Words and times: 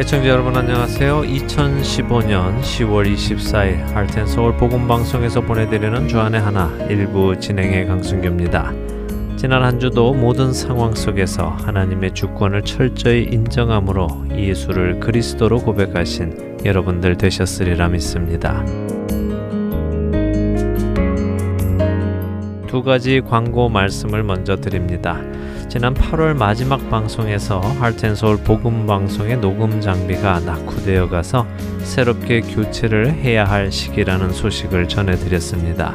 애청자 0.00 0.30
여러분 0.30 0.56
안녕하세요. 0.56 1.20
2015년 1.20 2.62
10월 2.62 3.12
24일 3.12 3.84
할텐 3.92 4.26
서울 4.28 4.56
복음 4.56 4.88
방송에서 4.88 5.42
보내드리는 5.42 6.08
주안의 6.08 6.40
하나 6.40 6.74
일부 6.88 7.38
진행의 7.38 7.86
강승규입니다. 7.86 8.72
지난 9.36 9.62
한 9.62 9.78
주도 9.78 10.14
모든 10.14 10.54
상황 10.54 10.94
속에서 10.94 11.50
하나님의 11.50 12.14
주권을 12.14 12.62
철저히 12.62 13.24
인정함으로 13.24 14.28
예수를 14.34 15.00
그리스도로 15.00 15.58
고백하신 15.58 16.60
여러분들 16.64 17.18
되셨으리라 17.18 17.88
믿습니다. 17.88 18.64
두 22.80 22.84
가지 22.84 23.20
광고 23.20 23.68
말씀을 23.68 24.22
먼저 24.22 24.56
드립니다. 24.56 25.20
지난 25.68 25.92
8월 25.92 26.34
마지막 26.34 26.88
방송에서 26.88 27.60
할텐서울 27.60 28.38
복음 28.38 28.86
방송의 28.86 29.36
녹음 29.36 29.82
장비가 29.82 30.40
낙후되어 30.40 31.10
가서 31.10 31.46
새롭게 31.80 32.40
교체를 32.40 33.12
해야 33.12 33.44
할 33.44 33.70
시기라는 33.70 34.32
소식을 34.32 34.88
전해드렸습니다. 34.88 35.94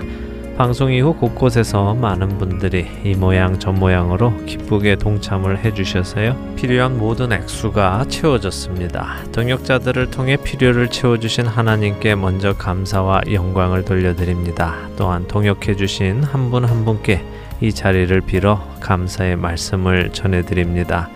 방송 0.58 0.90
이후 0.90 1.14
곳곳에서 1.14 1.96
많은 1.96 2.38
분들이 2.38 2.88
이 3.04 3.14
모양 3.14 3.60
저 3.60 3.74
모양으로 3.74 4.46
기쁘게 4.46 4.96
동참을 4.96 5.66
해주셔서요. 5.66 6.54
필요한 6.56 6.98
모든 6.98 7.34
액수가 7.34 8.06
채워졌습니다. 8.08 9.18
동역자들을 9.34 10.12
통해 10.12 10.38
필요를 10.38 10.90
채워주신 10.90 11.46
하나님께 11.46 12.16
먼저 12.16 12.54
감사와 12.54 13.24
영광을 13.34 13.84
돌려드립니다. 13.84 14.78
또한 14.96 15.28
동역해주신 15.28 16.24
한 16.24 16.52
분한 16.52 16.70
한 16.70 16.86
분께 16.86 17.26
이 17.60 17.74
자리를 17.74 18.22
빌어 18.22 18.66
감사의 18.80 19.36
말씀을 19.36 20.14
전해드립니다. 20.14 21.10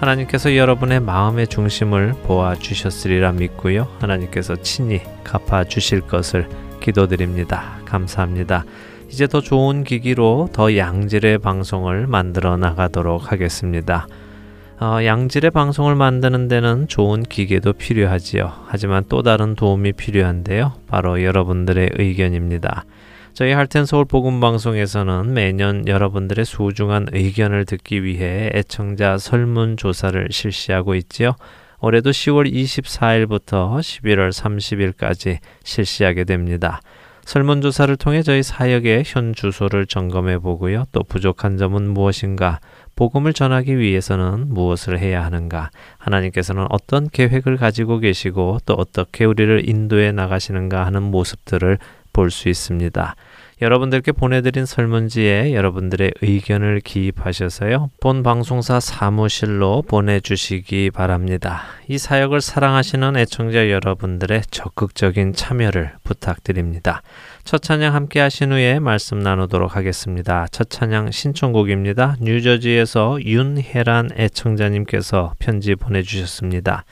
하나님께서 0.00 0.54
여러분의 0.54 1.00
마음의 1.00 1.46
중심을 1.46 2.12
보아 2.24 2.56
주셨으리라 2.56 3.32
믿고요. 3.32 3.88
하나님께서 4.00 4.56
친히 4.56 5.00
갚아 5.24 5.64
주실 5.64 6.02
것을 6.02 6.46
기도드립니다. 6.80 7.76
감사합니다. 7.84 8.64
이제 9.12 9.26
더 9.26 9.42
좋은 9.42 9.84
기기로 9.84 10.48
더 10.54 10.74
양질의 10.74 11.40
방송을 11.40 12.06
만들어 12.06 12.56
나가도록 12.56 13.30
하겠습니다. 13.30 14.06
어, 14.80 15.04
양질의 15.04 15.50
방송을 15.50 15.94
만드는 15.96 16.48
데는 16.48 16.88
좋은 16.88 17.22
기계도 17.22 17.74
필요하지요. 17.74 18.50
하지만 18.68 19.04
또 19.10 19.22
다른 19.22 19.54
도움이 19.54 19.92
필요한데요. 19.92 20.72
바로 20.86 21.22
여러분들의 21.22 21.90
의견입니다. 21.98 22.86
저희 23.34 23.52
할텐 23.52 23.84
서울 23.84 24.06
복음 24.06 24.40
방송에서는 24.40 25.34
매년 25.34 25.86
여러분들의 25.86 26.46
소중한 26.46 27.06
의견을 27.12 27.66
듣기 27.66 28.04
위해 28.04 28.48
애청자 28.54 29.18
설문 29.18 29.76
조사를 29.76 30.28
실시하고 30.30 30.94
있지요. 30.94 31.36
올해도 31.80 32.10
10월 32.12 32.50
24일부터 32.50 33.78
11월 33.78 34.30
30일까지 34.30 35.38
실시하게 35.64 36.24
됩니다. 36.24 36.80
설문조사를 37.24 37.96
통해 37.96 38.22
저희 38.22 38.42
사역의 38.42 39.04
현 39.06 39.34
주소를 39.34 39.86
점검해 39.86 40.38
보고요. 40.38 40.84
또 40.92 41.02
부족한 41.02 41.56
점은 41.56 41.88
무엇인가, 41.88 42.60
복음을 42.96 43.32
전하기 43.32 43.78
위해서는 43.78 44.52
무엇을 44.52 44.98
해야 44.98 45.24
하는가, 45.24 45.70
하나님께서는 45.98 46.66
어떤 46.70 47.08
계획을 47.08 47.56
가지고 47.56 47.98
계시고 47.98 48.58
또 48.66 48.74
어떻게 48.74 49.24
우리를 49.24 49.68
인도해 49.68 50.12
나가시는가 50.12 50.84
하는 50.84 51.02
모습들을 51.02 51.78
볼 52.12 52.30
수 52.30 52.48
있습니다. 52.48 53.16
여러분들께 53.62 54.10
보내드린 54.10 54.66
설문지에 54.66 55.54
여러분들의 55.54 56.14
의견을 56.20 56.80
기입하셔서요. 56.80 57.90
본 58.00 58.24
방송사 58.24 58.80
사무실로 58.80 59.82
보내주시기 59.82 60.90
바랍니다. 60.90 61.62
이 61.86 61.96
사역을 61.96 62.40
사랑하시는 62.40 63.16
애청자 63.16 63.70
여러분들의 63.70 64.42
적극적인 64.50 65.34
참여를 65.34 65.92
부탁드립니다. 66.02 67.02
첫 67.44 67.62
찬양 67.62 67.94
함께 67.94 68.18
하신 68.18 68.50
후에 68.50 68.80
말씀 68.80 69.20
나누도록 69.20 69.76
하겠습니다. 69.76 70.48
첫 70.50 70.68
찬양 70.68 71.12
신청곡입니다. 71.12 72.16
뉴저지에서 72.20 73.18
윤혜란 73.22 74.10
애청자님께서 74.16 75.34
편지 75.38 75.76
보내주셨습니다. 75.76 76.84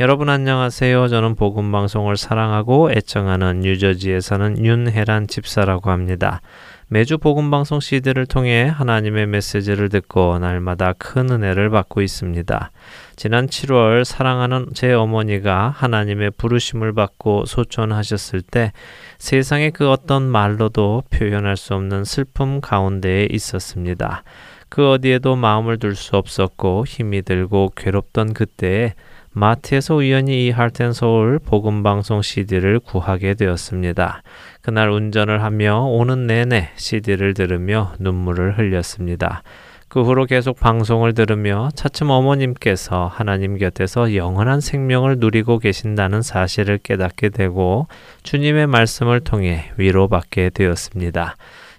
여러분 0.00 0.30
안녕하세요. 0.30 1.08
저는 1.08 1.34
복음 1.34 1.70
방송을 1.72 2.16
사랑하고 2.16 2.90
애청하는 2.90 3.60
뉴저지에 3.60 4.20
사는 4.20 4.56
윤혜란 4.56 5.26
집사라고 5.26 5.90
합니다. 5.90 6.40
매주 6.88 7.18
복음 7.18 7.50
방송 7.50 7.80
CD를 7.80 8.24
통해 8.24 8.64
하나님의 8.64 9.26
메시지를 9.26 9.90
듣고 9.90 10.38
날마다 10.38 10.94
큰 10.94 11.30
은혜를 11.30 11.68
받고 11.68 12.00
있습니다. 12.00 12.70
지난 13.16 13.46
7월 13.46 14.04
사랑하는 14.04 14.68
제 14.72 14.94
어머니가 14.94 15.68
하나님의 15.68 16.30
부르심을 16.30 16.94
받고 16.94 17.44
소천하셨을 17.44 18.40
때 18.40 18.72
세상의 19.18 19.72
그 19.72 19.90
어떤 19.90 20.22
말로도 20.22 21.02
표현할 21.10 21.58
수 21.58 21.74
없는 21.74 22.04
슬픔 22.04 22.62
가운데에 22.62 23.28
있었습니다. 23.30 24.22
그 24.70 24.88
어디에도 24.88 25.36
마음을 25.36 25.78
둘 25.78 25.94
수 25.94 26.16
없었고 26.16 26.86
힘이 26.86 27.20
들고 27.20 27.72
괴롭던 27.76 28.32
그때에 28.32 28.94
마트에서 29.32 29.94
우연히 29.94 30.46
이 30.46 30.50
할텐 30.50 30.92
서울 30.92 31.38
복음 31.38 31.84
방송 31.84 32.20
CD를 32.20 32.80
구하게 32.80 33.34
되었습니다. 33.34 34.22
그날 34.60 34.90
운전을 34.90 35.42
하며 35.42 35.84
오는 35.84 36.26
내내 36.26 36.70
CD를 36.74 37.34
들으며 37.34 37.92
눈물을 38.00 38.58
흘렸습니다. 38.58 39.42
그 39.86 40.02
후로 40.02 40.26
계속 40.26 40.58
방송을 40.58 41.14
들으며 41.14 41.68
차츰 41.74 42.10
어머님께서 42.10 43.10
하나님 43.12 43.56
곁에서 43.56 44.14
영원한 44.14 44.60
생명을 44.60 45.16
누리고 45.18 45.58
계신다는 45.58 46.22
사실을 46.22 46.78
깨닫게 46.78 47.30
되고 47.30 47.86
주님의 48.22 48.66
말씀을 48.68 49.20
통해 49.20 49.70
위로받게 49.76 50.50
되었습니다. 50.50 51.36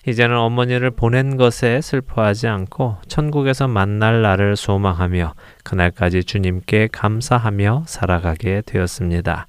이제는 0.08 0.36
어머니를 0.36 0.90
보낸 0.92 1.38
것에 1.38 1.80
슬퍼하지 1.80 2.48
않고 2.48 2.98
천국에서 3.08 3.68
만날 3.68 4.24
날을 4.24 4.56
소망하며 4.56 5.34
그날까지 5.64 6.24
주님께 6.24 6.90
감사하며 6.92 7.84
살아가게 7.86 8.64
되었습니다. 8.66 9.46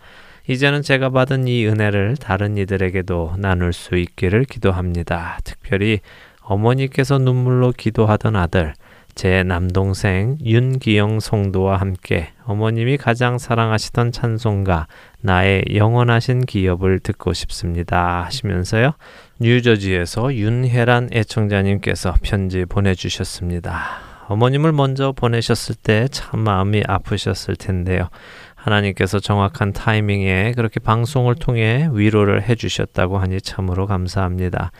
이제는 0.48 0.82
제가 0.82 1.08
받은 1.10 1.48
이 1.48 1.66
은혜를 1.66 2.16
다른 2.16 2.58
이들에게도 2.58 3.36
나눌 3.38 3.72
수 3.72 3.96
있기를 3.96 4.44
기도합니다. 4.44 5.38
특별히 5.44 6.00
어머니께서 6.42 7.18
눈물로 7.18 7.72
기도하던 7.72 8.36
아들, 8.36 8.74
제 9.14 9.42
남동생 9.42 10.38
윤기영 10.42 11.20
성도와 11.20 11.76
함께 11.76 12.30
어머님이 12.44 12.96
가장 12.96 13.38
사랑하시던 13.38 14.10
찬송가 14.10 14.86
나의 15.20 15.64
영원하신 15.74 16.46
기업을 16.46 16.98
듣고 16.98 17.32
싶습니다 17.32 18.24
하시면서요. 18.24 18.94
뉴저지에서 19.40 20.34
윤혜란 20.34 21.10
애청자님께서 21.12 22.14
편지 22.22 22.64
보내주셨습니다. 22.64 24.00
어머님을 24.28 24.72
먼저 24.72 25.12
보내셨을 25.12 25.74
때 25.74 26.06
참 26.10 26.40
마음이 26.40 26.82
아프셨을 26.86 27.56
텐데요. 27.56 28.08
하나님께서 28.54 29.18
정확한 29.18 29.72
타이밍에 29.72 30.52
그렇게 30.52 30.78
방송을 30.78 31.34
통해 31.34 31.88
위로를 31.92 32.42
해주셨다고 32.48 33.18
하니 33.18 33.40
참으로 33.40 33.86
감사합니다. 33.86 34.70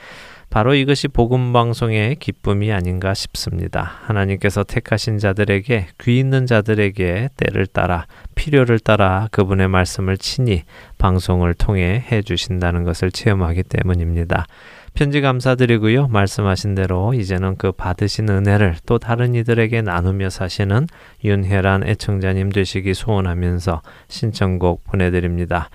바로 0.53 0.75
이것이 0.75 1.09
복음 1.09 1.55
방송의 1.55 2.17
기쁨이 2.17 2.73
아닌가 2.73 3.15
싶습니다. 3.15 3.95
하나님께서 4.03 4.65
택하신 4.65 5.17
자들에게 5.17 5.87
귀 6.03 6.19
있는 6.19 6.45
자들에게 6.45 7.31
때를 7.39 7.67
따라 7.67 8.07
필요를 8.35 8.79
따라 8.79 9.29
그분의 9.31 9.69
말씀을 9.69 10.19
친히 10.19 10.65
방송을 10.99 11.55
통해 11.55 12.05
해 12.13 12.21
주신다는 12.21 12.85
것을 12.85 13.11
체험하기 13.11 13.63
때문입니다. 13.63 14.45
편지 14.93 15.23
감사드리고요. 15.23 16.09
말씀하신 16.09 16.75
대로 16.75 17.15
이제는 17.15 17.57
그 17.57 17.73
받으신 17.73 18.29
은혜를 18.29 18.77
또 18.85 18.99
다른 18.99 19.35
이들에게 19.35 19.81
나누며 19.81 20.29
사시는 20.29 20.87
윤혜란 21.25 21.89
애청자님 21.89 22.53
되시기 22.53 22.93
소원하면서 22.93 23.81
신청곡 24.09 24.85
보내드립니다. 24.85 25.71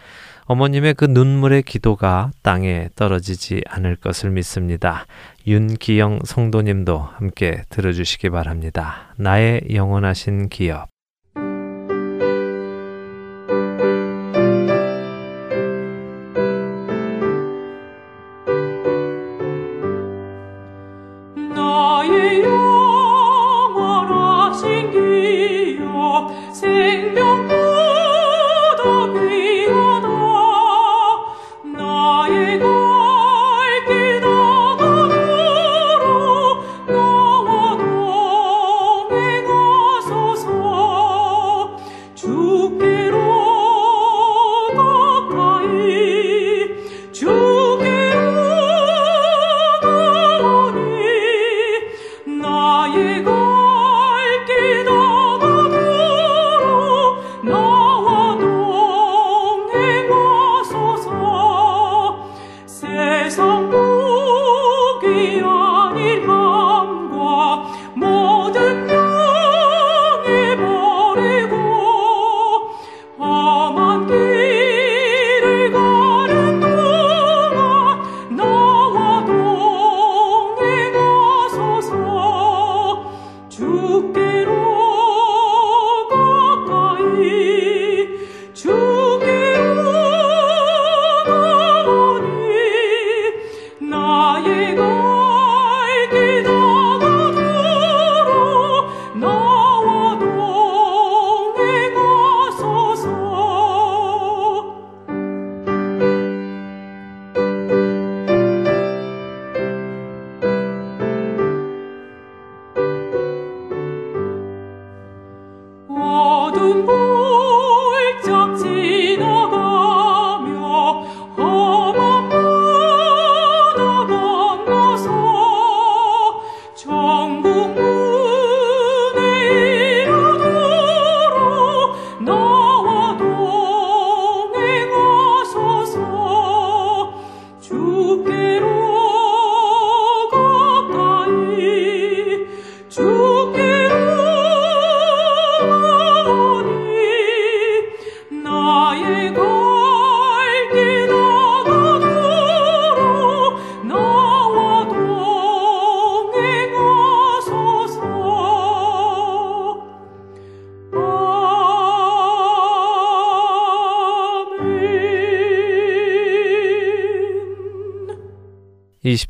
어머님의 0.49 0.93
그 0.93 1.03
눈물의 1.05 1.63
기도가 1.63 2.31
땅에 2.41 2.87
떨어지지 2.95 3.63
않을 3.67 3.97
것을 3.97 4.29
믿습니다. 4.31 5.05
윤기영 5.45 6.21
성도님도 6.23 6.97
함께 6.97 7.63
들어주시기 7.69 8.29
바랍니다. 8.29 9.13
나의 9.17 9.63
영원하신 9.73 10.47
기업. 10.47 10.96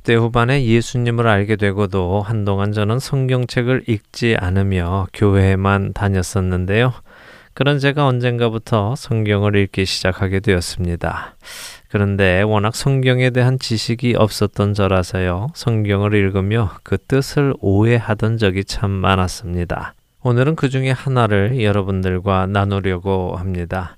20대 0.07 0.15
후반에 0.15 0.63
예수님을 0.63 1.27
알게 1.27 1.57
되고도 1.57 2.21
한동안 2.21 2.71
저는 2.71 2.97
성경책을 2.97 3.83
읽지 3.87 4.37
않으며 4.39 5.07
교회에만 5.13 5.91
다녔었는데요. 5.93 6.93
그런 7.53 7.79
제가 7.79 8.07
언젠가부터 8.07 8.95
성경을 8.95 9.55
읽기 9.57 9.85
시작하게 9.85 10.39
되었습니다. 10.39 11.35
그런데 11.89 12.41
워낙 12.43 12.75
성경에 12.75 13.31
대한 13.31 13.59
지식이 13.59 14.15
없었던 14.15 14.73
저라서요. 14.73 15.47
성경을 15.53 16.13
읽으며 16.13 16.71
그 16.83 16.97
뜻을 16.97 17.53
오해하던 17.59 18.37
적이 18.37 18.63
참 18.63 18.91
많았습니다. 18.91 19.93
오늘은 20.23 20.55
그 20.55 20.69
중에 20.69 20.91
하나를 20.91 21.61
여러분들과 21.61 22.47
나누려고 22.47 23.35
합니다. 23.35 23.97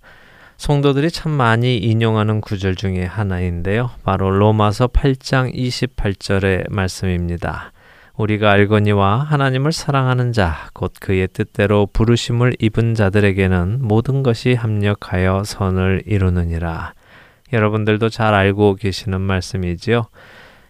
성도들이 0.59 1.09
참 1.09 1.31
많이 1.31 1.77
인용하는 1.77 2.41
구절 2.41 2.75
중에 2.75 3.05
하나인데요. 3.05 3.91
바로 4.03 4.29
로마서 4.29 4.87
8장 4.87 5.55
28절의 5.55 6.69
말씀입니다. 6.69 7.71
우리가 8.17 8.51
알거니와 8.51 9.19
하나님을 9.19 9.71
사랑하는 9.71 10.33
자, 10.33 10.67
곧 10.73 10.91
그의 10.99 11.29
뜻대로 11.31 11.87
부르심을 11.93 12.57
입은 12.59 12.93
자들에게는 12.93 13.79
모든 13.81 14.21
것이 14.21 14.53
합력하여 14.53 15.43
선을 15.45 16.03
이루느니라. 16.05 16.91
여러분들도 17.53 18.09
잘 18.09 18.33
알고 18.33 18.75
계시는 18.75 19.21
말씀이지요. 19.21 20.07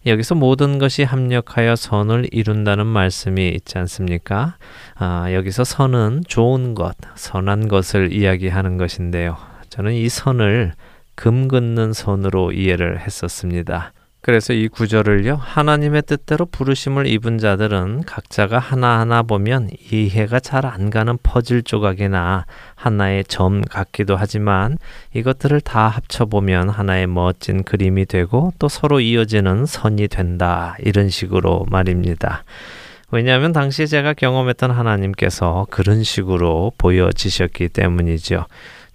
여기서 0.06 0.36
모든 0.36 0.78
것이 0.78 1.02
합력하여 1.02 1.74
선을 1.74 2.28
이룬다는 2.30 2.86
말씀이 2.86 3.48
있지 3.48 3.76
않습니까? 3.78 4.56
아, 4.94 5.32
여기서 5.32 5.64
선은 5.64 6.22
좋은 6.28 6.76
것, 6.76 6.94
선한 7.16 7.66
것을 7.66 8.12
이야기하는 8.12 8.76
것인데요. 8.76 9.49
저는 9.70 9.92
이 9.94 10.08
선을 10.08 10.72
금 11.14 11.48
긋는 11.48 11.92
선으로 11.92 12.52
이해를 12.52 13.00
했었습니다. 13.00 13.92
그래서 14.22 14.52
이 14.52 14.68
구절을요, 14.68 15.36
하나님의 15.36 16.02
뜻대로 16.02 16.44
부르심을 16.44 17.06
입은 17.06 17.38
자들은 17.38 18.02
각자가 18.04 18.58
하나하나 18.58 19.22
보면 19.22 19.70
이해가 19.90 20.40
잘 20.40 20.66
안 20.66 20.90
가는 20.90 21.16
퍼즐 21.22 21.62
조각이나 21.62 22.44
하나의 22.74 23.24
점 23.24 23.62
같기도 23.62 24.16
하지만 24.16 24.76
이것들을 25.14 25.62
다 25.62 25.88
합쳐보면 25.88 26.68
하나의 26.68 27.06
멋진 27.06 27.62
그림이 27.62 28.04
되고 28.04 28.52
또 28.58 28.68
서로 28.68 29.00
이어지는 29.00 29.64
선이 29.64 30.08
된다. 30.08 30.76
이런 30.80 31.08
식으로 31.08 31.64
말입니다. 31.70 32.44
왜냐하면 33.10 33.52
당시 33.52 33.88
제가 33.88 34.12
경험했던 34.12 34.70
하나님께서 34.70 35.66
그런 35.70 36.02
식으로 36.02 36.72
보여지셨기 36.76 37.70
때문이죠. 37.70 38.46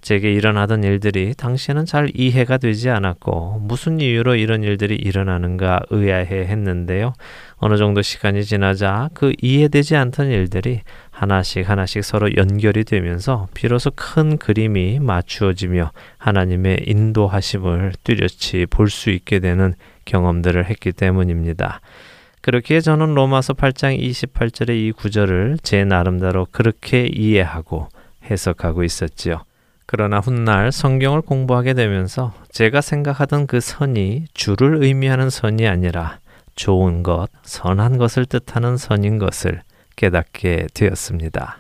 제게 0.05 0.31
일어나던 0.31 0.83
일들이 0.83 1.33
당시에는 1.33 1.87
잘 1.87 2.11
이해가 2.13 2.59
되지 2.59 2.91
않았고 2.91 3.61
무슨 3.63 3.99
이유로 3.99 4.35
이런 4.35 4.63
일들이 4.63 4.93
일어나는가 4.93 5.79
의아해 5.89 6.45
했는데요. 6.45 7.13
어느 7.55 7.75
정도 7.77 8.03
시간이 8.03 8.43
지나자 8.43 9.09
그 9.15 9.33
이해되지 9.41 9.95
않던 9.95 10.29
일들이 10.29 10.81
하나씩 11.09 11.67
하나씩 11.67 12.03
서로 12.03 12.29
연결이 12.35 12.83
되면서 12.83 13.47
비로소 13.55 13.89
큰 13.95 14.37
그림이 14.37 14.99
맞추어지며 14.99 15.91
하나님의 16.19 16.83
인도하심을 16.85 17.93
뚜렷이 18.03 18.67
볼 18.69 18.89
수 18.91 19.09
있게 19.09 19.39
되는 19.39 19.73
경험들을 20.05 20.65
했기 20.65 20.91
때문입니다. 20.91 21.81
그렇게 22.41 22.79
저는 22.79 23.15
로마서 23.15 23.53
8장 23.53 23.99
28절의 23.99 24.69
이 24.77 24.91
구절을 24.91 25.57
제 25.63 25.83
나름대로 25.83 26.45
그렇게 26.51 27.07
이해하고 27.11 27.89
해석하고 28.29 28.83
있었지요. 28.83 29.41
그러나 29.85 30.19
훗날 30.19 30.71
성경을 30.71 31.21
공부하게 31.21 31.73
되면서 31.73 32.33
제가 32.49 32.81
생각하던 32.81 33.47
그 33.47 33.59
선이 33.59 34.25
주를 34.33 34.83
의미하는 34.83 35.29
선이 35.29 35.67
아니라 35.67 36.19
좋은 36.55 37.03
것, 37.03 37.27
선한 37.43 37.97
것을 37.97 38.25
뜻하는 38.25 38.77
선인 38.77 39.19
것을 39.19 39.61
깨닫게 39.95 40.67
되었습니다. 40.73 41.57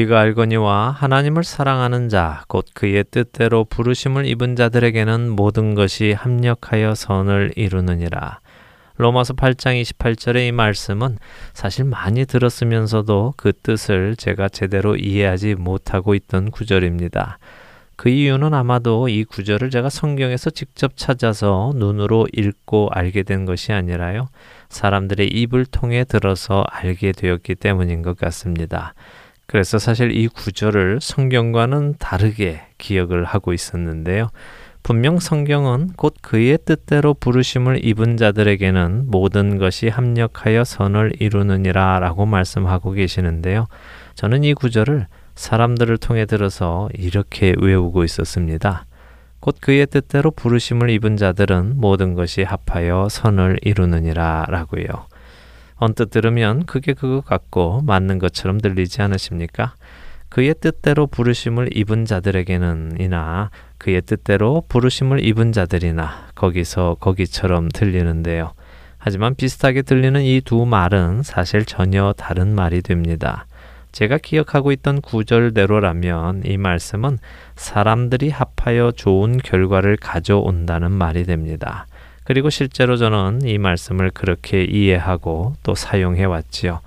우리가 0.00 0.20
알거니와 0.20 0.90
하나님을 0.90 1.44
사랑하는 1.44 2.08
자, 2.08 2.44
곧 2.48 2.64
그의 2.74 3.04
뜻대로 3.10 3.64
부르심을 3.64 4.24
입은 4.26 4.56
자들에게는 4.56 5.30
모든 5.30 5.74
것이 5.74 6.12
합력하여 6.12 6.94
선을 6.94 7.52
이루느니라. 7.56 8.40
로마서 8.96 9.34
8장 9.34 9.80
28절의 9.82 10.48
이 10.48 10.52
말씀은 10.52 11.18
사실 11.52 11.84
많이 11.84 12.24
들었으면서도 12.24 13.34
그 13.36 13.52
뜻을 13.52 14.16
제가 14.16 14.48
제대로 14.48 14.96
이해하지 14.96 15.56
못하고 15.56 16.14
있던 16.14 16.50
구절입니다. 16.50 17.38
그 17.96 18.08
이유는 18.08 18.54
아마도 18.54 19.08
이 19.08 19.24
구절을 19.24 19.70
제가 19.70 19.90
성경에서 19.90 20.50
직접 20.50 20.96
찾아서 20.96 21.72
눈으로 21.74 22.26
읽고 22.32 22.88
알게 22.92 23.24
된 23.24 23.44
것이 23.44 23.72
아니라요. 23.72 24.28
사람들의 24.70 25.28
입을 25.28 25.66
통해 25.66 26.04
들어서 26.04 26.64
알게 26.70 27.12
되었기 27.12 27.56
때문인 27.56 28.02
것 28.02 28.16
같습니다. 28.16 28.94
그래서 29.50 29.80
사실 29.80 30.16
이 30.16 30.28
구절을 30.28 31.00
성경과는 31.02 31.96
다르게 31.98 32.60
기억을 32.78 33.24
하고 33.24 33.52
있었는데요. 33.52 34.28
분명 34.84 35.18
성경은 35.18 35.94
곧 35.96 36.14
그의 36.22 36.56
뜻대로 36.64 37.14
부르심을 37.14 37.84
입은 37.84 38.16
자들에게는 38.16 39.06
모든 39.08 39.58
것이 39.58 39.88
합력하여 39.88 40.62
선을 40.62 41.14
이루느니라 41.18 41.98
라고 41.98 42.26
말씀하고 42.26 42.92
계시는데요. 42.92 43.66
저는 44.14 44.44
이 44.44 44.54
구절을 44.54 45.08
사람들을 45.34 45.98
통해 45.98 46.26
들어서 46.26 46.88
이렇게 46.94 47.52
외우고 47.58 48.04
있었습니다. 48.04 48.86
곧 49.40 49.56
그의 49.60 49.88
뜻대로 49.88 50.30
부르심을 50.30 50.90
입은 50.90 51.16
자들은 51.16 51.72
모든 51.74 52.14
것이 52.14 52.44
합하여 52.44 53.08
선을 53.10 53.58
이루느니라 53.62 54.46
라고요. 54.48 55.09
언뜻 55.80 56.10
들으면 56.10 56.66
그게 56.66 56.92
그것 56.92 57.24
같고 57.24 57.82
맞는 57.82 58.18
것처럼 58.18 58.60
들리지 58.60 59.02
않으십니까? 59.02 59.74
그의 60.28 60.54
뜻대로 60.60 61.06
부르심을 61.06 61.76
입은 61.76 62.04
자들에게는 62.04 62.98
이나 63.00 63.50
그의 63.78 64.02
뜻대로 64.02 64.62
부르심을 64.68 65.24
입은 65.24 65.52
자들이나 65.52 66.28
거기서 66.34 66.98
거기처럼 67.00 67.68
들리는데요. 67.70 68.52
하지만 68.98 69.34
비슷하게 69.34 69.82
들리는 69.82 70.20
이 70.22 70.42
두 70.42 70.66
말은 70.66 71.22
사실 71.22 71.64
전혀 71.64 72.12
다른 72.16 72.54
말이 72.54 72.82
됩니다. 72.82 73.46
제가 73.92 74.18
기억하고 74.18 74.70
있던 74.72 75.00
구절대로라면 75.00 76.42
이 76.44 76.58
말씀은 76.58 77.18
사람들이 77.56 78.30
합하여 78.30 78.92
좋은 78.92 79.38
결과를 79.38 79.96
가져온다는 79.96 80.92
말이 80.92 81.24
됩니다. 81.24 81.86
그리고 82.30 82.48
실제로 82.48 82.96
저는 82.96 83.42
이 83.42 83.58
말씀을 83.58 84.12
그렇게 84.12 84.62
이해하고 84.62 85.54
또 85.64 85.74
사용해 85.74 86.26
왔지요. 86.26 86.78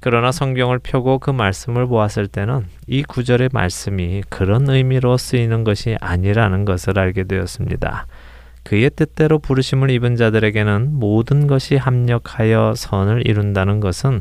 그러나 0.00 0.32
성경을 0.32 0.80
펴고 0.80 1.20
그 1.20 1.30
말씀을 1.30 1.86
보았을 1.86 2.26
때는 2.26 2.66
이 2.88 3.04
구절의 3.04 3.50
말씀이 3.52 4.24
그런 4.28 4.68
의미로 4.68 5.18
쓰이는 5.18 5.62
것이 5.62 5.96
아니라는 6.00 6.64
것을 6.64 6.98
알게 6.98 7.22
되었습니다. 7.22 8.08
그의 8.64 8.90
뜻대로 8.90 9.38
부르심을 9.38 9.88
입은 9.90 10.16
자들에게는 10.16 10.94
모든 10.94 11.46
것이 11.46 11.76
합력하여 11.76 12.74
선을 12.76 13.28
이룬다는 13.28 13.78
것은 13.78 14.20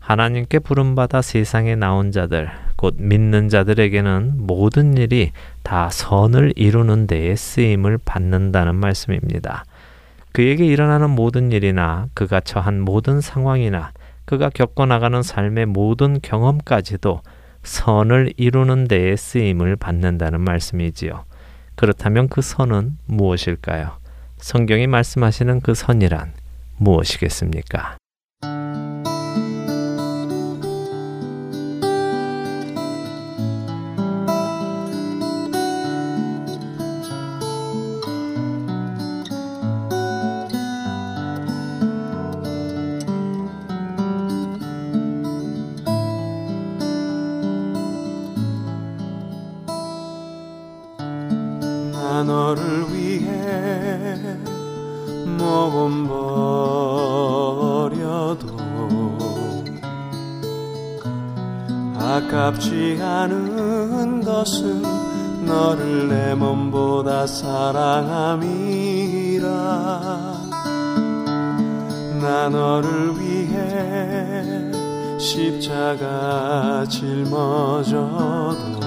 하나님께 0.00 0.58
부름받아 0.58 1.22
세상에 1.22 1.76
나온 1.76 2.12
자들, 2.12 2.50
곧 2.76 2.96
믿는 2.98 3.48
자들에게는 3.48 4.34
모든 4.36 4.98
일이 4.98 5.32
다 5.62 5.88
선을 5.88 6.52
이루는 6.56 7.06
데에 7.06 7.34
쓰임을 7.34 8.00
받는다는 8.04 8.74
말씀입니다. 8.74 9.64
그에게 10.34 10.66
일어나는 10.66 11.10
모든 11.10 11.52
일이나 11.52 12.08
그가 12.12 12.40
처한 12.40 12.80
모든 12.80 13.20
상황이나 13.20 13.92
그가 14.24 14.50
겪어 14.50 14.84
나가는 14.84 15.22
삶의 15.22 15.66
모든 15.66 16.20
경험까지도 16.20 17.22
선을 17.62 18.32
이루는 18.36 18.88
데에 18.88 19.14
쓰임을 19.14 19.76
받는다는 19.76 20.40
말씀이지요. 20.40 21.24
그렇다면 21.76 22.28
그 22.28 22.42
선은 22.42 22.98
무엇일까요? 23.06 23.92
성경이 24.38 24.88
말씀하시는 24.88 25.60
그 25.60 25.72
선이란 25.72 26.32
무엇이겠습니까? 26.78 27.96
아깝지 62.14 62.98
않은 63.00 64.22
것은 64.22 64.82
너를 65.44 66.08
내 66.08 66.34
몸보다 66.34 67.26
사랑함이라. 67.26 68.54
나 72.20 72.48
너를 72.48 73.18
위해 73.18 74.70
십자가 75.18 76.84
짊어져도 76.88 78.83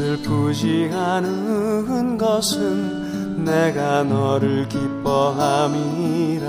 슬프지 0.00 0.90
않은 0.94 2.16
것은 2.16 3.44
내가 3.44 4.02
너를 4.02 4.66
기뻐함이라. 4.66 6.46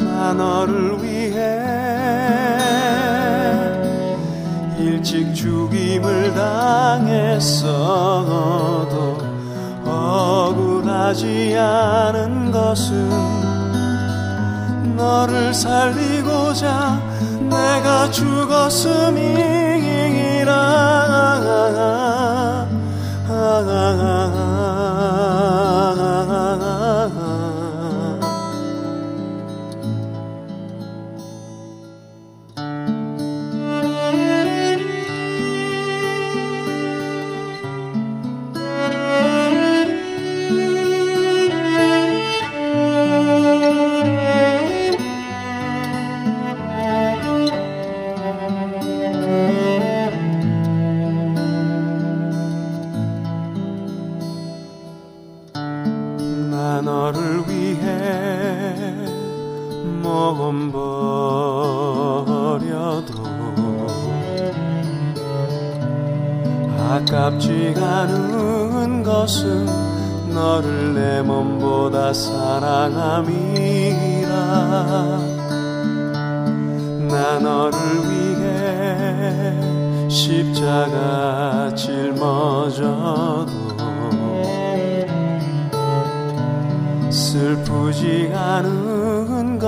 나 0.00 0.32
너를 0.32 1.00
위해 1.00 1.60
일찍 4.76 5.32
죽임을 5.32 6.34
당했어도 6.34 7.68
억울하지 9.84 11.56
않은 11.56 12.50
것은 12.50 13.08
너를 14.96 15.54
살리고자 15.54 17.00
내가 17.48 18.10
죽었음이라 18.10 19.22
아깝지 23.68 24.51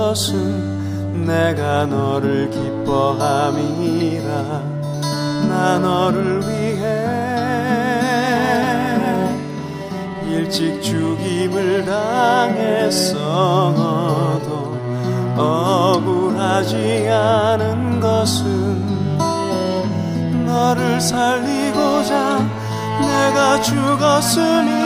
것은 0.05 1.25
내가 1.25 1.87
너를 1.87 2.47
기뻐함이라. 2.51 4.29
나 5.49 5.79
너를 5.79 6.41
위해 6.41 6.83
일찍 10.29 10.79
죽임을 10.83 11.85
당했어도 11.85 13.15
억울한 15.37 16.39
하지 16.39 17.09
않은 17.09 17.99
것은 17.99 18.85
너를 20.45 21.01
살리고자 21.01 22.47
내가 23.01 23.59
죽었음이라 23.61 24.85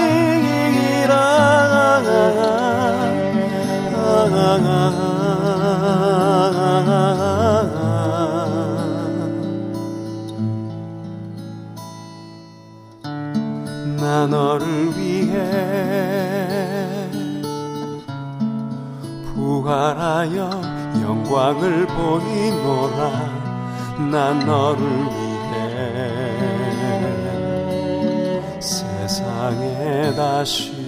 나 13.95 14.27
너를 14.27 14.97
위해 14.97 15.39
부활하여 19.33 20.49
영광을 21.01 21.87
보이노라. 21.87 23.39
난 24.11 24.39
너를 24.39 24.81
위해 24.85 25.59
세상에 28.59 30.13
다시 30.15 30.78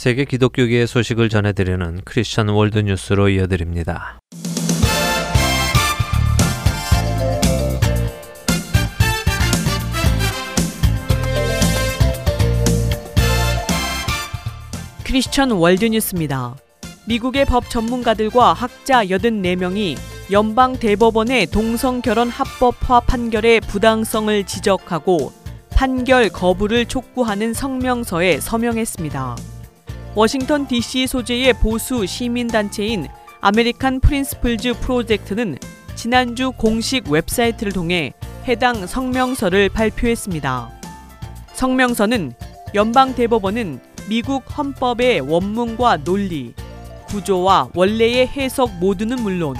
세계 0.00 0.24
기독교계의 0.24 0.86
소식을 0.86 1.28
전해드리는 1.28 2.00
Christian 2.06 2.48
World 2.48 2.78
News로 2.78 3.28
이어드립니다. 3.28 4.18
Christian 15.04 15.50
World 15.50 15.84
News입니다. 15.84 16.56
미국의 17.06 17.44
법 17.44 17.68
전문가들과 17.68 18.54
학자 18.54 19.04
84명이 19.04 19.98
연방 20.32 20.78
대법원의 20.78 21.48
동성 21.48 22.00
결혼 22.00 22.30
합법화 22.30 23.00
판결의 23.00 23.60
부당성을 23.60 24.44
지적하고 24.44 25.30
판결 25.68 26.30
거부를 26.30 26.86
촉구하는 26.86 27.52
성명서에 27.52 28.40
서명했습니다. 28.40 29.59
워싱턴 30.16 30.66
DC 30.66 31.06
소재의 31.06 31.52
보수 31.54 32.04
시민단체인 32.04 33.06
American 33.40 34.00
Principles 34.00 34.80
Project는 34.80 35.56
지난주 35.94 36.50
공식 36.50 37.08
웹사이트를 37.08 37.72
통해 37.72 38.12
해당 38.48 38.86
성명서를 38.86 39.68
발표했습니다. 39.68 40.70
성명서는 41.52 42.32
연방 42.74 43.14
대법원은 43.14 43.80
미국 44.08 44.42
헌법의 44.58 45.20
원문과 45.20 45.98
논리, 45.98 46.54
구조와 47.06 47.68
원래의 47.74 48.26
해석 48.26 48.78
모두는 48.80 49.22
물론 49.22 49.54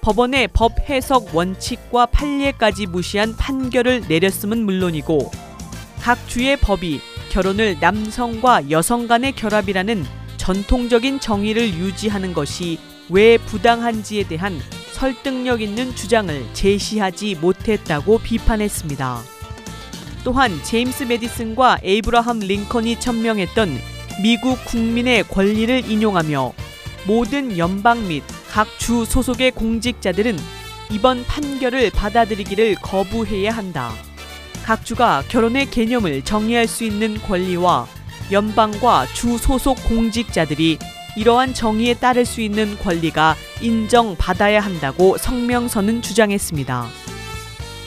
법원의 0.00 0.48
법 0.52 0.72
해석 0.88 1.34
원칙과 1.34 2.06
판례까지 2.06 2.86
무시한 2.86 3.36
판결을 3.36 4.04
내렸음은 4.08 4.64
물론이고 4.64 5.30
각 6.00 6.16
주의 6.28 6.56
법이 6.56 7.00
결혼을 7.38 7.76
남성과 7.78 8.68
여성 8.68 9.06
간의 9.06 9.30
결합이라는 9.30 10.04
전통적인 10.38 11.20
정의를 11.20 11.72
유지하는 11.74 12.32
것이 12.32 12.80
왜 13.10 13.38
부당한지에 13.38 14.26
대한 14.26 14.58
설득력 14.90 15.62
있는 15.62 15.94
주장을 15.94 16.44
제시하지 16.52 17.36
못했다고 17.36 18.18
비판했습니다. 18.18 19.20
또한 20.24 20.50
제임스 20.64 21.04
메디슨과 21.04 21.78
에이브라함 21.84 22.40
링컨이 22.40 22.98
천명했던 22.98 23.68
미국 24.20 24.58
국민의 24.64 25.22
권리를 25.28 25.88
인용하며 25.88 26.52
모든 27.06 27.56
연방 27.56 28.08
및 28.08 28.24
각 28.50 28.66
주 28.78 29.04
소속의 29.04 29.52
공직자들은 29.52 30.36
이번 30.90 31.22
판결을 31.22 31.90
받아들이기를 31.90 32.74
거부해야 32.82 33.52
한다. 33.52 33.92
각 34.68 34.84
주가 34.84 35.22
결혼의 35.28 35.70
개념을 35.70 36.20
정의할 36.20 36.66
수 36.66 36.84
있는 36.84 37.16
권리와 37.22 37.86
연방과 38.30 39.06
주 39.14 39.38
소속 39.38 39.82
공직자들이 39.88 40.78
이러한 41.16 41.54
정의에 41.54 41.94
따를 41.94 42.26
수 42.26 42.42
있는 42.42 42.76
권리가 42.76 43.34
인정받아야 43.62 44.60
한다고 44.60 45.16
성명서는 45.16 46.02
주장했습니다. 46.02 46.86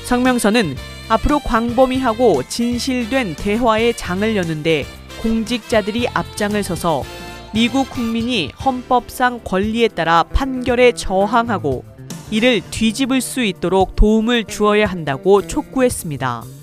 성명서는 0.06 0.76
앞으로 1.08 1.38
광범위하고 1.42 2.42
진실된 2.50 3.36
대화의 3.36 3.94
장을 3.94 4.36
여는데 4.36 4.88
공직자들이 5.22 6.08
앞장을 6.08 6.64
서서 6.64 7.04
미국 7.54 7.92
국민이 7.92 8.52
헌법상 8.66 9.42
권리에 9.44 9.88
따라 9.88 10.24
판결에 10.24 10.94
저항하고 10.94 11.86
이를 12.32 12.62
뒤집을 12.72 13.22
수 13.22 13.44
있도록 13.44 13.96
도움을 13.96 14.46
주어야 14.46 14.88
한다고 14.88 15.46
촉구했습니다. 15.46 16.61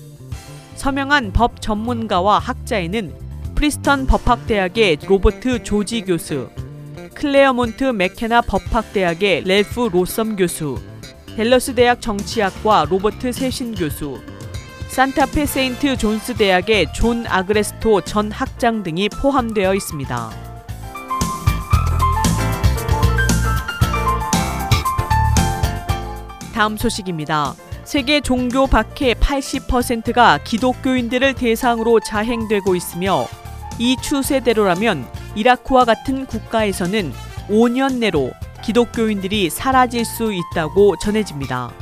서명한 0.79 1.33
법 1.33 1.61
전문가와 1.61 2.39
학자에는 2.39 3.13
프린스턴 3.53 4.07
법학대학의 4.07 4.99
로버트 5.05 5.63
조지 5.63 6.03
교수, 6.03 6.49
클레어몬트 7.15 7.83
맥케나 7.83 8.39
법학대학의 8.39 9.43
랠프 9.43 9.89
로썸 9.91 10.37
교수, 10.37 10.79
댈러스 11.35 11.75
대학 11.75 11.99
정치학과 11.99 12.85
로버트 12.89 13.33
세신 13.33 13.75
교수, 13.75 14.21
산타페 14.87 15.45
세인트 15.45 15.97
존스 15.97 16.35
대학의 16.35 16.93
존 16.93 17.27
아그레스토 17.27 17.99
전 18.05 18.31
학장 18.31 18.81
등이 18.81 19.09
포함되어 19.09 19.75
있습니다. 19.75 20.29
다음 26.53 26.77
소식입니다. 26.77 27.53
세계 27.89 28.21
종교 28.21 28.67
박해 28.67 29.15
80%가 29.15 30.37
기독교인들을 30.43 31.33
대상으로 31.33 31.99
자행되고 31.99 32.75
있으며 32.75 33.25
이 33.79 33.97
추세대로라면 33.99 35.07
이라크와 35.33 35.85
같은 35.85 36.27
국가에서는 36.27 37.11
5년 37.49 37.95
내로 37.97 38.29
기독교인들이 38.63 39.49
사라질 39.49 40.05
수 40.05 40.31
있다고 40.31 40.97
전해집니다. 40.97 41.73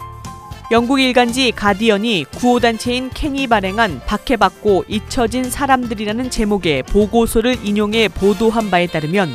영국 0.71 1.01
일간지 1.01 1.51
가디언이 1.51 2.23
구호단체인 2.37 3.09
캔이 3.09 3.47
발행한 3.47 3.99
박해받고 4.05 4.85
잊혀진 4.87 5.49
사람들이라는 5.49 6.29
제목의 6.29 6.83
보고서를 6.83 7.67
인용해 7.67 8.07
보도한 8.07 8.71
바에 8.71 8.87
따르면 8.87 9.29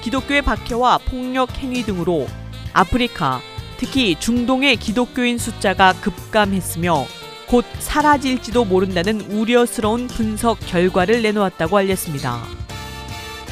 기독교의 0.00 0.40
박해와 0.40 1.00
폭력 1.06 1.58
행위 1.58 1.82
등으로 1.82 2.26
아프리카, 2.72 3.42
특히 3.78 4.16
중동의 4.18 4.76
기독교인 4.76 5.38
숫자가 5.38 5.94
급감했으며 5.94 7.06
곧 7.46 7.64
사라질지도 7.78 8.66
모른다는 8.66 9.20
우려스러운 9.22 10.08
분석 10.08 10.58
결과를 10.66 11.22
내놓았다고 11.22 11.78
알렸습니다. 11.78 12.42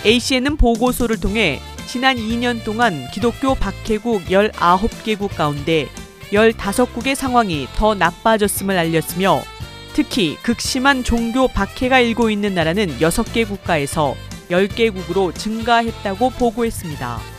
ACN은 0.04 0.56
보고서를 0.56 1.18
통해 1.18 1.60
지난 1.86 2.16
2년 2.16 2.62
동안 2.64 3.06
기독교 3.12 3.54
박해국 3.54 4.24
19개국 4.26 5.34
가운데 5.34 5.88
15국의 6.32 7.14
상황이 7.14 7.66
더 7.74 7.94
나빠졌음을 7.94 8.76
알렸으며 8.76 9.42
특히 9.94 10.36
극심한 10.42 11.04
종교 11.04 11.48
박해가 11.48 12.00
일고 12.00 12.28
있는 12.28 12.54
나라는 12.54 12.98
6개 12.98 13.48
국가에서 13.48 14.14
10개국으로 14.50 15.34
증가했다고 15.34 16.30
보고했습니다. 16.30 17.35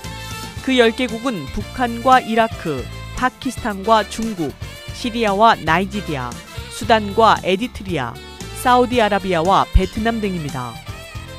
그 0.68 0.74
10개국은 0.74 1.46
북한과 1.54 2.20
이라크, 2.20 2.84
파키스탄과 3.16 4.10
중국, 4.10 4.54
시리아와 4.94 5.56
나이지리아, 5.64 6.30
수단과 6.72 7.38
에리트레아, 7.46 8.14
사우디아라비아와 8.62 9.68
베트남 9.72 10.20
등입니다. 10.20 10.74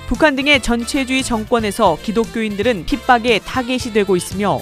북한 0.07 0.35
등의 0.35 0.63
전체주의 0.63 1.23
정권에서 1.23 1.99
기독교인들은 2.03 2.87
핍박에 2.87 3.41
타겟이 3.41 3.93
되고 3.93 4.17
있으며 4.17 4.61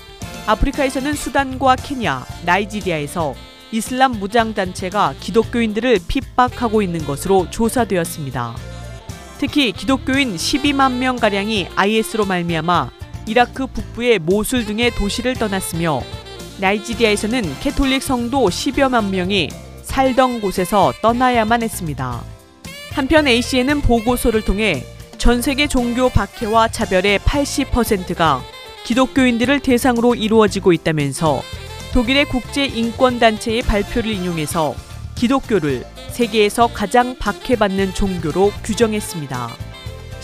아프리카에서는 0.48 1.14
수단과 1.14 1.76
케냐, 1.76 2.26
나이지리아에서 2.44 3.36
이슬람 3.70 4.18
무장단체가 4.18 5.14
기독교인들을 5.20 6.00
핍박하고 6.08 6.82
있는 6.82 7.06
것으로 7.06 7.48
조사되었습니다. 7.50 8.56
특히 9.38 9.70
기독교인 9.70 10.34
12만 10.34 10.94
명가량이 10.94 11.68
IS로 11.76 12.24
말미암아 12.24 13.05
이라크 13.26 13.66
북부의 13.66 14.20
모술 14.20 14.64
등의 14.64 14.92
도시를 14.92 15.34
떠났으며 15.34 16.00
나이지리아에서는 16.60 17.60
캐톨릭 17.60 18.02
성도 18.02 18.48
10여만 18.48 19.10
명이 19.10 19.50
살던 19.82 20.40
곳에서 20.40 20.92
떠나야만 21.02 21.62
했습니다. 21.62 22.22
한편 22.92 23.26
ACN은 23.26 23.82
보고서를 23.82 24.42
통해 24.42 24.84
전 25.18 25.42
세계 25.42 25.66
종교 25.66 26.08
박해와 26.08 26.68
차별의 26.68 27.18
80%가 27.20 28.42
기독교인들을 28.84 29.60
대상으로 29.60 30.14
이루어지고 30.14 30.72
있다면서 30.72 31.42
독일의 31.92 32.26
국제인권단체의 32.26 33.62
발표를 33.62 34.12
인용해서 34.12 34.74
기독교를 35.16 35.84
세계에서 36.10 36.68
가장 36.68 37.16
박해받는 37.18 37.94
종교로 37.94 38.52
규정했습니다. 38.62 39.65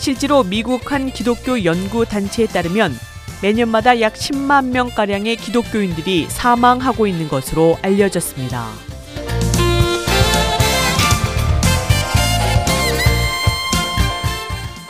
실제로 0.03 0.43
미국 0.43 0.91
한 0.91 1.13
기독교 1.13 1.63
연구 1.63 2.05
단체에 2.05 2.47
따르면 2.47 2.93
매년마다 3.41 4.01
약 4.01 4.15
10만 4.15 4.65
명가량의 4.65 5.37
기독교인들이 5.37 6.27
사망하고 6.27 7.07
있는 7.07 7.29
것으로 7.29 7.77
알려졌습니다. 7.81 8.67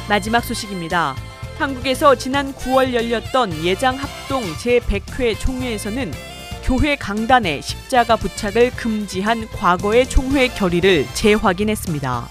마지막 0.09 0.43
소식입니다. 0.43 1.15
한국에서 1.59 2.15
지난 2.15 2.51
9월 2.51 2.95
열렸던 2.95 3.63
예장 3.63 3.95
합동 3.95 4.41
제100회 4.55 5.37
총회에서는 5.39 6.11
교회 6.63 6.95
강단에 6.95 7.61
십자가 7.61 8.15
부착을 8.15 8.71
금지한 8.71 9.47
과거의 9.49 10.09
총회 10.09 10.47
결의를 10.47 11.05
재확인했습니다. 11.13 12.29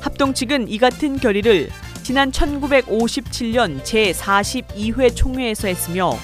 합동 0.00 0.32
측은 0.32 0.68
이 0.70 0.78
같은 0.78 1.18
결의를 1.18 1.68
지난 2.08 2.32
1957년 2.32 3.82
제42회 3.82 5.14
총회에서 5.14 5.68
했으며 5.68 6.14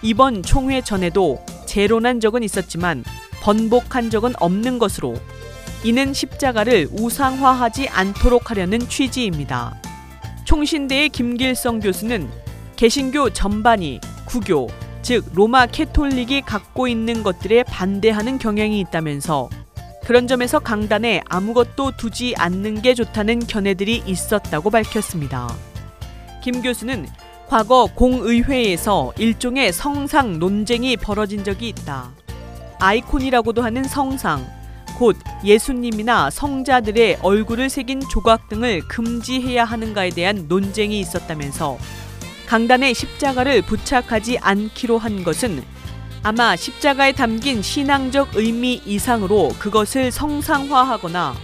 이번 0.00 0.42
총회 0.42 0.80
전에도 0.80 1.44
재론한 1.66 2.20
적은 2.20 2.42
있었지만 2.42 3.04
번복한 3.42 4.08
적은 4.08 4.32
없는 4.38 4.78
것으로 4.78 5.14
이는 5.84 6.14
십자가를 6.14 6.88
우상화하지 6.90 7.88
않도록 7.90 8.50
하려는 8.50 8.78
취지입니다. 8.78 9.78
총신대의 10.46 11.10
김길성 11.10 11.80
교수는 11.80 12.30
개신교 12.76 13.34
전반이 13.34 14.00
구교, 14.24 14.68
즉 15.02 15.26
로마 15.34 15.66
캐톨릭이 15.66 16.40
갖고 16.46 16.88
있는 16.88 17.22
것들에 17.22 17.62
반대하는 17.64 18.38
경향이 18.38 18.80
있다면서 18.80 19.50
그런 20.06 20.28
점에서 20.28 20.60
강단에 20.60 21.20
아무것도 21.28 21.96
두지 21.96 22.34
않는 22.38 22.80
게 22.80 22.94
좋다는 22.94 23.40
견해들이 23.48 24.04
있었다고 24.06 24.70
밝혔습니다. 24.70 25.52
김 26.44 26.62
교수는 26.62 27.08
과거 27.48 27.88
공의회에서 27.92 29.14
일종의 29.18 29.72
성상 29.72 30.38
논쟁이 30.38 30.96
벌어진 30.96 31.42
적이 31.42 31.70
있다. 31.70 32.12
아이콘이라고도 32.78 33.62
하는 33.62 33.82
성상, 33.82 34.46
곧 34.96 35.16
예수님이나 35.42 36.30
성자들의 36.30 37.18
얼굴을 37.22 37.68
새긴 37.68 38.00
조각 38.08 38.48
등을 38.48 38.86
금지해야 38.86 39.64
하는가에 39.64 40.10
대한 40.10 40.46
논쟁이 40.46 41.00
있었다면서 41.00 41.78
강단에 42.46 42.94
십자가를 42.94 43.62
부착하지 43.62 44.38
않기로 44.38 44.98
한 44.98 45.24
것은 45.24 45.64
아마 46.22 46.56
십자가에 46.56 47.12
담긴 47.12 47.62
신앙적 47.62 48.30
의미 48.34 48.80
이상으로 48.84 49.50
그것을 49.58 50.10
성상화하거나 50.10 51.34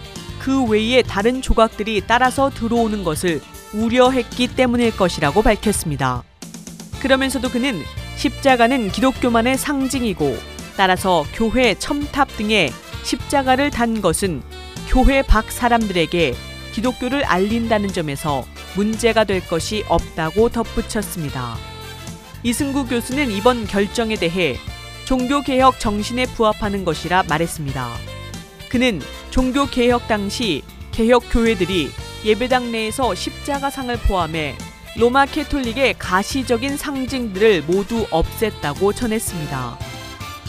그 0.41 0.65
외에 0.65 1.03
다른 1.03 1.41
조각들이 1.41 2.03
따라서 2.07 2.51
들어오는 2.51 3.05
것을 3.05 3.41
우려했기 3.73 4.49
때문일 4.49 4.97
것이라고 4.97 5.43
밝혔습니다. 5.43 6.25
그러면서도 7.01 7.49
그는 7.49 7.81
십자가는 8.17 8.91
기독교만의 8.91 9.57
상징이고 9.57 10.37
따라서 10.77 11.25
교회 11.35 11.75
첨탑 11.75 12.37
등에 12.37 12.71
십자가를 13.05 13.71
단 13.71 14.01
것은 14.01 14.43
교회 14.89 15.23
밖 15.23 15.51
사람들에게 15.51 16.35
기독교를 16.73 17.25
알린다는 17.25 17.93
점에서 17.93 18.45
문제가 18.75 19.25
될 19.25 19.47
것이 19.47 19.85
없다고 19.89 20.49
덧붙였습니다. 20.49 21.72
이승구 22.45 22.89
교수는 22.89 23.31
이번 23.31 23.67
결정에 23.67 24.17
대해 24.17 24.57
종교개혁 25.05 25.79
정신에 25.79 26.27
부합하는 26.27 26.85
것이라 26.85 27.25
말했습니다. 27.29 27.89
그는 28.69 29.01
종교개혁 29.31 30.09
당시 30.09 30.63
개혁교회들이 30.91 31.91
예배당 32.25 32.73
내에서 32.73 33.15
십자가상을 33.15 33.97
포함해 34.09 34.57
로마 34.97 35.25
캐톨릭의 35.25 35.95
가시적인 35.99 36.77
상징들을 36.77 37.63
모두 37.63 38.07
없앴다고 38.09 38.95
전했습니다. 38.95 39.79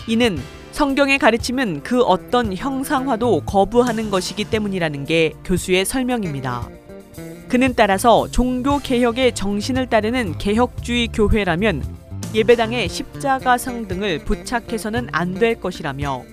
이는 0.08 0.40
성경의 0.72 1.20
가르침은 1.20 1.84
그 1.84 2.02
어떤 2.02 2.56
형상화도 2.56 3.42
거부하는 3.46 4.10
것이기 4.10 4.46
때문이라는 4.46 5.06
게 5.06 5.34
교수의 5.46 5.86
설명입니다. 5.86 6.68
그는 7.54 7.76
따라서 7.76 8.28
종교 8.32 8.80
개혁의 8.80 9.36
정신을 9.36 9.86
따르는 9.86 10.40
개혁주의 10.40 11.08
교회라면 11.10 11.84
예배당에 12.34 12.88
십자가상 12.88 13.88
등을 13.88 14.26
부착해서는 14.26 15.10
안 15.12 15.36
될 15.36 15.62
것이라며 15.62 16.24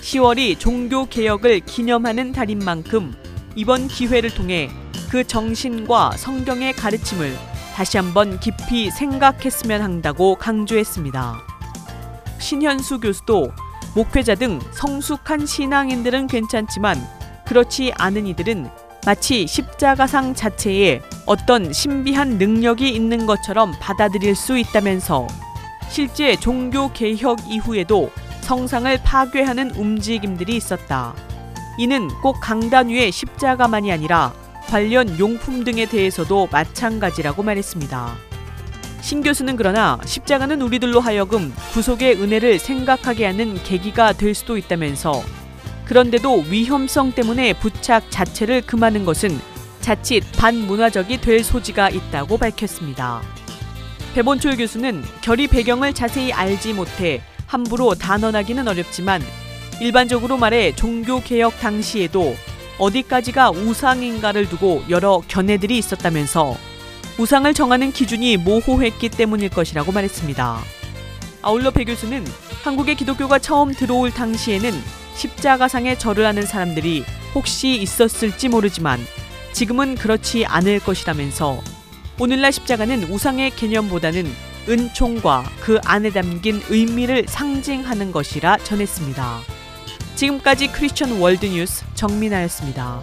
10월이 0.00 0.58
종교 0.58 1.04
개혁을 1.04 1.60
기념하는 1.60 2.32
달인 2.32 2.60
만큼 2.60 3.12
이번 3.54 3.86
기회를 3.86 4.30
통해 4.30 4.70
그 5.10 5.26
정신과 5.26 6.12
성경의 6.16 6.72
가르침을 6.72 7.36
다시 7.74 7.98
한번 7.98 8.40
깊이 8.40 8.90
생각했으면 8.90 9.82
한다고 9.82 10.36
강조했습니다. 10.36 11.38
신현수 12.38 13.00
교수도 13.00 13.52
목회자 13.94 14.36
등 14.36 14.58
성숙한 14.72 15.44
신앙인들은 15.44 16.28
괜찮지만 16.28 16.96
그렇지 17.44 17.92
않은 17.98 18.26
이들은 18.26 18.70
마치 19.04 19.48
십자가상 19.48 20.34
자체에 20.34 21.02
어떤 21.26 21.72
신비한 21.72 22.38
능력이 22.38 22.88
있는 22.88 23.26
것처럼 23.26 23.74
받아들일 23.80 24.36
수 24.36 24.56
있다면서 24.56 25.26
실제 25.88 26.36
종교 26.36 26.92
개혁 26.92 27.38
이후에도 27.48 28.10
성상을 28.42 28.96
파괴하는 29.02 29.72
움직임들이 29.72 30.56
있었다. 30.56 31.14
이는 31.78 32.08
꼭 32.22 32.38
강단 32.40 32.90
위의 32.90 33.10
십자가만이 33.10 33.90
아니라 33.90 34.32
관련 34.68 35.18
용품 35.18 35.64
등에 35.64 35.86
대해서도 35.86 36.48
마찬가지라고 36.52 37.42
말했습니다. 37.42 38.14
신 39.00 39.20
교수는 39.20 39.56
그러나 39.56 39.98
십자가는 40.04 40.62
우리들로 40.62 41.00
하여금 41.00 41.52
구속의 41.72 42.22
은혜를 42.22 42.60
생각하게 42.60 43.26
하는 43.26 43.60
계기가 43.64 44.12
될 44.12 44.32
수도 44.34 44.56
있다면서 44.56 45.41
그런데도 45.92 46.44
위험성 46.48 47.12
때문에 47.12 47.52
부착 47.52 48.10
자체를 48.10 48.62
금하는 48.62 49.04
것은 49.04 49.38
자칫 49.82 50.22
반문화적이 50.38 51.20
될 51.20 51.44
소지가 51.44 51.90
있다고 51.90 52.38
밝혔습니다. 52.38 53.20
배본철 54.14 54.56
교수는 54.56 55.04
결의 55.20 55.48
배경을 55.48 55.92
자세히 55.92 56.32
알지 56.32 56.72
못해 56.72 57.20
함부로 57.46 57.94
단언하기는 57.94 58.66
어렵지만 58.68 59.20
일반적으로 59.82 60.38
말해 60.38 60.74
종교 60.74 61.20
개혁 61.20 61.60
당시에도 61.60 62.36
어디까지가 62.78 63.50
우상인가를 63.50 64.48
두고 64.48 64.84
여러 64.88 65.20
견해들이 65.28 65.76
있었다면서 65.76 66.56
우상을 67.18 67.52
정하는 67.52 67.92
기준이 67.92 68.38
모호했기 68.38 69.10
때문일 69.10 69.50
것이라고 69.50 69.92
말했습니다. 69.92 70.58
아울러 71.42 71.70
배 71.70 71.84
교수는 71.84 72.24
한국의 72.62 72.94
기독교가 72.94 73.38
처음 73.38 73.74
들어올 73.74 74.10
당시에는 74.10 75.01
십자가상에 75.14 75.98
절을 75.98 76.26
하는 76.26 76.46
사람들이 76.46 77.04
혹시 77.34 77.76
있었을지 77.80 78.48
모르지만 78.48 79.00
지금은 79.52 79.96
그렇지 79.96 80.46
않을 80.46 80.80
것이라면서 80.80 81.60
오늘날 82.18 82.52
십자가는 82.52 83.04
우상의 83.04 83.50
개념보다는 83.56 84.30
은총과 84.68 85.44
그 85.60 85.78
안에 85.84 86.10
담긴 86.10 86.62
의미를 86.68 87.24
상징하는 87.26 88.12
것이라 88.12 88.58
전했습니다. 88.58 89.40
지금까지 90.14 90.68
크리스천 90.68 91.18
월드뉴스 91.18 91.84
정민아였습니다. 91.94 93.02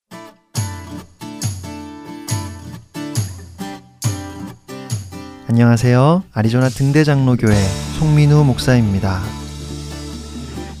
안녕하세요. 5.51 6.23
아리조나 6.33 6.69
등대장로교회 6.69 7.53
송민우 7.99 8.45
목사입니다. 8.45 9.21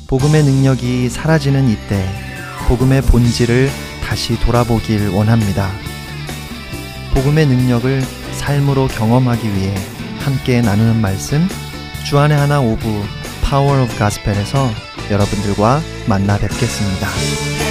복음의 0.07 0.45
능력이 0.45 1.09
사라지는 1.09 1.67
이때 1.67 2.01
복음의 2.69 3.01
본질을 3.01 3.67
다시 4.01 4.39
돌아보길 4.39 5.09
원합니다. 5.09 5.69
복음의 7.13 7.47
능력을 7.47 8.01
삶으로 8.31 8.87
경험하기 8.87 9.45
위해 9.45 9.75
함께 10.19 10.61
나누는 10.61 11.01
말씀 11.01 11.45
주안의 12.05 12.37
하나 12.37 12.61
오부 12.61 13.03
Power 13.43 13.77
of 13.83 13.97
Gospel에서 13.97 14.69
여러분들과 15.11 15.81
만나 16.07 16.37
뵙겠습니다. 16.37 17.70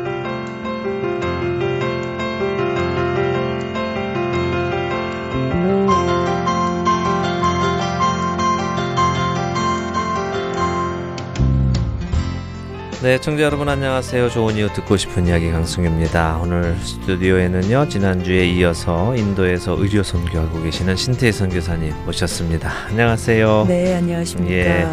네, 13.01 13.19
청자 13.19 13.41
여러분 13.41 13.67
안녕하세요. 13.67 14.29
좋은 14.29 14.55
이유 14.57 14.71
듣고 14.73 14.95
싶은 14.95 15.25
이야기 15.25 15.49
강승입니다. 15.49 16.37
오늘 16.37 16.77
스튜디오에는요 16.77 17.89
지난주에 17.89 18.45
이어서 18.51 19.15
인도에서 19.15 19.75
의료 19.79 20.03
선교하고 20.03 20.61
계시는 20.61 20.95
신태희 20.95 21.31
선교사님 21.31 21.95
모셨습니다. 22.05 22.69
안녕하세요. 22.89 23.65
네, 23.67 23.95
안녕하십니까. 23.95 24.53
예, 24.53 24.87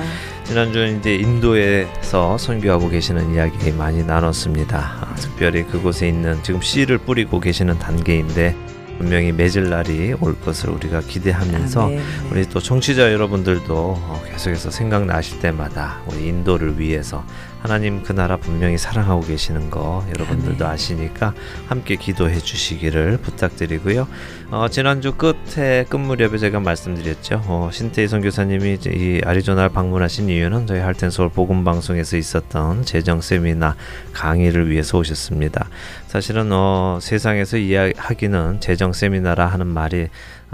지난주는 0.44 1.01
이제 1.01 1.16
인도에서 1.16 2.38
선교하고 2.38 2.88
계시는 2.88 3.35
이야기 3.35 3.73
많이 3.73 4.03
나눴습니다. 4.03 4.79
아, 4.79 5.14
특별히 5.16 5.64
그곳에 5.64 6.09
있는 6.09 6.42
지금 6.42 6.62
씨를 6.62 6.97
뿌리고 6.97 7.40
계시는 7.40 7.79
단계인데 7.79 8.57
분명히 8.97 9.33
맺을 9.33 9.68
날이 9.68 10.14
올 10.21 10.40
것을 10.40 10.71
우리가 10.71 11.01
기대하면서 11.03 11.85
아, 11.85 11.88
네. 11.88 12.01
우리 12.33 12.49
또 12.49 12.59
청취자 12.59 13.12
여러분들도 13.12 13.75
어, 13.77 14.23
계속해서 14.33 14.71
생각나실 14.71 15.40
때마다 15.40 16.01
우리 16.07 16.27
인도를 16.29 16.81
위해서 16.81 17.23
하나님 17.61 18.03
그 18.03 18.12
나라 18.12 18.37
분명히 18.37 18.79
사랑하고 18.79 19.23
계시는 19.23 19.71
거 19.71 20.05
여러분들도 20.14 20.64
아, 20.64 20.68
네. 20.68 20.75
아시니까 20.75 21.35
함께 21.66 21.97
기도해 21.97 22.38
주시기를 22.38 23.18
부탁드리고요. 23.18 24.07
어, 24.51 24.68
지난주 24.68 25.12
끝에 25.12 25.85
끝 25.88 25.97
무렵에 25.97 26.38
제가 26.38 26.61
말씀드렸죠. 26.61 27.42
어, 27.47 27.68
신태희 27.73 28.09
선교사님이 28.09 28.79
이 28.87 29.21
아리조나를 29.25 29.71
방문하신 29.71 30.29
이유는 30.29 30.66
저희 30.66 30.81
할텐 30.81 31.11
서울 31.11 31.29
복음 31.29 31.64
방송에서 31.64 32.16
있었던 32.16 32.85
재정 32.85 33.21
세미나 33.21 33.77
강의를 34.12 34.71
위해서 34.71 34.97
오셨습니다. 34.99 35.68
사실은 36.07 36.51
어, 36.53 36.99
세상에서 37.03 37.59
이야기하기는 37.59 38.61
재정 38.61 38.92
세미나라 38.92 39.47
하는 39.47 39.66
말이 39.66 40.09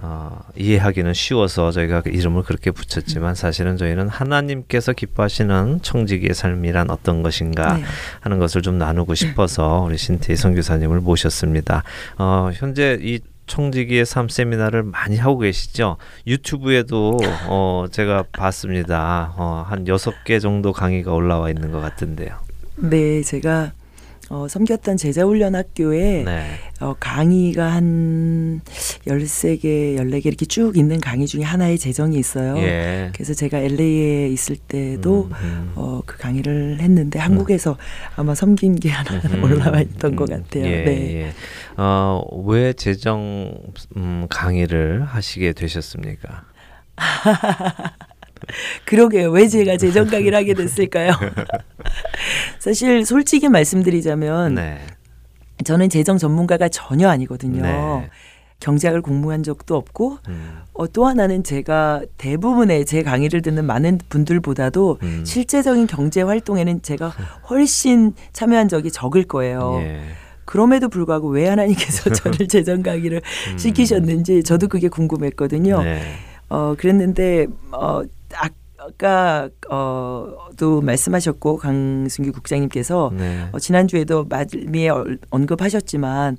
어, 0.07 0.39
이해하기는 0.55 1.15
쉬워서 1.15 1.71
저희가 1.71 2.03
그 2.03 2.11
이름을 2.11 2.43
그렇게 2.43 2.71
붙였지만 2.71 3.35
사실은 3.35 3.79
저희는 3.79 4.09
하나님께서 4.09 4.93
기뻐하시는 4.93 5.81
청지기의 5.81 6.35
삶이란 6.35 6.91
어떤 6.91 7.23
것인가 7.23 7.79
네. 7.79 7.85
하는 8.21 8.39
것을 8.39 8.61
좀 8.61 8.77
나누고 8.77 9.15
싶어서 9.15 9.81
우리 9.81 9.97
신태희 9.97 10.37
선교사님을 10.37 11.01
모셨습니다. 11.01 11.85
어, 12.19 12.51
현재 12.53 12.99
이 13.01 13.21
청지기의 13.47 14.05
삶 14.05 14.29
세미나를 14.29 14.83
많이 14.83 15.17
하고 15.17 15.39
계시죠. 15.39 15.97
유튜브에도 16.27 17.19
어, 17.47 17.87
제가 17.91 18.25
봤습니다. 18.33 19.33
어, 19.37 19.65
한 19.67 19.89
여섯 19.89 20.13
개 20.25 20.39
정도 20.39 20.73
강의가 20.73 21.13
올라와 21.13 21.49
있는 21.49 21.73
것 21.73 21.81
같은데요. 21.81 22.37
네, 22.77 23.23
제가 23.23 23.73
어, 24.31 24.49
섬겼던 24.49 24.97
제자훈련 24.97 25.55
학교에 25.55 26.25
네. 26.25 26.59
어, 26.81 26.95
강의가 26.99 27.73
한 27.73 28.61
열세 29.07 29.57
개 29.57 29.97
열네 29.97 30.21
개 30.21 30.29
이렇게 30.29 30.47
쭉 30.47 30.77
있는 30.77 31.01
강의 31.01 31.27
중에 31.27 31.43
하나의 31.43 31.79
재정이 31.79 32.17
있어요. 32.19 32.57
예. 32.59 33.11
그래서 33.13 33.35
제가 33.35 33.59
LA에 33.59 34.29
있을 34.29 34.57
때도 34.57 35.29
음, 35.31 35.33
음. 35.43 35.73
어, 35.75 36.01
그 36.07 36.17
강의를 36.17 36.79
했는데 36.81 37.19
한국에서 37.19 37.73
음. 37.73 37.77
아마 38.17 38.35
섬긴 38.35 38.77
게 38.77 38.89
하나 38.89 39.21
음, 39.29 39.45
올라와 39.45 39.81
있던 39.81 40.17
것 40.17 40.29
같아요. 40.31 40.65
예, 40.65 40.85
네. 40.85 41.15
예. 41.15 41.33
어, 41.77 42.23
왜 42.47 42.73
재정 42.73 43.55
음, 43.97 44.27
강의를 44.31 45.05
하시게 45.05 45.53
되셨습니까? 45.53 46.45
그러게요. 48.85 49.31
왜 49.31 49.49
제가 49.49 49.77
재정 49.77 50.07
강의를 50.07 50.37
하게 50.37 50.55
됐을까요? 50.55 51.13
사실 52.59 53.05
솔직히 53.05 53.49
말씀드리자면 53.49 54.55
네. 54.55 54.79
저는 55.65 55.89
재정 55.89 56.19
전문가가 56.19 56.69
전혀 56.69 57.09
아니거든요. 57.09 57.63
네. 57.63 58.11
경제학을 58.65 59.03
공부한 59.03 59.43
적도 59.43 59.77
없고 59.77 60.19
음. 60.29 60.59
어, 60.73 60.87
또 60.87 61.07
하나는 61.07 61.45
제가 61.45 62.01
대부분의 62.17 62.87
제 62.87 63.03
강의를 63.03 63.43
듣는 63.43 63.67
많은 63.67 63.99
분들보다도 64.09 64.99
음. 65.03 65.23
실제적인 65.27 65.87
경제 65.87 66.23
활동에는 66.23 66.81
제가 66.81 67.09
훨씬 67.51 68.15
참여한 68.33 68.69
적이 68.69 68.91
적을 68.91 69.25
거예요. 69.25 69.81
예. 69.83 70.01
그럼에도 70.47 70.89
불구하고 70.89 71.29
왜 71.29 71.47
하나님께서 71.47 72.09
저를 72.15 72.49
재정 72.49 72.83
강의를 72.83 73.21
음. 73.53 73.59
시키셨는지 73.59 74.43
저도 74.43 74.69
그게 74.69 74.89
궁금했거든요. 74.89 75.83
네. 75.83 76.01
어 76.49 76.75
그랬는데 76.79 77.47
어 77.71 78.03
아까 78.79 79.49
어또 79.69 80.81
말씀하셨고 80.81 81.59
강승규 81.59 82.33
국장님께서 82.33 83.13
네. 83.15 83.47
어, 83.53 83.59
지난주에도 83.59 84.25
말미에 84.25 84.91
언급하셨지만 85.31 86.39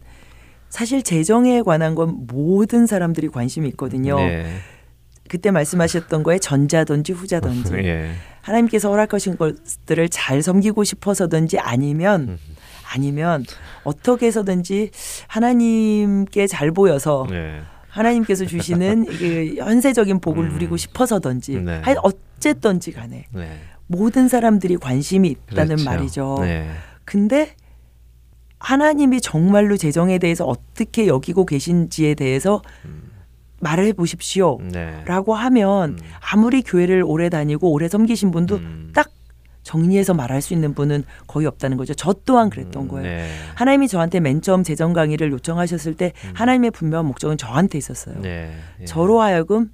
사실 0.76 1.04
재정에 1.04 1.62
관한 1.62 1.96
건 1.96 2.28
모든 2.28 2.86
사람들이 2.86 3.30
관심이 3.30 3.66
있거든요. 3.70 4.18
네. 4.18 4.46
그때 5.30 5.50
말씀하셨던 5.50 6.22
거에 6.24 6.38
전자든지 6.38 7.14
후자든지 7.14 7.76
예. 7.88 8.12
하나님께서 8.42 8.90
허락하신 8.90 9.38
것들을 9.38 10.10
잘 10.10 10.42
섬기고 10.42 10.84
싶어서든지 10.84 11.60
아니면 11.60 12.28
음. 12.28 12.38
아니면 12.94 13.46
어떻게 13.86 14.26
해서든지 14.26 14.92
하나님께 15.28 16.46
잘 16.46 16.72
보여서 16.72 17.26
네. 17.30 17.62
하나님께서 17.88 18.46
주시는 18.46 19.06
이게 19.14 19.56
현세적인 19.56 20.20
복을 20.20 20.44
음. 20.44 20.50
누리고 20.50 20.76
싶어서든지 20.76 21.56
네. 21.62 21.80
하 21.80 21.96
어쨌든지 22.04 22.92
간에 22.92 23.28
네. 23.32 23.62
모든 23.88 24.28
사람들이 24.28 24.76
관심이 24.76 25.30
있다는 25.30 25.78
그렇죠. 25.78 25.86
말이죠. 25.86 26.38
네. 26.42 26.70
근데 27.06 27.56
하나님이 28.66 29.22
정말로 29.22 29.78
재정에 29.78 30.18
대해서 30.18 30.44
어떻게 30.44 31.06
여기고 31.06 31.46
계신지에 31.46 32.16
대해서 32.16 32.64
음. 32.86 33.12
말해 33.60 33.94
보십시오. 33.94 34.58
네. 34.60 35.04
라고 35.06 35.36
하면 35.36 35.92
음. 35.92 35.98
아무리 36.20 36.64
교회를 36.64 37.04
오래 37.06 37.30
다니고 37.30 37.72
오래 37.72 37.88
섬기신 37.88 38.32
분도 38.32 38.56
음. 38.56 38.90
딱 38.96 39.12
정리해서 39.62 40.16
말할 40.16 40.42
수 40.42 40.54
있는 40.56 40.74
분은 40.74 41.04
거의 41.28 41.46
없다는 41.46 41.78
거죠. 41.78 41.94
저 41.94 42.16
또한 42.26 42.50
그랬던 42.50 42.84
음, 42.84 42.88
거예요. 42.88 43.04
네. 43.04 43.30
하나님이 43.54 43.88
저한테 43.88 44.20
맨 44.20 44.42
처음 44.42 44.64
재정 44.64 44.94
강의를 44.94 45.32
요청하셨을 45.32 45.94
때 45.94 46.14
음. 46.24 46.32
하나님의 46.34 46.72
분명한 46.72 47.06
목적은 47.06 47.38
저한테 47.38 47.78
있었어요. 47.78 48.20
네. 48.20 48.52
예. 48.82 48.86
저로 48.86 49.22
하여금 49.22 49.70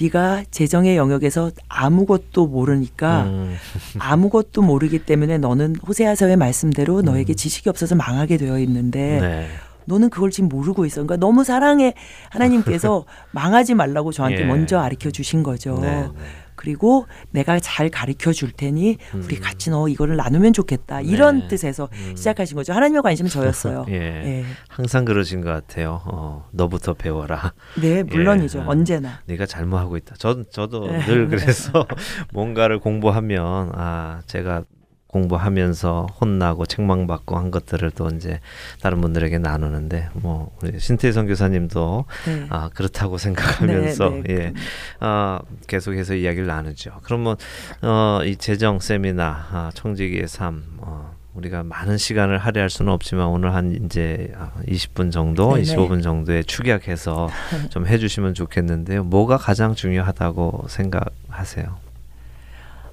네가 0.00 0.44
재정의 0.50 0.96
영역에서 0.96 1.50
아무것도 1.68 2.46
모르니까 2.46 3.24
음. 3.24 3.56
아무것도 3.98 4.62
모르기 4.62 4.98
때문에 5.00 5.38
너는 5.38 5.76
호세아서의 5.76 6.36
말씀대로 6.36 7.02
너에게 7.02 7.32
음. 7.32 7.36
지식이 7.36 7.68
없어서 7.68 7.94
망하게 7.94 8.36
되어 8.36 8.58
있는데 8.58 9.20
네. 9.20 9.48
너는 9.86 10.10
그걸 10.10 10.30
지금 10.30 10.48
모르고 10.48 10.84
있어. 10.84 10.96
그러니까 10.96 11.16
너무 11.16 11.44
사랑해 11.44 11.94
하나님께서 12.30 13.04
망하지 13.32 13.74
말라고 13.74 14.12
저한테 14.12 14.42
예. 14.42 14.44
먼저 14.44 14.78
아르켜 14.78 15.10
주신 15.10 15.42
거죠. 15.42 15.78
네, 15.80 16.02
네. 16.02 16.10
그리고 16.56 17.06
내가 17.30 17.60
잘 17.60 17.88
가르쳐 17.90 18.32
줄 18.32 18.50
테니 18.50 18.98
음. 19.14 19.22
우리 19.24 19.38
같이 19.38 19.70
너 19.70 19.88
이거를 19.88 20.16
나누면 20.16 20.52
좋겠다. 20.52 20.98
네. 21.00 21.04
이런 21.04 21.48
뜻에서 21.48 21.88
음. 21.92 22.16
시작하신 22.16 22.56
거죠. 22.56 22.72
하나님의 22.72 23.02
관심은 23.02 23.30
저였어요. 23.30 23.86
예. 23.90 23.94
예. 23.94 24.44
항상 24.68 25.04
그러신 25.04 25.42
것 25.42 25.50
같아요. 25.50 26.02
어, 26.06 26.48
너부터 26.52 26.94
배워라. 26.94 27.52
네, 27.80 28.02
물론이죠. 28.02 28.60
예. 28.60 28.64
언제나. 28.66 29.20
네가 29.26 29.46
잘못하고 29.46 29.96
있다. 29.96 30.16
저 30.18 30.42
저도 30.50 30.88
네. 30.88 31.04
늘 31.06 31.28
그래서 31.28 31.86
뭔가를 32.32 32.80
공부하면 32.80 33.70
아 33.74 34.22
제가 34.26 34.64
공부하면서 35.08 36.08
혼나고 36.20 36.66
책망받고 36.66 37.36
한 37.36 37.50
것들을 37.50 37.90
또 37.92 38.08
이제 38.08 38.40
다른 38.82 39.00
분들에게 39.00 39.38
나누는데 39.38 40.08
뭐 40.14 40.54
우리 40.62 40.78
신태선 40.78 41.26
교사님도 41.26 42.04
네. 42.26 42.46
아 42.50 42.68
그렇다고 42.74 43.18
생각하면서 43.18 44.10
네, 44.10 44.22
네. 44.22 44.34
예. 44.34 44.52
아 45.00 45.40
계속해서 45.66 46.14
이야기를 46.14 46.46
나누죠. 46.46 46.92
그러면 47.02 47.36
어이 47.82 48.36
재정 48.36 48.80
세미나 48.80 49.46
아, 49.52 49.70
청지기의 49.74 50.28
삶 50.28 50.64
어, 50.78 51.14
우리가 51.34 51.62
많은 51.62 51.98
시간을 51.98 52.38
할애할 52.38 52.70
수는 52.70 52.92
없지만 52.92 53.26
오늘 53.26 53.54
한 53.54 53.72
이제 53.84 54.32
20분 54.66 55.12
정도, 55.12 55.54
네네. 55.54 55.62
25분 55.62 56.02
정도에 56.02 56.42
축약해서 56.42 57.28
좀 57.70 57.86
해주시면 57.86 58.34
좋겠는데요. 58.34 59.04
뭐가 59.04 59.36
가장 59.36 59.74
중요하다고 59.74 60.66
생각하세요? 60.68 61.85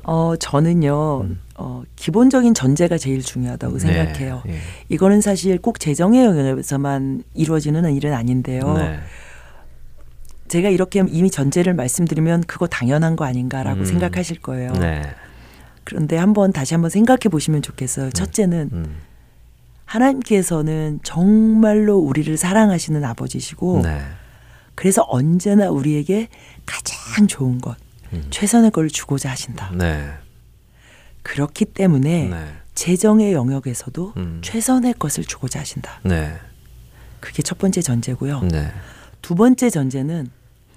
어 0.04 0.36
저는요 0.36 1.22
음. 1.22 1.40
어 1.56 1.84
기본적인 1.96 2.54
전제가 2.54 2.98
제일 2.98 3.22
중요하다고 3.22 3.78
네. 3.78 3.80
생각해요. 3.80 4.42
네. 4.46 4.58
이거는 4.90 5.22
사실 5.22 5.58
꼭 5.60 5.80
재정의 5.80 6.26
영역에서만 6.26 7.24
이루어지는 7.34 7.94
일은 7.96 8.14
아닌데요. 8.14 8.74
네. 8.78 9.00
제가 10.48 10.70
이렇게 10.70 11.04
이미 11.10 11.32
전제를 11.32 11.74
말씀드리면 11.74 12.44
그거 12.44 12.68
당연한 12.68 13.16
거 13.16 13.26
아닌가라고 13.26 13.82
음. 13.82 13.86
생각하실 13.86 14.42
거예요. 14.42 14.74
네. 14.74 15.02
그런데 15.84 16.18
한번 16.18 16.52
다시 16.52 16.74
한번 16.74 16.90
생각해 16.90 17.30
보시면 17.32 17.62
좋겠어요. 17.62 18.08
음. 18.08 18.12
첫째는 18.12 18.70
음. 18.74 18.96
하나님께서는 19.86 21.00
정말로 21.04 21.98
우리를 21.98 22.36
사랑하시는 22.38 23.04
아버지시고 23.04 23.82
네. 23.84 24.00
그래서 24.76 25.06
언제나 25.08 25.70
우리에게 25.70 26.30
가장 26.66 27.28
좋은 27.28 27.60
것, 27.62 27.78
음. 28.14 28.28
최선의 28.30 28.72
걸 28.72 28.90
주고자 28.90 29.30
하신다. 29.32 29.72
네. 29.76 30.10
그렇기 31.24 31.66
때문에 31.66 32.28
네. 32.28 32.54
재정의 32.76 33.34
영역에서도 33.34 34.14
음. 34.18 34.42
최선의 34.44 34.96
것을 34.96 35.24
주고자 35.24 35.60
하신다. 35.60 36.02
네. 36.04 36.38
그게 37.20 37.42
첫 37.42 37.58
번째 37.58 37.82
전제고요. 37.82 38.42
네. 38.42 38.72
두 39.22 39.36
번째 39.36 39.70
전제는 39.70 40.28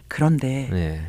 그런데 0.09 0.69
네. 0.71 1.07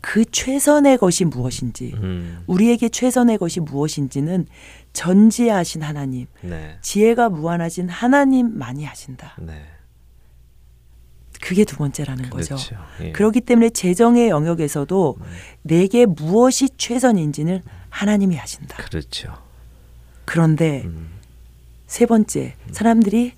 그 0.00 0.24
최선의 0.24 0.96
것이 0.96 1.24
무엇인지, 1.24 1.92
음. 1.96 2.42
우리에게 2.46 2.88
최선의 2.88 3.36
것이 3.38 3.60
무엇인지는 3.60 4.46
전지하신 4.92 5.82
하나님, 5.82 6.26
네. 6.40 6.78
지혜가 6.80 7.28
무한하신 7.28 7.88
하나님만이 7.88 8.84
하신다. 8.84 9.36
네. 11.40 11.46
그게 11.46 11.64
두 11.64 11.76
번째라는 11.76 12.30
그렇죠. 12.30 12.56
거죠. 12.56 12.76
예. 13.02 13.12
그렇기 13.12 13.40
때문에 13.40 13.70
재정의 13.70 14.28
영역에서도 14.28 15.16
음. 15.20 15.26
내게 15.62 16.06
무엇이 16.06 16.68
최선인지는 16.76 17.62
하나님이 17.88 18.36
하신다. 18.36 18.76
그렇죠. 18.82 19.34
그런데 20.24 20.82
음. 20.84 21.08
세 21.86 22.06
번째 22.06 22.54
음. 22.66 22.72
사람들이 22.72 23.32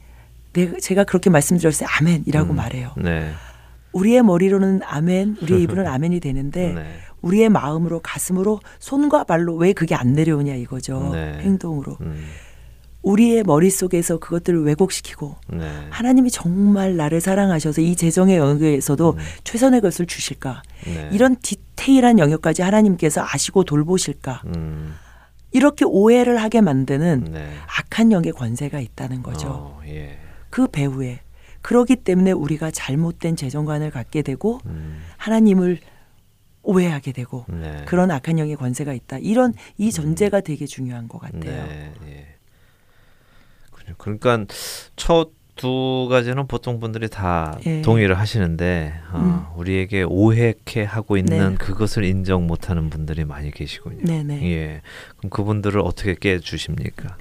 내가 0.53 0.79
제가 0.81 1.05
그렇게 1.05 1.31
말씀드렸을 1.31 1.87
때 1.87 1.93
아멘이라고 1.99 2.53
음. 2.53 2.57
말해요. 2.57 2.93
네. 2.97 3.33
우리의 3.93 4.23
머리로는 4.23 4.83
아멘, 4.85 5.39
우리의 5.43 5.63
입으로는 5.63 5.91
아멘이 5.91 6.21
되는데 6.21 6.73
네. 6.73 7.01
우리의 7.23 7.49
마음으로 7.49 8.01
가슴으로 8.01 8.61
손과 8.79 9.25
발로 9.25 9.55
왜 9.57 9.73
그게 9.73 9.95
안 9.95 10.13
내려오냐 10.13 10.55
이거죠. 10.55 11.11
네. 11.13 11.39
행동으로. 11.41 11.97
음. 12.01 12.27
우리의 13.03 13.45
머릿속에서 13.45 14.19
그것들을 14.19 14.63
왜곡시키고 14.65 15.37
네. 15.49 15.71
하나님이 15.91 16.31
정말 16.31 16.97
나를 16.97 17.21
사랑하셔서 17.21 17.81
이 17.81 17.97
재정의 17.97 18.37
영역에서도 18.37 19.11
음. 19.11 19.19
최선의 19.45 19.81
것을 19.81 20.07
주실까 20.07 20.63
네. 20.85 21.09
이런 21.13 21.37
디테일한 21.41 22.19
영역까지 22.19 22.63
하나님께서 22.63 23.23
아시고 23.23 23.65
돌보실까 23.65 24.43
음. 24.55 24.95
이렇게 25.53 25.85
오해를 25.85 26.41
하게 26.43 26.61
만드는 26.61 27.29
네. 27.33 27.51
악한 27.79 28.13
영의 28.13 28.33
권세가 28.33 28.81
있다는 28.81 29.23
거죠. 29.23 29.49
어, 29.49 29.81
예. 29.87 30.19
그 30.51 30.69
배후에 30.69 31.21
그러기 31.63 31.97
때문에 31.97 32.33
우리가 32.33 32.71
잘못된 32.71 33.37
재정관을 33.37 33.91
갖게 33.91 34.23
되고 34.23 34.61
음. 34.67 35.01
하나님을 35.17 35.79
오해하게 36.63 37.13
되고 37.13 37.47
네. 37.49 37.85
그런 37.87 38.11
악한 38.11 38.39
영의 38.39 38.57
권세가 38.57 38.93
있다. 38.93 39.19
이런 39.19 39.55
이 39.79 39.87
음. 39.87 39.91
전제가 39.91 40.41
되게 40.41 40.67
중요한 40.67 41.09
것 41.09 41.19
같아요. 41.19 41.67
네, 41.67 41.93
예. 42.07 42.30
그러니까 43.99 44.45
첫 44.97 45.41
두 45.61 46.09
가지는 46.09 46.47
보통 46.47 46.81
분들이 46.81 47.11
다 47.11 47.59
예. 47.67 47.83
동의를 47.83 48.19
하시는데 48.19 48.95
어, 49.13 49.19
음. 49.19 49.59
우리에게 49.59 50.05
오해케 50.05 50.85
하고 50.85 51.19
있는 51.19 51.51
네. 51.51 51.55
그것을 51.57 52.05
인정 52.05 52.47
못하는 52.47 52.89
분들이 52.89 53.27
많이 53.27 53.51
계시군요. 53.51 54.03
네네. 54.05 54.43
예. 54.51 54.81
그럼 55.19 55.29
그분들을 55.29 55.79
어떻게 55.83 56.15
깨 56.15 56.39
주십니까? 56.39 57.19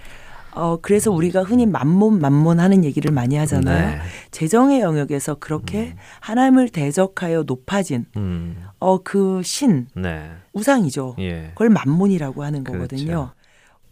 어 0.51 0.77
그래서 0.81 1.11
우리가 1.11 1.43
흔히 1.43 1.65
만몬 1.65 2.19
만몬 2.21 2.61
하는 2.61 2.85
얘기를 2.85 3.11
많이 3.11 3.35
하잖아요. 3.35 3.97
네. 3.97 4.01
재정의 4.31 4.79
영역에서 4.79 5.35
그렇게 5.35 5.87
음. 5.87 5.93
하나님을 6.21 6.69
대적하여 6.69 7.43
높아진 7.45 8.05
음. 8.15 8.63
어 8.79 8.99
그 9.03 9.41
신, 9.43 9.87
네. 9.97 10.29
우상이죠. 10.53 11.17
예. 11.19 11.49
그걸 11.49 11.67
만몬이라고 11.71 12.41
하는 12.41 12.63
그렇죠. 12.63 12.83
거거든요. 12.83 13.31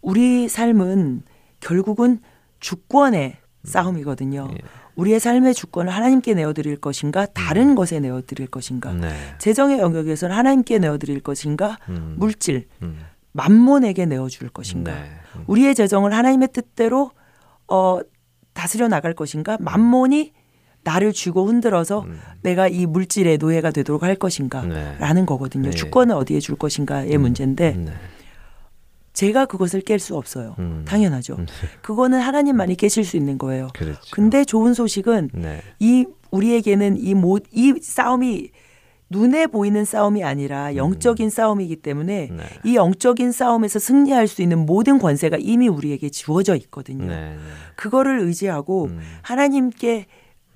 우리 0.00 0.48
삶은 0.48 1.20
결국은 1.60 2.20
주권의 2.60 3.36
음. 3.40 3.66
싸움이거든요. 3.66 4.48
예. 4.52 4.58
우리의 4.98 5.20
삶의 5.20 5.54
주권을 5.54 5.92
하나님께 5.92 6.34
내어드릴 6.34 6.76
것인가 6.76 7.26
다른 7.26 7.70
음. 7.70 7.74
것에 7.76 8.00
내어드릴 8.00 8.48
것인가 8.48 8.92
네. 8.92 9.10
재정의 9.38 9.78
영역에서는 9.78 10.34
하나님께 10.34 10.80
내어드릴 10.80 11.20
것인가 11.20 11.78
음. 11.88 12.16
물질 12.18 12.66
음. 12.82 12.98
만몬에게 13.32 14.06
내어줄 14.06 14.48
것인가 14.48 14.92
네. 14.92 15.10
음. 15.36 15.44
우리의 15.46 15.76
재정을 15.76 16.12
하나님의 16.12 16.48
뜻대로 16.52 17.12
어, 17.68 18.00
다스려 18.54 18.88
나갈 18.88 19.14
것인가 19.14 19.56
만몬이 19.60 20.32
나를 20.82 21.12
쥐고 21.12 21.46
흔들어서 21.46 22.00
음. 22.00 22.18
내가 22.42 22.66
이 22.66 22.86
물질의 22.86 23.38
노예가 23.38 23.70
되도록 23.70 24.02
할 24.02 24.16
것인가라는 24.16 24.98
네. 24.98 25.26
거거든요. 25.26 25.70
네. 25.70 25.76
주권을 25.76 26.16
어디에 26.16 26.40
줄 26.40 26.56
것인가의 26.56 27.18
문제인데 27.18 27.70
네. 27.72 27.92
제가 29.18 29.46
그것을 29.46 29.80
깰 29.80 29.98
수 29.98 30.16
없어요. 30.16 30.54
음. 30.60 30.84
당연하죠. 30.86 31.34
음. 31.40 31.46
그거는 31.82 32.20
하나님만이 32.20 32.76
깨실 32.76 33.04
수 33.04 33.16
있는 33.16 33.36
거예요. 33.36 33.66
그렇죠. 33.74 34.00
근데 34.12 34.44
좋은 34.44 34.74
소식은 34.74 35.30
네. 35.34 35.60
이 35.80 36.06
우리에게는 36.30 36.98
이 36.98 37.14
모, 37.14 37.40
이 37.50 37.74
싸움이 37.82 38.50
눈에 39.10 39.48
보이는 39.48 39.84
싸움이 39.84 40.22
아니라 40.22 40.70
음. 40.70 40.76
영적인 40.76 41.26
음. 41.26 41.30
싸움이기 41.30 41.76
때문에 41.76 42.28
네. 42.30 42.44
이 42.62 42.76
영적인 42.76 43.32
싸움에서 43.32 43.80
승리할 43.80 44.28
수 44.28 44.40
있는 44.40 44.64
모든 44.64 45.00
권세가 45.00 45.38
이미 45.40 45.66
우리에게 45.66 46.10
주어져 46.10 46.54
있거든요. 46.54 47.08
네, 47.08 47.30
네. 47.30 47.38
그거를 47.74 48.20
의지하고 48.20 48.84
음. 48.84 49.00
하나님께 49.22 50.06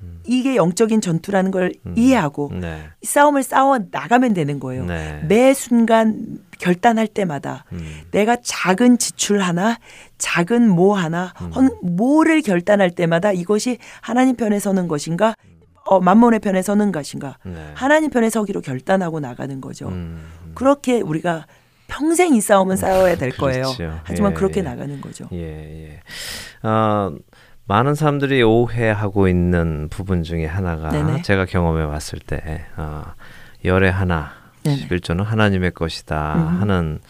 음. 0.03 0.21
이게 0.25 0.55
영적인 0.55 1.01
전투라는 1.01 1.51
걸 1.51 1.73
음. 1.85 1.95
이해하고 1.97 2.53
네. 2.61 2.85
싸움을 3.03 3.43
싸워 3.43 3.81
나가면 3.91 4.35
되는 4.35 4.61
거예요. 4.61 4.85
네. 4.85 5.21
매 5.27 5.53
순간 5.53 6.39
결단할 6.63 7.09
때마다 7.09 7.65
음. 7.73 8.03
내가 8.13 8.37
작은 8.41 8.99
지출 8.99 9.41
하나, 9.41 9.79
작은 10.19 10.69
뭐 10.69 10.97
하나, 10.97 11.33
음. 11.41 11.71
뭐를 11.83 12.41
결단할 12.41 12.93
때마다 12.93 13.33
이것이 13.33 13.79
하나님 14.01 14.37
편에 14.37 14.61
서는 14.61 14.87
것인가, 14.87 15.35
어, 15.85 15.99
만몬의 15.99 16.39
편에 16.39 16.63
서는 16.63 16.93
것인가, 16.93 17.37
네. 17.45 17.73
하나님 17.75 18.11
편에 18.11 18.31
서기로 18.31 18.61
결단하고 18.61 19.19
나가는 19.19 19.61
거죠. 19.61 19.89
음. 19.89 20.25
그렇게 20.55 21.01
우리가 21.01 21.47
평생 21.89 22.33
이 22.35 22.41
싸움은 22.41 22.77
싸워야 22.77 23.17
될 23.17 23.33
거예요. 23.33 23.65
그렇죠. 23.65 24.01
하지만 24.05 24.31
예, 24.31 24.35
그렇게 24.37 24.61
예. 24.61 24.63
나가는 24.63 25.01
거죠. 25.01 25.27
예, 25.33 25.89
예. 25.89 26.69
어, 26.69 27.13
많은 27.65 27.97
사람들이 27.97 28.41
오해하고 28.45 29.27
있는 29.27 29.89
부분 29.91 30.23
중에 30.23 30.47
하나가 30.47 30.91
네네. 30.91 31.23
제가 31.23 31.45
경험해 31.45 31.89
봤을 31.89 32.21
때 32.21 32.67
어, 32.77 33.03
열의 33.65 33.91
하나 33.91 34.42
네네. 34.63 34.89
11조는 34.89 35.25
하나님의 35.25 35.73
것이다 35.73 36.35
음. 36.35 36.61
하는 36.61 37.01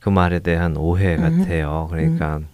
그 0.00 0.08
말에 0.08 0.40
대한 0.40 0.76
오해 0.76 1.16
음. 1.16 1.20
같아요. 1.20 1.88
그러니까 1.90 2.38
음. 2.38 2.48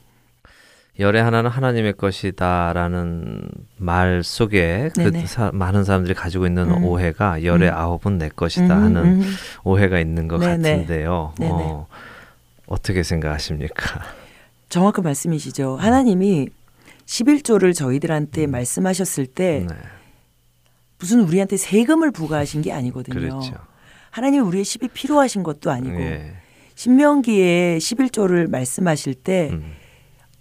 열의 0.99 1.23
하나는 1.23 1.49
하나님의 1.49 1.93
것이다라는 1.93 3.43
말 3.77 4.23
속에 4.25 4.91
그 4.95 5.27
사, 5.27 5.51
많은 5.53 5.85
사람들이 5.85 6.15
가지고 6.15 6.47
있는 6.47 6.71
음. 6.71 6.85
오해가 6.85 7.45
열의 7.45 7.69
음. 7.69 7.75
아홉은 7.75 8.19
내 8.19 8.29
것이다 8.29 8.77
음, 8.77 8.83
하는 8.83 9.23
오해가 9.63 10.01
있는 10.01 10.27
것 10.27 10.39
네네. 10.39 10.71
같은데요. 10.71 11.35
어, 11.41 11.87
어떻게 12.67 13.05
생각하십니까? 13.05 14.03
정확한 14.69 15.05
말씀이시죠. 15.05 15.77
하나님이 15.77 16.49
11조를 17.07 17.75
저희들한테 17.75 18.47
음. 18.47 18.51
말씀하셨을 18.51 19.27
때 19.27 19.67
네. 19.69 19.75
무슨 20.99 21.21
우리한테 21.21 21.57
세금을 21.57 22.11
부과하신 22.11 22.63
게 22.63 22.73
아니거든요. 22.73 23.19
그렇죠. 23.19 23.55
하나님 24.11 24.47
우리의 24.47 24.65
10이 24.65 24.93
필요하신 24.93 25.43
것도 25.43 25.71
아니고 25.71 26.01
예. 26.01 26.33
신명기에 26.75 27.79
11조를 27.79 28.49
말씀하실 28.49 29.15
때 29.15 29.51
음. 29.53 29.73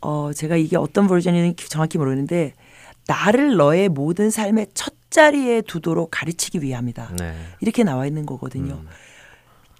어, 0.01 0.31
제가 0.33 0.55
이게 0.55 0.77
어떤 0.77 1.07
버전인지 1.07 1.69
정확히 1.69 1.97
모르는데 1.97 2.53
나를 3.07 3.55
너의 3.55 3.89
모든 3.89 4.29
삶의 4.29 4.67
첫 4.73 4.93
자리에 5.09 5.61
두도록 5.61 6.09
가르치기 6.11 6.61
위함이다. 6.61 7.15
네. 7.17 7.33
이렇게 7.61 7.83
나와 7.83 8.05
있는 8.05 8.25
거거든요. 8.25 8.73
음. 8.73 8.87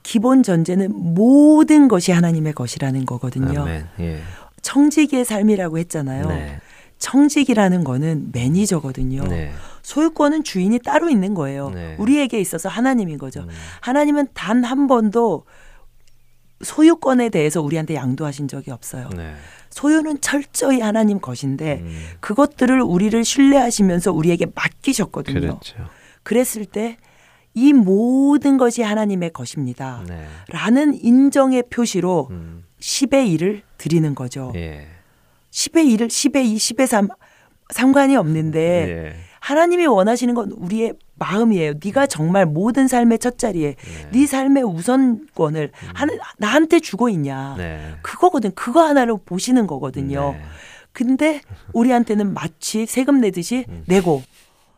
기본 0.04 0.42
전제는 0.42 0.92
모든 0.94 1.90
것이 1.90 2.12
하나님의 2.12 2.54
것이라는 2.54 3.06
거거든요. 3.06 3.66
예. 4.00 4.22
청지기의 4.62 5.26
삶이라고 5.26 5.78
했잖아요. 5.78 6.28
네. 6.28 6.60
청직이라는 7.00 7.84
거는 7.84 8.30
매니저거든요. 8.32 9.24
네. 9.26 9.52
소유권은 9.84 10.44
주인이 10.44 10.80
따로 10.80 11.10
있는 11.10 11.34
거예요. 11.34 11.70
네. 11.70 11.96
우리에게 12.00 12.40
있어서 12.40 12.70
하나님인 12.70 13.18
거죠. 13.18 13.42
음. 13.42 13.50
하나님은 13.82 14.28
단 14.34 14.64
한 14.64 14.88
번도 14.88 15.46
소유권에 16.62 17.30
대해서 17.30 17.62
우리한테 17.62 17.96
양도하신 17.96 18.48
적이 18.48 18.72
없어요. 18.72 19.10
네. 19.16 19.36
소유는 19.70 20.22
철저히 20.22 20.82
하나님 20.82 21.20
것인데 21.20 21.82
음. 21.84 22.02
그것들을 22.20 22.82
우리를 22.82 23.24
신뢰하시면서 23.24 24.12
우리에게 24.12 24.48
맡기셨거든요. 24.56 25.40
그렇죠. 25.40 25.76
그랬을 26.24 26.66
때 26.66 26.98
이 27.58 27.74
모든 27.74 28.58
것이 28.58 28.84
하나님의 28.84 29.34
것입니다. 29.34 30.04
네. 30.08 30.28
라는 30.50 30.94
인정의 30.94 31.64
표시로 31.72 32.28
음. 32.30 32.64
10의 32.80 33.36
1을 33.36 33.62
드리는 33.80 34.14
거죠. 34.14 34.52
예. 34.56 34.86
10의 35.58 35.98
1을 35.98 36.08
10의 36.08 36.46
2, 36.46 36.56
10의 36.56 36.86
3 36.86 37.08
상관이 37.74 38.16
없는데 38.16 38.60
예. 38.90 39.16
하나님이 39.40 39.88
원하시는 39.88 40.34
건 40.34 40.52
우리의 40.52 40.94
마음이에요. 41.16 41.74
네가 41.84 42.06
정말 42.06 42.46
모든 42.46 42.88
삶의 42.88 43.20
첫 43.20 43.38
자리에 43.38 43.76
네, 43.76 44.10
네 44.12 44.28
삶의 44.28 44.64
우선권을 44.64 45.72
음. 45.74 45.90
하나, 45.94 46.14
나한테 46.38 46.80
주고 46.80 47.10
있냐. 47.10 47.56
네. 47.58 47.96
그거거든. 48.02 48.52
그거 48.56 48.84
하나로 48.84 49.18
보시는 49.18 49.68
거거든요. 49.68 50.34
네. 50.34 50.42
근데 50.92 51.42
우리한테는 51.74 52.34
마치 52.34 52.86
세금 52.86 53.20
내듯이 53.20 53.66
음. 53.68 53.84
내고 53.88 54.24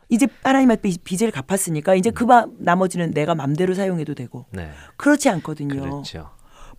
이제 0.08 0.26
하나님한테 0.42 0.90
빚을 1.04 1.30
갚았으니까 1.30 1.94
이제 1.94 2.10
그 2.10 2.26
나머지는 2.58 3.12
내가 3.12 3.34
맘대로 3.34 3.74
사용해도 3.74 4.14
되고 4.14 4.46
네. 4.50 4.70
그렇지 4.96 5.28
않거든요. 5.28 5.80
그렇죠. 5.80 6.30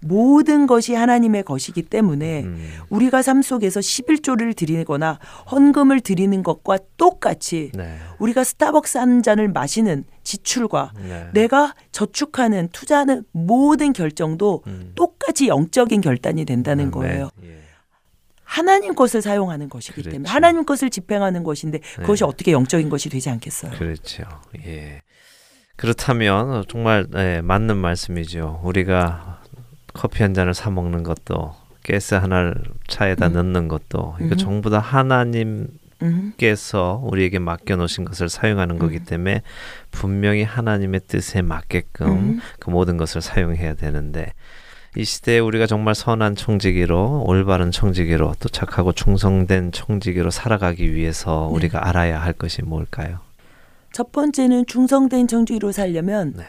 모든 0.01 0.67
것이 0.67 0.95
하나님의 0.95 1.43
것이기 1.43 1.83
때문에 1.83 2.43
음. 2.43 2.69
우리가 2.89 3.21
삶 3.21 3.41
속에서 3.41 3.79
11조를 3.79 4.55
드리거나 4.55 5.19
헌금을 5.51 6.01
드리는 6.01 6.41
것과 6.43 6.79
똑같이 6.97 7.71
네. 7.73 7.97
우리가 8.19 8.43
스타벅스 8.43 8.97
한 8.97 9.21
잔을 9.21 9.47
마시는 9.47 10.05
지출과 10.23 10.93
네. 10.97 11.27
내가 11.33 11.73
저축하는 11.91 12.69
투자하는 12.71 13.23
모든 13.31 13.93
결정도 13.93 14.63
음. 14.67 14.91
똑같이 14.95 15.47
영적인 15.47 16.01
결단이 16.01 16.45
된다는 16.45 16.85
음, 16.85 16.91
거예요. 16.91 17.29
예. 17.43 17.61
하나님 18.43 18.95
것을 18.95 19.21
사용하는 19.21 19.69
것이기 19.69 19.93
그렇죠. 19.93 20.11
때문에 20.11 20.29
하나님 20.29 20.65
것을 20.65 20.89
집행하는 20.89 21.43
것인데 21.43 21.79
그것이 21.97 22.23
네. 22.23 22.27
어떻게 22.27 22.51
영적인 22.51 22.89
것이 22.89 23.09
되지 23.09 23.29
않겠어요? 23.29 23.71
그렇죠. 23.71 24.23
예. 24.65 25.01
그렇다면 25.77 26.65
정말 26.67 27.07
네, 27.09 27.41
맞는 27.41 27.77
말씀이죠. 27.77 28.61
우리가 28.63 29.40
커피 29.93 30.23
한 30.23 30.33
잔을 30.33 30.53
사 30.53 30.69
먹는 30.69 31.03
것도 31.03 31.55
가스 31.87 32.15
하나를 32.15 32.55
차에다 32.87 33.27
음. 33.27 33.33
넣는 33.33 33.67
것도 33.67 34.15
이거 34.19 34.35
음. 34.35 34.37
전부 34.37 34.69
다 34.69 34.79
하나님께서 34.79 35.71
우리에게 37.03 37.39
맡겨 37.39 37.75
놓으신 37.75 38.05
것을 38.05 38.29
사용하는 38.29 38.77
거기 38.79 38.97
음. 38.97 39.05
때문에 39.05 39.41
분명히 39.89 40.43
하나님의 40.43 41.01
뜻에 41.07 41.41
맞게끔 41.41 42.07
음. 42.07 42.39
그 42.59 42.69
모든 42.69 42.97
것을 42.97 43.21
사용해야 43.21 43.73
되는데 43.75 44.33
이 44.97 45.05
시대에 45.05 45.39
우리가 45.39 45.67
정말 45.67 45.95
선한 45.95 46.35
청지기로 46.35 47.23
올바른 47.25 47.71
청지기로 47.71 48.35
또 48.39 48.49
착하고 48.49 48.91
충성된 48.91 49.71
청지기로 49.71 50.31
살아가기 50.31 50.93
위해서 50.93 51.47
네. 51.49 51.55
우리가 51.55 51.87
알아야 51.87 52.21
할 52.21 52.33
것이 52.33 52.61
뭘까요? 52.61 53.19
첫 53.93 54.11
번째는 54.11 54.65
충성된 54.65 55.27
청지기로 55.27 55.71
살려면 55.71 56.33
네. 56.35 56.43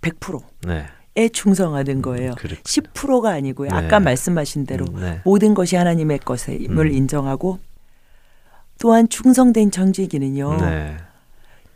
100%. 0.00 0.40
네. 0.66 0.86
에 1.18 1.28
충성하는 1.28 2.00
거예요. 2.00 2.34
그렇군요. 2.36 2.62
10%가 2.62 3.30
아니고요. 3.30 3.70
네. 3.70 3.76
아까 3.76 3.98
말씀하신 3.98 4.66
대로 4.66 4.84
음, 4.94 5.00
네. 5.00 5.20
모든 5.24 5.52
것이 5.52 5.74
하나님의 5.74 6.20
것임을 6.20 6.86
음. 6.86 6.92
인정하고 6.92 7.58
또한 8.78 9.08
충성된 9.08 9.72
청지기는요. 9.72 10.60
네. 10.60 10.96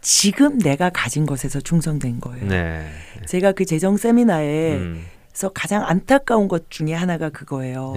지금 0.00 0.58
내가 0.58 0.90
가진 0.90 1.26
것에서 1.26 1.60
충성된 1.60 2.20
거예요. 2.20 2.46
네. 2.46 2.86
제가 3.26 3.50
그 3.50 3.64
재정 3.64 3.96
세미나에서 3.96 4.76
음. 4.76 5.04
가장 5.52 5.84
안타까운 5.84 6.46
것 6.46 6.70
중에 6.70 6.92
하나가 6.92 7.28
그거예요. 7.28 7.94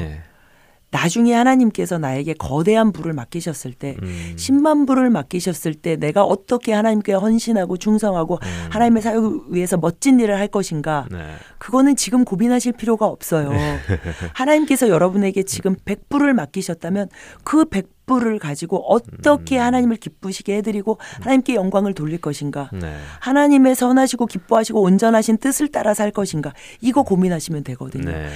네. 0.96 1.02
나중에 1.02 1.34
하나님께서 1.34 1.98
나에게 1.98 2.34
거대한 2.34 2.92
부를 2.92 3.14
맡기셨을 3.14 3.74
때 3.74 3.98
음. 4.02 4.34
10만 4.38 4.88
부를 4.88 5.10
맡기셨을 5.10 5.74
때 5.76 5.98
내가 5.98 6.24
어떻게 6.24 6.74
하나님께 6.74 7.14
헌신하고 7.14 7.78
충성하고 7.78 8.40
음. 8.42 8.68
하나님의 8.70 9.02
사역을 9.02 9.40
위해서 9.50 9.78
멋진 9.78 10.20
일을 10.20 10.40
할 10.40 10.48
것인가 10.48 11.08
네. 11.12 11.18
그거는 11.58 11.96
지금 11.96 12.24
고민하실 12.24 12.74
필요가 12.74 13.06
없어요. 13.06 13.50
네. 13.50 13.80
하나님께서 14.34 14.90
여러분에게 14.90 15.44
지금 15.44 15.76
100부를 15.76 16.34
맡기셨다면 16.34 17.10
그 17.44 17.66
100부를 17.66 18.40
가지고 18.40 18.78
어떻게 18.88 19.58
음. 19.58 19.62
하나님을 19.62 19.98
기쁘시게 19.98 20.58
해드리고 20.58 21.00
하나님께 21.22 21.56
영광을 21.56 21.94
돌릴 21.94 22.20
것인가 22.20 22.70
네. 22.74 22.96
하나님의 23.20 23.76
선하시고 23.76 24.28
기뻐하시고 24.28 24.82
온전하신 24.82 25.38
뜻을 25.38 25.70
따라 25.70 25.94
살 25.94 26.12
것인가 26.12 26.54
이거 26.82 27.04
고민하시면 27.04 27.64
되거든요. 27.64 28.12
네. 28.12 28.28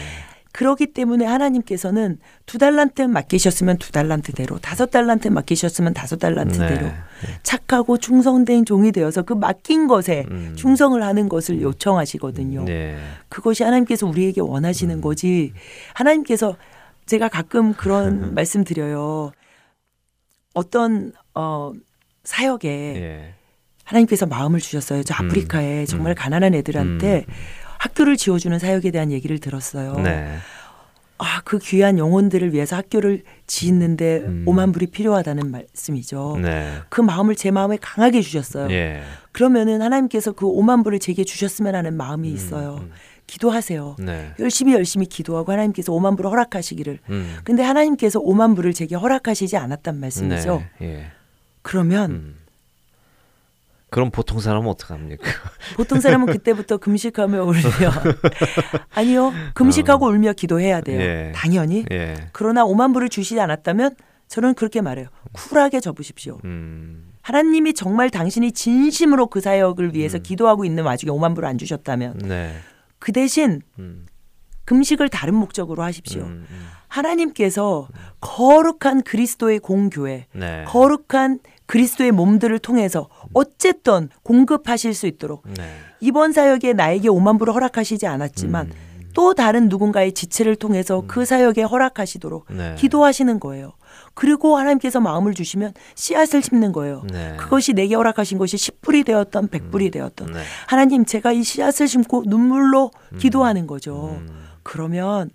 그러기 0.52 0.88
때문에 0.88 1.26
하나님께서는 1.26 2.18
두 2.46 2.58
달란트 2.58 3.04
맡기셨으면 3.04 3.78
두 3.78 3.92
달란트대로 3.92 4.60
다섯 4.60 4.88
달란트 4.90 5.28
맡기셨으면 5.28 5.94
다섯 5.94 6.18
달란트대로 6.18 6.88
네. 6.88 6.96
착하고 7.44 7.98
충성된 7.98 8.66
종이 8.66 8.92
되어서 8.92 9.22
그 9.22 9.34
맡긴 9.34 9.88
것에 9.88 10.26
음. 10.32 10.54
충성을 10.56 11.02
하는 11.02 11.30
것을 11.30 11.62
요청하시거든요. 11.62 12.66
네. 12.66 12.98
그것이 13.30 13.64
하나님께서 13.64 14.08
우리에게 14.08 14.42
원하시는 14.42 14.96
음. 14.96 15.02
거지. 15.02 15.54
하나님께서 15.94 16.56
제가 17.06 17.30
가끔 17.30 17.74
그런 17.74 18.34
말씀 18.36 18.64
드려요. 18.64 19.32
어떤 20.54 21.14
어 21.36 21.72
사역에 22.24 22.70
네. 22.70 23.34
하나님께서 23.84 24.26
마음을 24.26 24.60
주셨어요. 24.60 25.04
저 25.04 25.16
음. 25.22 25.28
아프리카에 25.28 25.82
음. 25.82 25.86
정말 25.86 26.16
가난한 26.16 26.54
애들한테 26.54 27.26
음. 27.28 27.34
학교를 27.80 28.18
지어주는 28.18 28.60
사역에 28.60 28.92
대한 28.92 29.12
얘기를 29.12 29.40
들었어요. 29.40 29.94
네. 29.94 30.38
아, 31.18 31.42
그 31.44 31.60
귀한 31.60 31.98
영혼들을 31.98 32.54
위해서 32.54 32.78
학교를 32.78 33.24
짓는데 33.46 34.20
음. 34.20 34.46
5만 34.48 34.74
불이 34.74 34.88
필요하다는 34.88 35.52
말씀이죠. 35.52 36.38
네. 36.42 36.76
그 36.88 37.02
마음을 37.02 37.36
제 37.36 37.52
마음에 37.52 37.78
강하게 37.82 38.22
주셨어요. 38.22 38.72
예. 38.72 39.02
그러면은 39.34 39.82
하나님께서 39.82 40.32
그 40.32 40.46
5만 40.46 40.84
불을 40.84 41.00
제게 41.00 41.26
주셨으면 41.26 41.76
하는 41.76 41.96
마음이 41.96 42.30
음, 42.30 42.36
있어요. 42.36 42.80
음. 42.82 42.92
기도하세요. 43.28 43.98
네. 44.00 44.34
열심히 44.40 44.74
열심히 44.74 45.06
기도하고 45.06 45.52
하나님께서 45.52 45.92
5만 45.92 46.16
불을 46.16 46.32
허락하시기를. 46.32 47.00
음. 47.10 47.38
근데 47.44 47.64
하나님께서 47.64 48.22
5만 48.22 48.56
불을 48.56 48.74
제게 48.74 48.96
허락하시지 48.96 49.58
않았단 49.58 50.00
말씀이죠. 50.00 50.64
네. 50.80 50.88
예. 50.88 51.12
그러면 51.62 52.12
음. 52.12 52.36
그럼 53.90 54.12
보통 54.12 54.40
사람은 54.40 54.68
어떡합니까? 54.70 55.24
보통 55.76 56.00
사람은 56.00 56.28
그때부터 56.28 56.78
금식하며 56.78 57.44
울며 57.44 57.92
아니요 58.94 59.34
금식하고 59.54 60.06
어. 60.06 60.10
울며 60.10 60.34
기도해야 60.34 60.82
돼요. 60.82 61.00
예. 61.00 61.32
당연히. 61.36 61.86
예. 61.92 62.30
그러나 62.32 62.64
5만 62.66 62.94
불을 62.94 63.10
주시지 63.10 63.40
않았다면 63.40 63.96
저는 64.28 64.54
그렇게 64.54 64.82
말해요. 64.82 65.08
쿨하게 65.34 65.80
접으십시오. 65.80 66.40
음. 66.46 67.14
하나님이 67.22 67.74
정말 67.74 68.10
당신이 68.10 68.52
진심으로 68.52 69.28
그 69.28 69.42
사역을 69.42 69.94
위해서 69.96 70.18
음. 70.18 70.24
기도하고 70.24 70.66
있는 70.66 70.84
와중에 70.84 71.12
5만 71.12 71.36
불을 71.36 71.48
안 71.48 71.58
주셨다면 71.58 72.20
네. 72.26 72.54
그 73.00 73.12
대신 73.12 73.62
음. 73.80 74.06
금식을 74.66 75.10
다른 75.10 75.34
목적으로 75.34 75.82
하십시오. 75.82 76.22
음, 76.22 76.46
음. 76.50 76.68
하나님께서 76.88 77.88
거룩한 78.22 79.02
그리스도의 79.02 79.60
공교회, 79.60 80.28
네. 80.34 80.64
거룩한 80.68 81.40
그리스도의 81.70 82.12
몸들을 82.12 82.58
통해서 82.60 83.10
어쨌든 83.32 84.10
공급하실 84.24 84.96
수 84.96 85.06
있도록 85.06 85.44
네. 85.56 85.70
이번 86.00 86.34
사역에 86.34 86.74
나에게 86.74 87.10
5만 87.10 87.38
불을 87.38 87.54
허락하시지 87.54 88.08
않았지만 88.08 88.66
음. 88.66 89.10
또 89.14 89.36
다른 89.36 89.70
누군가의 89.70 90.14
지체를 90.14 90.56
통해서 90.56 91.02
음. 91.02 91.08
그 91.08 91.26
사역에 91.26 91.62
허락하시도록 91.62 92.48
네. 92.50 92.74
기도하시는 92.76 93.40
거예요. 93.40 93.74
그리고 94.16 94.58
하나님께서 94.58 95.00
마음을 95.00 95.36
주시면 95.36 95.74
씨앗을 95.94 96.42
심는 96.42 96.72
거예요. 96.72 97.04
네. 97.12 97.36
그것이 97.38 97.74
내게 97.74 97.94
허락하신 97.94 98.40
것이 98.40 98.58
10불이 98.58 99.06
되었던 99.06 99.50
100불이 99.50 99.86
음. 99.86 99.92
되었던 99.92 100.32
네. 100.34 100.40
하나님 100.66 101.06
제가 101.06 101.34
이 101.34 101.44
씨앗을 101.44 101.88
심고 101.88 102.24
눈물로 102.26 102.90
음. 103.12 103.18
기도하는 103.20 103.68
거죠. 103.68 104.18
음. 104.20 104.48
그러면 104.64 105.30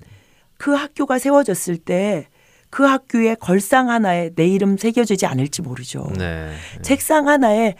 그 0.58 0.72
학교가 0.72 1.20
세워졌을 1.20 1.76
때 1.76 2.26
그 2.74 2.82
학교에 2.82 3.36
걸상 3.36 3.88
하나에 3.88 4.30
내 4.34 4.48
이름 4.48 4.76
새겨지지 4.76 5.26
않을지 5.26 5.62
모르죠. 5.62 6.10
네. 6.18 6.50
책상 6.82 7.28
하나에 7.28 7.76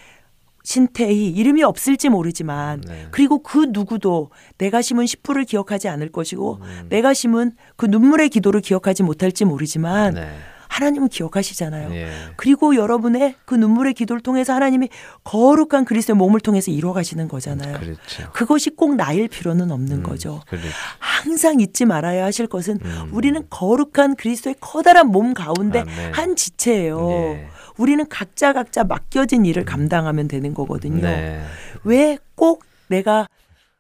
신태희 0.63 1.31
이름이 1.31 1.65
없을지 1.65 2.11
모르지만 2.11 2.81
네. 2.87 3.09
그리고 3.11 3.43
그 3.43 3.67
누구도 3.71 4.31
내가 4.57 4.83
심은 4.83 5.05
10%를 5.07 5.47
기억하지 5.47 5.89
않을 5.89 6.13
것이고 6.13 6.61
음. 6.63 6.87
내가 6.91 7.13
심은 7.13 7.57
그 7.75 7.87
눈물의 7.87 8.29
기도를 8.29 8.61
기억하지 8.61 9.03
못할지 9.03 9.45
모르지만 9.45 10.15
네. 10.15 10.29
하나님은 10.75 11.09
기억하시잖아요. 11.09 11.95
예. 11.95 12.11
그리고 12.37 12.75
여러분의 12.75 13.37
그 13.45 13.55
눈물의 13.55 13.95
기도를 13.95 14.21
통해서 14.21 14.53
하나님이 14.55 14.89
거룩한 15.23 15.85
그리스도의 15.85 16.17
몸을 16.17 16.41
통해서 16.41 16.73
이루어 16.73 16.93
가시는 16.93 17.29
거잖아요. 17.29 17.79
그렇죠. 17.79 18.33
그것이 18.33 18.71
꼭 18.71 18.97
나일 18.97 19.29
필요는 19.29 19.71
없는 19.71 19.99
음, 19.99 20.03
거죠. 20.03 20.43
그렇죠. 20.49 20.67
항상 20.99 21.61
잊지 21.61 21.85
말아야 21.85 22.25
하실 22.25 22.49
것은 22.49 22.81
음. 22.85 23.11
우리는 23.13 23.41
거룩한 23.51 24.17
그리스도의 24.17 24.57
커다란 24.61 25.09
몸 25.09 25.33
가운데 25.33 25.81
아멘. 25.81 26.13
한 26.13 26.35
지체예요. 26.35 27.09
예. 27.11 27.49
우리는 27.79 28.05
각자 28.09 28.53
각자 28.53 28.83
맡겨진 28.83 29.47
일을 29.47 29.63
음. 29.63 29.67
감당하면 29.67 30.27
되는 30.27 30.55
거거든요. 30.55 31.03
네. 31.03 31.41
왜꼭 31.85 32.65
내가 32.89 33.29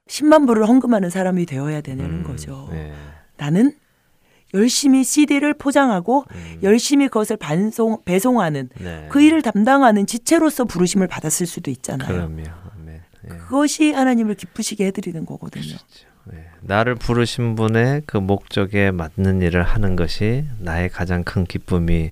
10만 0.07 0.47
불을 0.47 0.69
헌금하는 0.69 1.11
사람이 1.11 1.47
되어야 1.47 1.81
되는 1.81 2.05
음, 2.05 2.23
거죠. 2.23 2.69
네. 2.71 2.93
나는 3.37 3.73
열심히 4.55 5.05
CD를 5.05 5.55
포장하고 5.55 6.25
음. 6.33 6.59
열심히 6.63 7.09
그것을 7.09 7.37
반송 7.37 7.99
배송하는 8.05 8.71
네. 8.81 9.07
그 9.11 9.21
일을 9.21 9.43
담당하는 9.43 10.07
지체로서 10.07 10.65
부르심을 10.65 11.09
받았을 11.09 11.47
수도 11.47 11.71
있잖아요. 11.71 12.09
그럼요. 12.09 12.43
네. 12.85 13.01
그것이 13.29 13.93
하나님을 13.93 14.35
기쁘시게 14.35 14.87
해드리는 14.87 15.25
거거든요. 15.27 15.65
그렇죠. 15.65 16.07
네. 16.25 16.47
나를 16.63 16.95
부르신 16.95 17.55
분의 17.55 18.03
그 18.07 18.17
목적에 18.17 18.91
맞는 18.91 19.43
일을 19.43 19.63
하는 19.63 19.97
것이 19.97 20.45
나의 20.59 20.89
가장 20.89 21.23
큰 21.25 21.45
기쁨이 21.45 22.11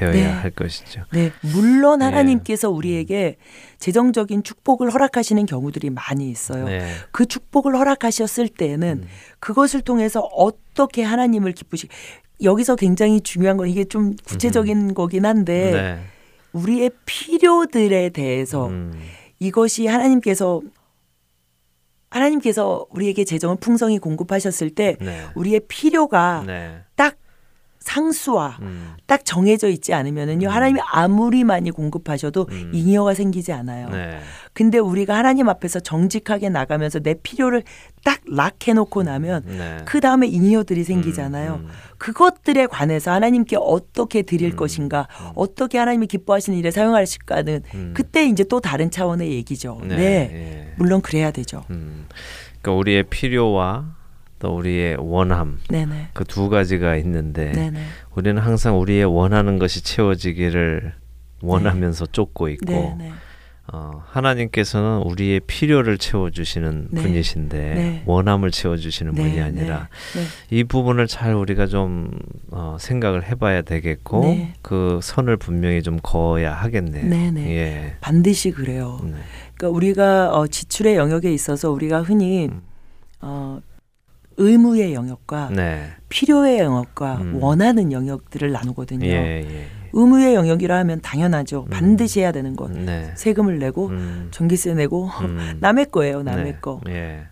되어야 0.00 0.12
네. 0.12 0.24
할 0.24 0.50
것이죠. 0.50 1.04
네, 1.12 1.30
물론 1.42 1.98
네. 1.98 2.06
하나님께서 2.06 2.68
네. 2.68 2.74
우리에게 2.74 3.36
재정적인 3.78 4.42
축복을 4.42 4.90
허락하시는 4.90 5.44
경우들이 5.44 5.90
많이 5.90 6.30
있어요. 6.30 6.64
네. 6.64 6.90
그 7.12 7.26
축복을 7.26 7.76
허락하셨을 7.76 8.48
때에는 8.48 9.00
음. 9.02 9.08
그것을 9.38 9.82
통해서 9.82 10.20
어떻게 10.20 11.02
하나님을 11.02 11.52
기쁘시 11.52 11.88
여기서 12.42 12.76
굉장히 12.76 13.20
중요한 13.20 13.58
건 13.58 13.68
이게 13.68 13.84
좀 13.84 14.16
구체적인 14.24 14.90
음. 14.90 14.94
거긴 14.94 15.26
한데 15.26 15.70
네. 15.70 15.98
우리의 16.52 16.90
필요들에 17.04 18.08
대해서 18.10 18.68
음. 18.68 18.98
이것이 19.38 19.86
하나님께서 19.86 20.62
하나님께서 22.08 22.86
우리에게 22.90 23.24
재정을 23.24 23.56
풍성히 23.60 23.98
공급하셨을 23.98 24.70
때 24.70 24.96
네. 25.00 25.26
우리의 25.36 25.60
필요가 25.68 26.44
딱 26.96 27.16
상수와 27.80 28.58
음. 28.60 28.94
딱 29.06 29.24
정해져 29.24 29.68
있지 29.68 29.94
않으면은요 29.94 30.48
음. 30.48 30.52
하나님이 30.52 30.80
아무리 30.92 31.44
많이 31.44 31.70
공급하셔도 31.70 32.46
음. 32.50 32.70
잉여가 32.74 33.14
생기지 33.14 33.52
않아요. 33.52 33.88
네. 33.88 34.18
근데 34.52 34.78
우리가 34.78 35.16
하나님 35.16 35.48
앞에서 35.48 35.80
정직하게 35.80 36.50
나가면서 36.50 37.00
내 37.00 37.14
필요를 37.14 37.62
딱 38.04 38.20
락해놓고 38.26 39.02
나면 39.02 39.42
네. 39.46 39.78
그 39.86 40.00
다음에 40.00 40.26
잉여들이 40.26 40.84
생기잖아요. 40.84 41.54
음, 41.54 41.66
음. 41.66 41.68
그것들에 41.98 42.66
관해서 42.66 43.12
하나님께 43.12 43.56
어떻게 43.58 44.22
드릴 44.22 44.52
음. 44.52 44.56
것인가, 44.56 45.08
어떻게 45.34 45.78
하나님이 45.78 46.06
기뻐하시는 46.06 46.58
일에 46.58 46.70
사용하실까는 46.70 47.62
그때 47.94 48.26
이제 48.26 48.44
또 48.44 48.60
다른 48.60 48.90
차원의 48.90 49.32
얘기죠. 49.32 49.80
네, 49.84 49.96
네. 49.96 50.30
예. 50.32 50.74
물론 50.76 51.00
그래야 51.00 51.30
되죠. 51.30 51.64
그러니까 51.68 52.72
우리의 52.72 53.04
필요와 53.04 53.99
또 54.40 54.56
우리의 54.56 54.96
원함 54.98 55.60
그 56.12 56.24
두 56.24 56.48
가지가 56.48 56.96
있는데 56.96 57.52
네네. 57.52 57.80
우리는 58.14 58.40
항상 58.42 58.80
우리의 58.80 59.04
원하는 59.04 59.58
것이 59.58 59.84
채워지기를 59.84 60.94
원하면서 61.42 62.06
네. 62.06 62.12
쫓고 62.12 62.48
있고 62.48 62.66
네네. 62.66 63.12
어, 63.72 64.02
하나님께서는 64.06 65.02
우리의 65.02 65.40
필요를 65.40 65.96
채워주시는 65.98 66.88
네. 66.90 67.02
분이신데 67.02 67.58
네. 67.58 68.02
원함을 68.06 68.50
채워주시는 68.50 69.14
네. 69.14 69.22
분이 69.22 69.40
아니라 69.40 69.88
네. 70.14 70.20
네. 70.20 70.56
이 70.56 70.64
부분을 70.64 71.06
잘 71.06 71.34
우리가 71.34 71.66
좀 71.66 72.10
어, 72.50 72.76
생각을 72.80 73.28
해봐야 73.28 73.62
되겠고 73.62 74.20
네. 74.22 74.54
그 74.62 74.98
선을 75.02 75.36
분명히 75.36 75.82
좀 75.82 76.00
그어야 76.00 76.52
하겠네요. 76.52 77.12
예. 77.48 77.94
반드시 78.00 78.50
그래요. 78.50 78.98
그러니까 79.54 79.68
우리가 79.68 80.34
어, 80.34 80.46
지출의 80.48 80.96
영역에 80.96 81.32
있어서 81.32 81.70
우리가 81.70 82.02
흔히 82.02 82.46
음. 82.46 82.62
어, 83.20 83.60
의무의 84.40 84.94
영역과 84.94 85.50
네. 85.54 85.90
필요의 86.08 86.60
영역과 86.60 87.16
음. 87.18 87.42
원하는 87.42 87.92
영역들을 87.92 88.50
나누거든요. 88.50 89.06
예, 89.06 89.44
예. 89.46 89.66
의무의 89.92 90.34
영역이라 90.34 90.78
하면 90.78 91.00
당연하죠. 91.02 91.64
음. 91.64 91.70
반드시 91.70 92.20
해야 92.20 92.32
되는 92.32 92.56
것. 92.56 92.70
네. 92.70 93.12
세금을 93.16 93.58
내고 93.58 93.88
음. 93.88 94.28
전기세 94.30 94.74
내고 94.74 95.08
음. 95.20 95.58
남의 95.60 95.86
거예요. 95.86 96.22
남의 96.22 96.44
네. 96.44 96.58
거. 96.60 96.80
예. 96.88 97.26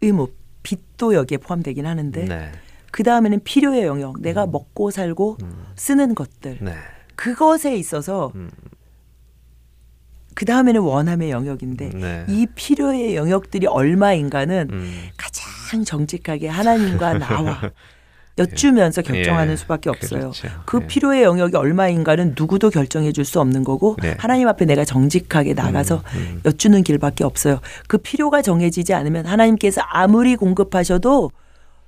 의무 0.00 0.28
빚도 0.62 1.14
여기에 1.14 1.38
포함되긴 1.38 1.86
하는데 1.86 2.24
네. 2.24 2.52
그 2.90 3.02
다음에는 3.02 3.40
필요의 3.44 3.84
영역. 3.84 4.20
내가 4.22 4.44
음. 4.44 4.52
먹고 4.52 4.90
살고 4.90 5.36
음. 5.42 5.64
쓰는 5.76 6.14
것들. 6.14 6.58
네. 6.62 6.72
그것에 7.14 7.76
있어서 7.76 8.32
그 10.34 10.44
다음에는 10.44 10.80
원함의 10.80 11.30
영역인데 11.30 11.90
네. 11.94 12.24
이 12.28 12.46
필요의 12.54 13.16
영역들이 13.16 13.66
얼마인가는 13.66 14.68
음. 14.70 15.02
가장 15.16 15.84
정직하게 15.84 16.48
하나님과 16.48 17.18
나와 17.18 17.60
여쭈면서 18.38 19.02
예. 19.04 19.12
결정하는 19.12 19.52
예. 19.52 19.56
수밖에 19.56 19.90
없어요. 19.90 20.20
그렇죠. 20.20 20.48
그 20.64 20.80
예. 20.82 20.86
필요의 20.86 21.22
영역이 21.22 21.56
얼마인가는 21.56 22.34
누구도 22.36 22.70
결정해 22.70 23.12
줄 23.12 23.24
수 23.24 23.40
없는 23.40 23.62
거고 23.62 23.96
네. 24.02 24.16
하나님 24.18 24.48
앞에 24.48 24.64
내가 24.64 24.84
정직하게 24.84 25.54
나가서 25.54 25.96
음, 25.96 26.18
음. 26.18 26.40
여쭈는 26.44 26.82
길밖에 26.82 27.24
없어요. 27.24 27.60
그 27.86 27.98
필요가 27.98 28.42
정해지지 28.42 28.94
않으면 28.94 29.26
하나님께서 29.26 29.80
아무리 29.82 30.34
공급하셔도 30.34 31.30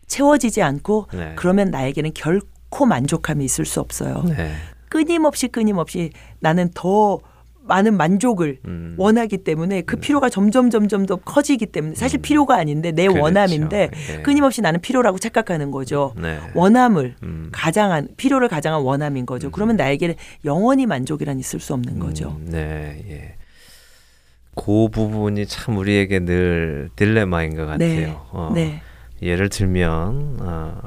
채워지지 0.06 0.62
않고 0.62 1.08
네. 1.12 1.32
그러면 1.36 1.70
나에게는 1.70 2.12
결코 2.14 2.86
만족함이 2.86 3.44
있을 3.44 3.64
수 3.64 3.80
없어요. 3.80 4.22
네. 4.26 4.52
끊임없이 4.88 5.48
끊임없이 5.48 6.12
나는 6.38 6.70
더 6.72 7.18
많은 7.66 7.96
만족을 7.96 8.58
음. 8.66 8.94
원하기 8.98 9.38
때문에 9.38 9.82
그 9.82 9.96
음. 9.96 10.00
필요가 10.00 10.28
점점 10.28 10.70
점점 10.70 11.06
더 11.06 11.16
커지기 11.16 11.66
때문에 11.66 11.94
사실 11.94 12.20
음. 12.20 12.22
필요가 12.22 12.56
아닌데 12.56 12.92
내 12.92 13.06
그렇죠. 13.06 13.22
원함인데 13.22 13.90
예. 14.10 14.22
끊임없이 14.22 14.60
나는 14.60 14.80
필요라고 14.80 15.18
착각하는 15.18 15.70
거죠. 15.70 16.14
네. 16.20 16.38
원함을 16.54 17.16
음. 17.22 17.48
가장한 17.52 18.08
필요를 18.16 18.48
가장한 18.48 18.82
원함인 18.82 19.26
거죠. 19.26 19.48
음. 19.48 19.52
그러면 19.52 19.76
나에게는 19.76 20.14
영원히 20.44 20.86
만족이란 20.86 21.38
있을 21.38 21.60
수 21.60 21.72
없는 21.74 21.98
거죠. 21.98 22.36
음. 22.40 22.50
네. 22.50 23.04
예. 23.08 23.34
그 24.54 24.88
부분이 24.88 25.46
참 25.46 25.76
우리에게 25.78 26.20
늘 26.20 26.88
딜레마인 26.96 27.56
것 27.56 27.66
같아요. 27.66 27.78
네. 27.78 28.14
어. 28.30 28.52
네. 28.54 28.82
예를 29.22 29.48
들면 29.48 30.38
어, 30.40 30.80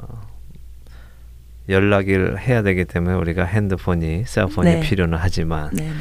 연락을 1.68 2.38
해야 2.40 2.62
되기 2.62 2.84
때문에 2.84 3.14
우리가 3.16 3.44
핸드폰이 3.44 4.24
셀폰이 4.26 4.70
네. 4.70 4.80
필요는 4.80 5.18
하지만 5.20 5.70
네, 5.72 5.84
네. 5.84 5.92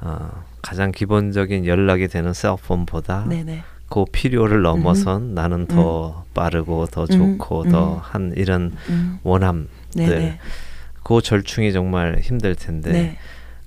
어, 0.00 0.44
가장 0.62 0.92
기본적인 0.92 1.66
연락이 1.66 2.08
되는 2.08 2.32
셀폰보다 2.32 3.26
네네. 3.28 3.62
그 3.88 4.04
필요를 4.10 4.62
넘어선 4.62 5.22
음. 5.22 5.34
나는 5.34 5.66
더 5.66 6.24
음. 6.26 6.34
빠르고 6.34 6.86
더 6.86 7.06
좋고 7.06 7.62
음. 7.62 7.68
더한 7.70 8.22
음. 8.22 8.32
이런 8.36 8.76
음. 8.90 9.18
원함들 9.22 9.68
네네. 9.94 10.38
그 11.02 11.22
절충이 11.22 11.72
정말 11.72 12.18
힘들 12.20 12.54
텐데 12.54 12.92
네. 12.92 13.18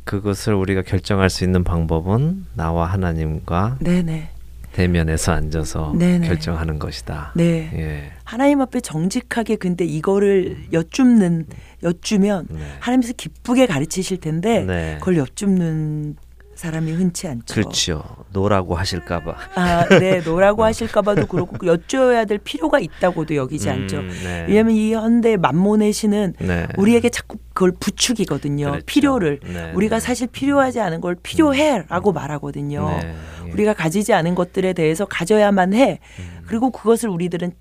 그것을 0.03 0.53
우리가 0.53 0.83
결정할 0.83 1.29
수 1.29 1.43
있는 1.43 1.63
방법은 1.63 2.45
나와 2.53 2.85
하나님과 2.85 3.77
네네. 3.79 4.29
대면에서 4.73 5.33
앉아서 5.33 5.93
네네. 5.97 6.27
결정하는 6.27 6.79
것이다. 6.79 7.33
네. 7.35 7.69
예. 7.73 8.11
하나님 8.23 8.61
앞에 8.61 8.79
정직하게 8.79 9.57
근데 9.57 9.85
이거를 9.85 10.57
여쭙는 10.71 11.45
여쭈면 11.83 12.47
네. 12.49 12.59
하나님께서 12.79 13.13
기쁘게 13.17 13.65
가르치실 13.65 14.19
텐데 14.21 14.63
네. 14.63 14.95
그걸 14.99 15.17
여쭙는 15.17 16.15
사람이 16.61 16.91
흔치 16.91 17.27
않죠. 17.27 17.55
그렇죠. 17.55 18.03
No라고 18.31 18.75
하실까봐. 18.75 19.35
아, 19.55 19.87
네, 19.97 20.21
No라고 20.21 20.63
하실까봐도 20.63 21.25
그렇고 21.25 21.57
여쭤야 21.57 22.27
될 22.27 22.37
필요가 22.37 22.79
있다고도 22.79 23.35
여기지 23.35 23.67
음, 23.69 23.73
않죠. 23.73 24.03
네. 24.03 24.45
왜냐하면 24.47 24.75
이 24.75 24.93
현대 24.93 25.37
맘몬의 25.37 25.91
신은 25.91 26.35
네. 26.37 26.67
우리에게 26.77 27.09
자꾸 27.09 27.39
그걸 27.55 27.71
부추기거든요. 27.71 28.65
그렇죠. 28.65 28.85
필요를 28.85 29.39
네, 29.43 29.71
우리가 29.73 29.95
네. 29.95 29.99
사실 30.05 30.27
필요하지 30.27 30.79
않은 30.81 31.01
걸 31.01 31.15
필요해라고 31.15 32.11
음. 32.11 32.13
말하거든요. 32.13 32.89
네, 33.01 33.15
예. 33.47 33.51
우리가 33.51 33.73
가지지 33.73 34.13
않은 34.13 34.35
것들에 34.35 34.73
대해서 34.73 35.05
가져야만 35.05 35.73
해. 35.73 35.97
음. 36.19 36.41
그리고 36.45 36.69
그것을 36.69 37.09
우리들은 37.09 37.53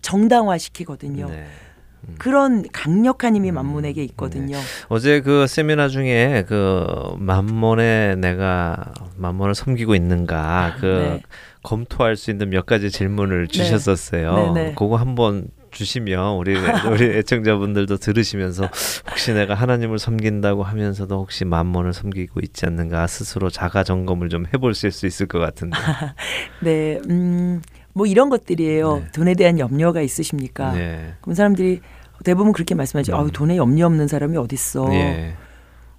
정당화시키거든요. 0.00 1.28
네. 2.06 2.12
음. 2.12 2.14
그런 2.18 2.64
강력한 2.72 3.36
힘이 3.36 3.50
음. 3.50 3.54
만몬에게 3.54 4.02
있거든요. 4.04 4.56
네. 4.56 4.62
어제 4.88 5.20
그 5.20 5.46
세미나 5.46 5.88
중에 5.88 6.44
그 6.46 7.14
만몬에 7.18 8.16
내가 8.16 8.92
만몬을 9.16 9.54
섬기고 9.54 9.94
있는가 9.94 10.76
그 10.80 10.86
네. 10.86 11.22
검토할 11.62 12.16
수 12.16 12.30
있는 12.30 12.50
몇 12.50 12.64
가지 12.66 12.90
질문을 12.90 13.48
네. 13.48 13.52
주셨었어요. 13.52 14.52
네. 14.54 14.62
네. 14.62 14.74
그거 14.76 14.96
한번 14.96 15.48
주시면 15.76 16.36
우리 16.36 16.54
우리 16.90 17.04
애청자분들도 17.18 17.98
들으시면서 17.98 18.70
혹시 19.10 19.32
내가 19.34 19.54
하나님을 19.54 19.98
섬긴다고 19.98 20.62
하면서도 20.62 21.16
혹시 21.16 21.44
만몬을 21.44 21.92
섬기고 21.92 22.40
있지 22.40 22.66
않는가 22.66 23.06
스스로 23.06 23.50
자가 23.50 23.84
점검을 23.84 24.28
좀 24.30 24.46
해볼 24.52 24.74
수 24.74 24.86
있을 24.86 25.26
것 25.26 25.38
같은데. 25.38 25.76
네, 26.62 27.00
음, 27.10 27.60
뭐 27.96 28.04
이런 28.04 28.28
것들이에요. 28.28 28.96
네. 28.96 29.06
돈에 29.12 29.34
대한 29.34 29.58
염려가 29.58 30.02
있으십니까? 30.02 30.72
네. 30.72 31.14
그럼 31.22 31.34
사람들이 31.34 31.80
대부분 32.24 32.52
그렇게 32.52 32.74
말씀하지. 32.74 33.10
음. 33.12 33.16
아, 33.16 33.26
돈에 33.32 33.56
염려 33.56 33.86
없는 33.86 34.06
사람이 34.06 34.36
어딨어. 34.36 34.92
예. 34.92 35.34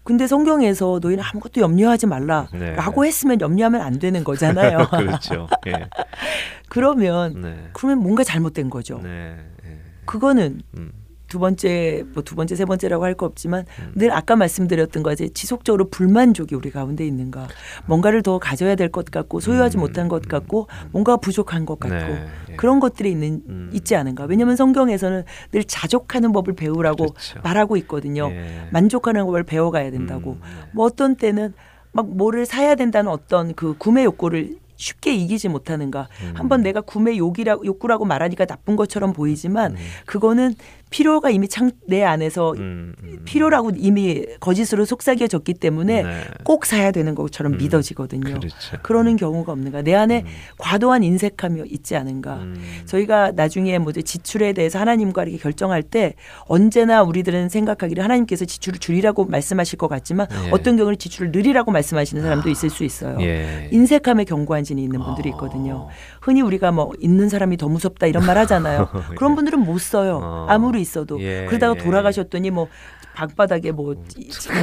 근데 0.04 0.28
성경에서 0.28 1.00
너희는 1.02 1.24
아무것도 1.24 1.60
염려하지 1.60 2.06
말라라고 2.06 3.02
네. 3.02 3.08
했으면 3.08 3.42
염려하면 3.42 3.82
안 3.82 3.98
되는 3.98 4.24
거잖아요. 4.24 4.88
그렇죠. 4.94 5.48
예. 5.66 5.74
그러면 6.70 7.42
네. 7.42 7.70
그러면 7.74 8.04
뭔가 8.04 8.24
잘못된 8.24 8.70
거죠. 8.70 9.02
네. 9.02 9.36
예. 9.66 9.80
그거는 10.06 10.62
음. 10.78 10.92
두 11.28 11.40
번째 11.40 12.04
뭐 12.14 12.24
두 12.24 12.36
번째 12.36 12.56
세 12.56 12.66
번째라고 12.66 13.04
할 13.04 13.16
거 13.16 13.26
없지만 13.26 13.66
음. 13.80 13.92
늘 13.96 14.12
아까 14.12 14.36
말씀드렸던 14.36 15.02
거지 15.04 15.30
지속적으로 15.32 15.90
불만족이 15.90 16.54
우리 16.56 16.70
가운데 16.72 17.06
있는가 17.06 17.48
뭔가를 17.86 18.22
더 18.22 18.38
가져야 18.40 18.76
될 18.76 18.90
것 18.90 19.06
같고 19.12 19.40
소유하지 19.40 19.78
음. 19.78 19.82
못한 19.82 20.08
것 20.08 20.28
같고 20.28 20.68
뭔가 20.92 21.18
부족한 21.18 21.66
것 21.66 21.80
같고 21.80 21.96
네. 22.14 22.28
예. 22.52 22.56
그런 22.56 22.80
것들이 22.80 23.12
있는 23.12 23.42
음. 23.50 23.70
있지 23.74 23.96
않은가 23.96 24.26
왜냐하면 24.26 24.56
성경에서는 24.56 25.24
늘 25.52 25.64
자족하는 25.64 26.32
법을 26.32 26.54
배우라고 26.54 27.08
그렇죠. 27.08 27.40
말하고 27.44 27.76
있거든요 27.78 28.30
예. 28.32 28.68
만족하는 28.72 29.26
법을 29.26 29.44
배워가야 29.44 29.92
된다고 29.92 30.32
음. 30.34 30.42
네. 30.44 30.70
뭐 30.74 30.86
어떤 30.86 31.16
때는 31.16 31.54
막 31.92 32.08
뭐를 32.16 32.46
사야 32.46 32.76
된다는 32.76 33.12
어떤 33.12 33.54
그 33.56 33.76
구매 33.78 34.04
욕구를 34.04 34.58
쉽게 34.80 35.16
이기지 35.16 35.50
못하는가. 35.50 36.08
음. 36.22 36.34
한번 36.36 36.62
내가 36.62 36.82
구매 36.82 37.18
욕이라 37.18 37.58
욕구라고 37.66 38.06
말하니까 38.06 38.46
나쁜 38.46 38.76
것처럼 38.76 39.12
보이지만 39.12 39.72
음. 39.72 39.78
그거는 40.06 40.54
필요가 40.90 41.30
이미 41.30 41.48
창, 41.48 41.72
내 41.86 42.04
안에서 42.04 42.54
음, 42.54 42.94
음. 43.04 43.22
필요라고 43.26 43.72
이미 43.76 44.26
거짓으로 44.40 44.86
속삭여졌기 44.86 45.56
때문에 45.56 46.04
네. 46.04 46.22
꼭 46.44 46.66
사야 46.66 46.92
되는 46.92 47.14
것처럼 47.14 47.54
음, 47.54 47.58
믿어지거든요. 47.58 48.40
그렇죠. 48.40 48.78
그러는 48.84 49.18
경우가 49.18 49.52
없는가. 49.52 49.82
내 49.82 49.94
안에 49.94 50.24
음. 50.26 50.32
과도한 50.58 51.04
인색함이 51.04 51.64
있지 51.68 51.96
않은가. 51.96 52.36
음. 52.36 52.56
저희가 52.86 53.32
나중에 53.32 53.78
뭐 53.80 53.92
지출에 53.92 54.54
대해서 54.54 54.80
하나님과 54.80 55.24
이렇게 55.24 55.38
결정할 55.38 55.84
때 55.84 56.14
언제나 56.46 57.04
우리들은 57.04 57.50
생각하기를 57.50 58.04
하나님께서 58.04 58.46
지출을 58.46 58.80
줄이라고 58.80 59.26
말씀하실 59.26 59.78
것 59.78 59.88
같지만 59.88 60.28
예. 60.46 60.50
어떤 60.52 60.78
경우는 60.78 60.98
지출을 60.98 61.32
늘리라고 61.32 61.72
말씀하시는 61.72 62.24
사람도 62.24 62.50
있을 62.50 62.70
수 62.70 62.84
있어요. 62.84 63.18
예. 63.22 63.70
인색함에 63.72 64.24
견고한 64.24 64.64
진이 64.64 64.82
있는 64.84 65.02
분들이 65.02 65.30
있거든요. 65.30 65.74
어. 65.74 65.90
흔히 66.28 66.42
우리가 66.42 66.74
뭐 66.74 66.92
있는 67.00 67.30
사람이 67.30 67.56
더 67.56 67.70
무섭다 67.70 68.06
이런 68.06 68.26
말 68.26 68.38
하잖아요. 68.40 68.90
그런 69.16 69.34
분들은 69.36 69.60
못 69.60 69.80
써요. 69.80 70.20
어. 70.22 70.46
아무리 70.50 70.82
있어도 70.82 71.22
예, 71.22 71.46
그러다가 71.48 71.76
예. 71.80 71.82
돌아가셨더니 71.82 72.52
뭐 72.52 72.68
방바닥에 73.16 73.72
뭐 73.72 73.94
음, 73.94 74.04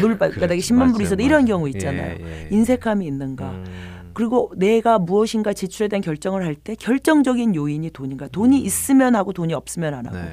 물바닥에 0.02 0.56
10만 0.58 0.92
불이 0.92 1.04
있어도 1.04 1.22
이런 1.22 1.46
경우 1.46 1.66
있잖아요. 1.70 2.18
예, 2.20 2.24
예, 2.44 2.48
인색함이 2.50 3.06
있는가. 3.06 3.50
음. 3.50 3.64
그리고 4.12 4.52
내가 4.56 4.98
무엇인가 4.98 5.54
지출에 5.54 5.88
대한 5.88 6.02
결정을 6.02 6.44
할 6.44 6.54
때 6.54 6.74
결정적인 6.74 7.54
요인이 7.54 7.90
돈인가. 7.90 8.28
돈이 8.28 8.60
음. 8.60 8.66
있으면 8.66 9.16
하고 9.16 9.32
돈이 9.32 9.54
없으면 9.54 9.94
안 9.94 10.06
하고. 10.06 10.16
네. 10.18 10.28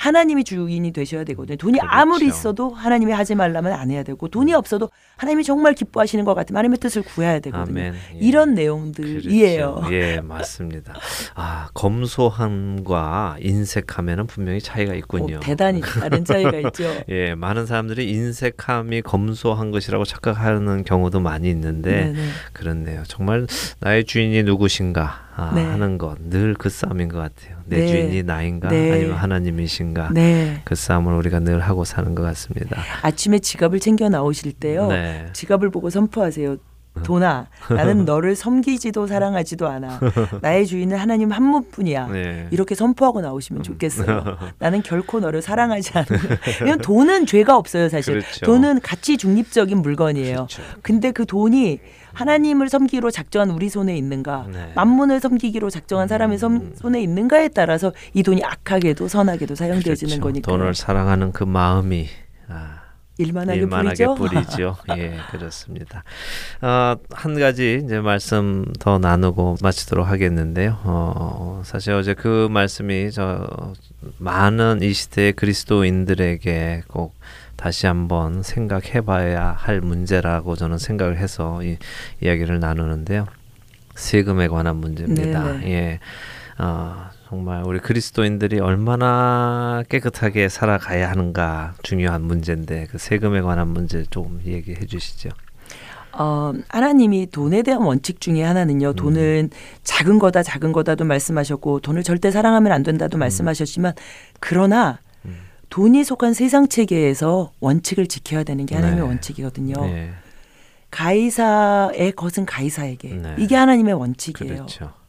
하나님이 0.00 0.44
주인이 0.44 0.92
되셔야 0.92 1.24
되거든요. 1.24 1.58
돈이 1.58 1.78
그렇죠. 1.78 1.94
아무리 1.94 2.26
있어도 2.26 2.70
하나님이 2.70 3.12
하지 3.12 3.34
말라면 3.34 3.70
안 3.74 3.90
해야 3.90 4.02
되고 4.02 4.28
돈이 4.28 4.54
없어도 4.54 4.88
하나님이 5.18 5.44
정말 5.44 5.74
기뻐하시는 5.74 6.24
것 6.24 6.32
같으면 6.34 6.56
하나님의 6.56 6.78
뜻을 6.78 7.02
구해야 7.02 7.38
되거든요. 7.40 7.80
예. 7.80 7.92
이런 8.18 8.54
내용들이에요. 8.54 9.74
그렇죠. 9.74 9.94
예, 9.94 10.20
맞습니다. 10.22 10.94
아, 11.34 11.68
검소함과 11.74 13.36
인색함에는 13.40 14.26
분명히 14.26 14.60
차이가 14.60 14.94
있군요. 14.94 15.36
오, 15.36 15.40
대단히 15.40 15.82
다른 15.82 16.24
차이가 16.24 16.52
있죠. 16.68 16.84
예, 17.10 17.34
많은 17.34 17.66
사람들이 17.66 18.10
인색함이 18.10 19.02
검소한 19.02 19.70
것이라고 19.70 20.06
착각하는 20.06 20.84
경우도 20.84 21.20
많이 21.20 21.50
있는데 21.50 22.06
네네. 22.06 22.28
그렇네요. 22.54 23.02
정말 23.06 23.46
나의 23.80 24.04
주인이 24.04 24.42
누구신가 24.44 25.28
아, 25.36 25.52
네. 25.54 25.62
하는 25.64 25.98
것 25.98 26.16
늘 26.20 26.54
그 26.58 26.68
싸움인 26.70 27.08
것 27.08 27.18
같아요. 27.18 27.59
내 27.70 27.78
네. 27.78 27.86
주인이 27.86 28.22
나인가 28.24 28.68
네. 28.68 28.92
아니면 28.92 29.14
하나님이신가 29.14 30.10
네. 30.12 30.60
그 30.64 30.74
싸움을 30.74 31.14
우리가 31.14 31.38
늘 31.38 31.60
하고 31.60 31.84
사는 31.84 32.14
것 32.16 32.22
같습니다. 32.22 32.82
아침에 33.02 33.38
지갑을 33.38 33.78
챙겨 33.78 34.08
나오실 34.08 34.54
때요. 34.54 34.88
네. 34.88 35.28
지갑을 35.32 35.70
보고 35.70 35.88
선포하세요. 35.88 36.56
도나 37.02 37.46
나는 37.68 38.04
너를 38.04 38.36
섬기지도 38.36 39.06
사랑하지도 39.06 39.68
않아 39.68 40.00
나의 40.40 40.66
주인은 40.66 40.96
하나님 40.96 41.32
한 41.32 41.50
분뿐이야 41.52 42.06
네. 42.08 42.48
이렇게 42.50 42.74
선포하고 42.74 43.20
나오시면 43.20 43.62
좋겠어요 43.62 44.38
나는 44.58 44.82
결코 44.82 45.20
너를 45.20 45.42
사랑하지 45.42 45.92
왜냐면 46.60 46.80
돈은 46.80 47.26
죄가 47.26 47.56
없어요 47.56 47.88
사실 47.88 48.20
그렇죠. 48.20 48.46
돈은 48.46 48.80
가치 48.80 49.16
중립적인 49.16 49.78
물건이에요 49.82 50.34
그렇죠. 50.34 50.62
근데 50.82 51.10
그 51.10 51.26
돈이 51.26 51.80
하나님을 52.12 52.68
섬기기로 52.68 53.10
작정한 53.10 53.50
우리 53.50 53.68
손에 53.68 53.96
있는가, 53.96 54.46
네. 54.52 54.72
만문을 54.74 55.20
섬기기로 55.20 55.70
작정한 55.70 56.08
사람의 56.08 56.38
음. 56.42 56.72
손에 56.74 57.00
있는가에 57.02 57.48
따라서 57.48 57.92
이 58.14 58.22
돈이 58.22 58.42
악하게도 58.44 59.08
선하게도 59.08 59.54
사용되어지는 59.54 60.14
그렇죠. 60.16 60.20
거니까. 60.20 60.50
돈을 60.50 60.74
사랑하는 60.74 61.32
그 61.32 61.44
마음이 61.44 62.08
아, 62.48 62.79
일만하게, 63.20 63.60
일만하게 63.60 64.06
뿌리죠. 64.16 64.76
예, 64.96 65.16
그렇습니다. 65.30 66.02
어, 66.62 66.96
한 67.10 67.38
가지 67.38 67.80
이제 67.84 68.00
말씀 68.00 68.64
더 68.78 68.98
나누고 68.98 69.56
마치도록 69.62 70.06
하겠는데요. 70.06 70.78
어, 70.84 71.62
사실 71.64 71.92
어제 71.92 72.14
그 72.14 72.48
말씀이 72.50 73.10
저 73.10 73.74
많은 74.18 74.80
이 74.82 74.92
시대의 74.92 75.32
그리스도인들에게 75.34 76.84
꼭 76.88 77.14
다시 77.56 77.86
한번 77.86 78.42
생각해 78.42 79.02
봐야 79.02 79.50
할 79.50 79.80
문제라고 79.82 80.56
저는 80.56 80.78
생각을 80.78 81.18
해서 81.18 81.62
이 81.62 81.76
이야기를 82.22 82.58
나누는데요. 82.58 83.26
세금에 83.94 84.48
관한 84.48 84.76
문제입니다. 84.76 85.44
네네. 85.44 85.70
예. 85.70 86.00
어, 86.58 87.10
정말 87.30 87.62
우리 87.64 87.78
그리스도인들이 87.78 88.58
얼마나 88.58 89.84
깨끗하게 89.88 90.48
살아가야 90.48 91.08
하는가 91.08 91.74
중요한 91.84 92.22
문제인데 92.22 92.88
그 92.90 92.98
세금에 92.98 93.40
관한 93.40 93.68
문제 93.68 94.02
좀 94.10 94.40
얘기해 94.44 94.84
주시죠. 94.86 95.28
어, 96.12 96.52
하나님이 96.68 97.30
돈에 97.30 97.62
대한 97.62 97.82
원칙 97.82 98.20
중에 98.20 98.42
하나는요. 98.42 98.88
음. 98.88 98.96
돈은 98.96 99.50
작은 99.84 100.18
거다 100.18 100.42
작은 100.42 100.72
거다도 100.72 101.04
말씀하셨고 101.04 101.78
돈을 101.78 102.02
절대 102.02 102.32
사랑하면 102.32 102.72
안 102.72 102.82
된다도 102.82 103.16
음. 103.16 103.20
말씀하셨지만 103.20 103.92
그러나 104.40 104.98
돈이 105.68 106.02
속한 106.02 106.34
세상 106.34 106.66
체계에서 106.66 107.52
원칙을 107.60 108.08
지켜야 108.08 108.42
되는 108.42 108.66
게 108.66 108.74
하나님의 108.74 109.04
네. 109.04 109.08
원칙이거든요. 109.08 109.74
네. 109.86 110.10
가이사의 110.90 112.10
것은 112.16 112.44
가이사에게 112.44 113.08
네. 113.10 113.36
이게 113.38 113.54
하나님의 113.54 113.94
원칙이에요. 113.94 114.54
그렇죠. 114.54 114.99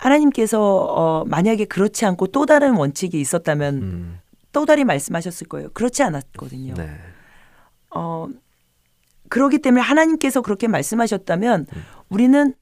하나님께서 0.00 0.60
어, 0.60 1.24
만약에 1.26 1.66
그렇지 1.66 2.06
않고 2.06 2.28
또 2.28 2.46
다른 2.46 2.74
원칙이 2.74 3.20
있었다면 3.20 3.74
음. 3.74 4.20
또 4.52 4.64
다른 4.64 4.86
말씀하셨을 4.86 5.46
거예요. 5.46 5.68
그렇지 5.74 6.02
않았거든요. 6.02 6.74
네. 6.74 6.90
어, 7.94 8.26
그러기 9.28 9.58
때문에 9.58 9.82
하나님께서 9.82 10.40
그렇게 10.40 10.68
말씀하셨다면 10.68 11.66
음. 11.74 11.82
우리는 12.08 12.54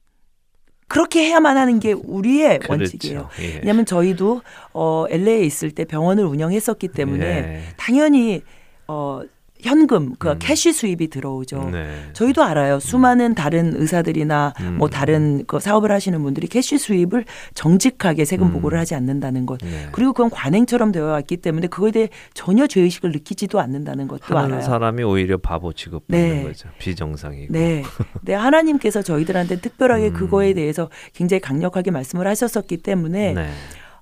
그렇게 0.89 1.23
해야만 1.27 1.55
하는 1.55 1.79
게 1.79 1.93
우리의 1.93 2.59
그렇죠. 2.59 2.73
원칙이에요. 2.73 3.29
예. 3.39 3.55
왜냐하면 3.59 3.85
저희도 3.85 4.41
어, 4.73 5.05
LA에 5.09 5.41
있을 5.41 5.71
때 5.71 5.85
병원을 5.85 6.25
운영했었기 6.25 6.89
때문에 6.89 7.25
예. 7.25 7.61
당연히 7.77 8.41
어, 8.87 9.21
현금, 9.61 10.15
그 10.17 10.29
음. 10.29 10.35
cash 10.39 10.71
수입이 10.71 11.09
들어오죠. 11.09 11.69
네. 11.71 12.09
저희도 12.13 12.43
알아요. 12.43 12.79
수많은 12.79 13.35
다른 13.35 13.73
의사들이나 13.75 14.53
음. 14.61 14.75
뭐 14.77 14.89
다른 14.89 15.43
그 15.47 15.59
사업을 15.59 15.91
하시는 15.91 16.21
분들이 16.21 16.47
cash 16.47 16.77
수입을 16.77 17.25
정직하게 17.53 18.23
세금 18.23 18.47
음. 18.47 18.53
보고를 18.53 18.79
하지 18.79 18.95
않는다는 18.95 19.45
것. 19.45 19.59
네. 19.59 19.89
그리고 19.91 20.13
그건 20.13 20.29
관행처럼 20.29 20.91
되어 20.91 21.05
왔기 21.07 21.37
때문에 21.37 21.67
그거에 21.67 21.91
대해 21.91 22.09
전혀 22.33 22.67
죄의식을 22.67 23.11
느끼지도 23.11 23.59
않는다는 23.59 24.07
것도 24.07 24.37
알아요. 24.37 24.61
사람이 24.61 25.03
오히려 25.03 25.37
바보 25.37 25.73
취급받는 25.73 26.29
네. 26.29 26.43
거죠. 26.43 26.69
비정상이고. 26.79 27.51
네. 27.51 27.83
네. 28.21 28.33
하나님께서 28.33 29.01
저희들한테 29.01 29.59
특별하게 29.59 30.07
음. 30.07 30.13
그거에 30.13 30.53
대해서 30.53 30.89
굉장히 31.13 31.41
강력하게 31.41 31.91
말씀을 31.91 32.27
하셨었기 32.27 32.77
때문에 32.77 33.33
네. 33.33 33.49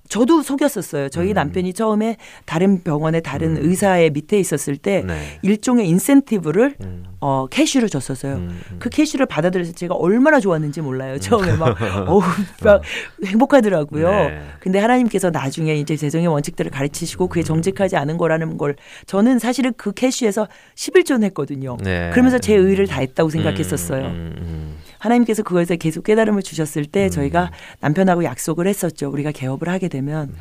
저도 0.08 0.42
속였었어요. 0.42 1.08
저희 1.10 1.30
음. 1.30 1.34
남편이 1.34 1.72
처음에 1.74 2.16
다른 2.44 2.82
병원의 2.82 3.22
다른 3.22 3.56
음. 3.56 3.62
의사의 3.62 4.10
밑에 4.10 4.38
있었을 4.38 4.76
때 4.76 5.04
네. 5.06 5.38
일종의 5.42 5.88
인센티브를 5.88 6.76
음. 6.82 7.04
어, 7.20 7.46
캐시를 7.50 7.88
줬었어요. 7.88 8.36
음, 8.36 8.60
음. 8.70 8.76
그 8.78 8.88
캐시를 8.90 9.26
받아들여서 9.26 9.72
제가 9.72 9.94
얼마나 9.94 10.38
좋았는지 10.40 10.80
몰라요. 10.80 11.14
음. 11.14 11.20
처음에 11.20 11.56
막 11.56 11.76
어우 12.08 12.22
막 12.62 12.82
행복하더라고요. 13.24 14.10
네. 14.10 14.42
근데 14.60 14.78
하나님께서 14.78 15.30
나중에 15.30 15.74
이제 15.74 15.96
재정의 15.96 16.28
원칙들을 16.28 16.70
가르치시고 16.70 17.28
그게 17.28 17.42
정직하지 17.42 17.96
않은 17.96 18.18
거라는 18.18 18.56
걸 18.56 18.76
저는 19.06 19.38
사실은 19.38 19.72
그 19.76 19.92
캐시에서 19.92 20.48
11조 20.76 21.18
냈거든요. 21.18 21.76
네. 21.82 22.10
그러면서 22.10 22.38
제 22.38 22.54
의를 22.54 22.86
다했다고 22.86 23.30
생각했었어요. 23.30 24.12
하나님께서 24.98 25.42
그거에서 25.42 25.76
계속 25.76 26.04
깨달음을 26.04 26.42
주셨을 26.42 26.84
때 26.84 27.06
음. 27.06 27.10
저희가 27.10 27.50
남편하고 27.80 28.24
약속을 28.24 28.66
했었죠. 28.66 29.10
우리가 29.10 29.32
개업을 29.32 29.68
하게 29.68 29.88
되면 29.88 30.34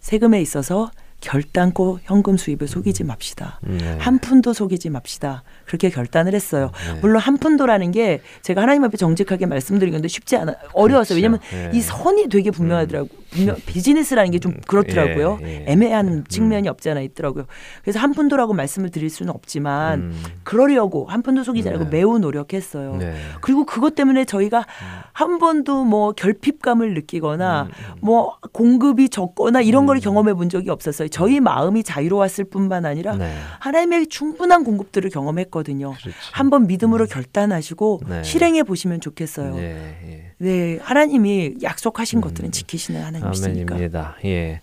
세금에 0.00 0.40
있어서 0.42 0.90
결단코 1.20 1.98
현금 2.02 2.36
수입을 2.36 2.68
속이지 2.68 3.04
맙시다. 3.04 3.58
네. 3.62 3.96
한 3.98 4.18
푼도 4.18 4.52
속이지 4.52 4.90
맙시다. 4.90 5.42
그렇게 5.66 5.90
결단을 5.90 6.34
했어요. 6.34 6.70
네. 6.94 7.00
물론 7.00 7.18
한 7.20 7.38
푼도라는 7.38 7.90
게 7.90 8.20
제가 8.42 8.62
하나님 8.62 8.84
앞에 8.84 8.96
정직하게 8.96 9.46
말씀드린 9.46 9.92
건데 9.92 10.08
쉽지 10.08 10.36
않아 10.36 10.54
어려웠어요. 10.72 11.14
그렇죠. 11.14 11.14
왜냐하면 11.14 11.40
네. 11.50 11.70
이 11.76 11.80
선이 11.80 12.28
되게 12.28 12.50
분명하더라고 12.50 13.08
음. 13.12 13.24
분명 13.34 13.56
비즈니스라는 13.66 14.30
게 14.30 14.38
좀 14.44 14.54
그렇더라고요. 14.66 15.38
예, 15.42 15.46
예. 15.66 15.72
애매한 15.72 16.06
음. 16.08 16.24
측면이 16.28 16.68
없지 16.68 16.90
않아 16.90 17.00
있더라고요. 17.00 17.46
그래서 17.82 17.98
한 17.98 18.12
푼도라고 18.12 18.52
말씀을 18.52 18.90
드릴 18.90 19.08
수는 19.08 19.32
없지만 19.32 20.00
음. 20.00 20.22
그러려고 20.42 21.06
한 21.06 21.22
푼도 21.22 21.44
속이지 21.44 21.68
않고 21.70 21.84
네. 21.84 21.90
매우 21.90 22.18
노력했어요. 22.18 22.96
네. 22.96 23.14
그리고 23.40 23.64
그것 23.64 23.94
때문에 23.94 24.26
저희가 24.26 24.58
음. 24.58 25.00
한 25.12 25.38
번도 25.38 25.84
뭐 25.84 26.12
결핍감을 26.12 26.92
느끼거나 26.94 27.62
음, 27.62 27.68
음. 27.68 27.98
뭐 28.02 28.36
공급이 28.52 29.08
적거나 29.08 29.62
이런 29.62 29.86
걸 29.86 29.98
경험해 29.98 30.34
본 30.34 30.48
적이 30.50 30.68
없었어요. 30.70 31.08
저희 31.08 31.40
마음이 31.40 31.82
자유로웠을 31.84 32.44
뿐만 32.44 32.84
아니라 32.84 33.16
네. 33.16 33.32
하나님의 33.60 34.08
충분한 34.08 34.64
공급들을 34.64 35.08
경험했 35.08 35.50
거든요. 35.54 35.92
그렇죠. 35.92 36.10
한번 36.32 36.66
믿음으로 36.66 37.06
결단하시고 37.06 38.00
네. 38.08 38.22
실행해 38.24 38.64
보시면 38.64 39.00
좋겠어요. 39.00 39.54
네, 39.54 39.96
예. 40.04 40.32
네, 40.38 40.78
하나님이 40.82 41.54
약속하신 41.62 42.18
음. 42.18 42.20
것들은 42.20 42.50
지키시는 42.50 43.00
하나님이시니까. 43.02 43.74
아멘입니다. 43.74 44.16
예. 44.24 44.60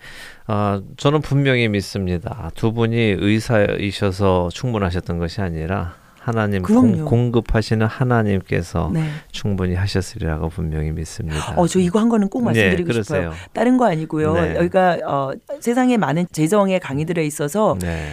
아, 0.48 0.82
저는 0.98 1.22
분명히 1.22 1.68
믿습니다. 1.70 2.52
두 2.56 2.74
분이 2.74 2.98
의사이셔서 3.20 4.50
충분하셨던 4.54 5.18
것이 5.18 5.40
아니라 5.42 5.96
하나님 6.20 6.62
공, 6.62 7.04
공급하시는 7.06 7.88
하나님께서 7.88 8.92
네. 8.94 9.10
충분히 9.32 9.74
하셨으리라고 9.74 10.50
분명히 10.50 10.92
믿습니다. 10.92 11.56
어, 11.56 11.66
저 11.68 11.80
이거 11.80 12.00
한 12.00 12.10
거는 12.10 12.28
꼭 12.30 12.44
말씀드리고 12.44 12.94
네, 12.94 13.02
싶어요. 13.02 13.34
다른 13.54 13.78
거 13.78 13.88
아니고요. 13.88 14.34
네. 14.34 14.56
여기가 14.56 15.00
어, 15.08 15.32
세상에 15.60 15.98
많은 15.98 16.28
재정의 16.32 16.80
강의들에 16.80 17.26
있어서 17.26 17.76
네. 17.82 18.12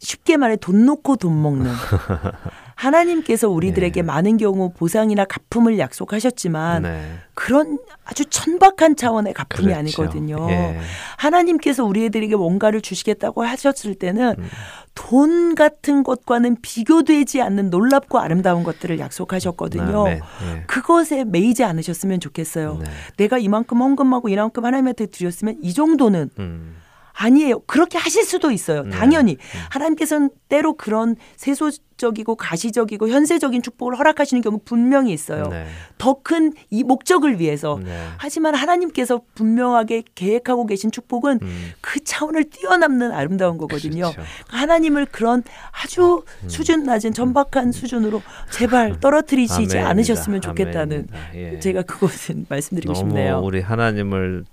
쉽게 0.00 0.38
말해 0.38 0.56
돈 0.56 0.86
놓고 0.86 1.16
돈 1.16 1.40
먹는 1.42 1.70
하나님께서 2.74 3.50
우리들에게 3.50 4.00
네. 4.00 4.06
많은 4.06 4.38
경우 4.38 4.72
보상이나 4.72 5.26
갚음을 5.26 5.78
약속하셨지만 5.78 6.82
네. 6.82 7.18
그런 7.34 7.78
아주 8.04 8.24
천박한 8.24 8.96
차원의 8.96 9.34
갚음이 9.34 9.66
그렇죠. 9.66 9.78
아니거든요. 9.78 10.50
예. 10.50 10.80
하나님께서 11.18 11.84
우리들에게 11.84 12.34
뭔가를 12.36 12.80
주시겠다고 12.80 13.42
하셨을 13.42 13.94
때는 13.94 14.36
음. 14.38 14.48
돈 14.94 15.54
같은 15.54 16.02
것과는 16.02 16.56
비교되지 16.62 17.42
않는 17.42 17.68
놀랍고 17.68 18.18
아름다운 18.18 18.64
것들을 18.64 18.98
약속하셨거든요. 18.98 20.04
네. 20.04 20.20
예. 20.46 20.62
그것에 20.66 21.24
매이지 21.24 21.62
않으셨으면 21.64 22.20
좋겠어요. 22.20 22.78
네. 22.82 22.90
내가 23.18 23.36
이만큼 23.36 23.82
헌금하고 23.82 24.30
이만큼 24.30 24.64
하나님한테 24.64 25.04
드렸으면 25.06 25.58
이 25.60 25.74
정도는 25.74 26.30
음. 26.38 26.76
아니에요. 27.20 27.60
그렇게 27.60 27.98
하실 27.98 28.24
수도 28.24 28.50
있어요. 28.50 28.82
네. 28.84 28.90
당연히 28.90 29.36
네. 29.36 29.58
하나님께서는 29.68 30.30
때로 30.48 30.72
그런 30.72 31.16
세소적이고 31.36 32.34
가시적이고 32.36 33.10
현세적인 33.10 33.60
축복을 33.60 33.98
허락하시는 33.98 34.40
경우 34.42 34.58
분명히 34.64 35.12
있어요. 35.12 35.48
네. 35.48 35.66
더큰 35.98 36.54
이 36.70 36.82
목적을 36.82 37.38
위해서. 37.38 37.78
네. 37.84 38.06
하지만 38.16 38.54
하나님께서 38.54 39.20
분명하게 39.34 40.04
계획하고 40.14 40.64
계신 40.64 40.90
축복은 40.90 41.40
음. 41.42 41.72
그 41.82 42.02
차원을 42.02 42.44
뛰어넘는 42.44 43.12
아름다운 43.12 43.58
거거든요. 43.58 44.12
그렇죠. 44.12 44.22
하나님을 44.48 45.04
그런 45.04 45.42
아주 45.72 46.24
음. 46.42 46.48
수준 46.48 46.84
낮은 46.84 47.12
천박한 47.12 47.66
음. 47.66 47.72
수준으로 47.72 48.22
제발 48.50 48.98
떨어뜨리시지 48.98 49.76
아멘입니다. 49.76 49.88
않으셨으면 49.90 50.40
좋겠다는 50.40 51.08
예. 51.34 51.58
제가 51.60 51.82
그것은 51.82 52.46
말씀드리고 52.48 52.94
싶네요. 52.94 53.40
우리 53.44 53.60
하나님을 53.60 54.46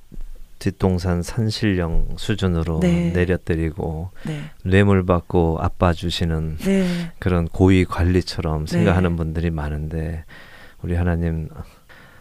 뒷동산 0.59 1.21
산신령 1.21 2.15
수준으로 2.17 2.79
네. 2.79 3.11
내려드리고 3.11 4.11
네. 4.25 4.41
뇌물 4.63 5.05
받고 5.05 5.59
아빠 5.61 5.93
주시는 5.93 6.57
네. 6.57 7.11
그런 7.19 7.47
고위 7.47 7.85
관리처럼 7.85 8.65
네. 8.65 8.71
생각하는 8.71 9.15
분들이 9.15 9.49
많은데 9.49 10.25
우리 10.81 10.95
하나님 10.95 11.49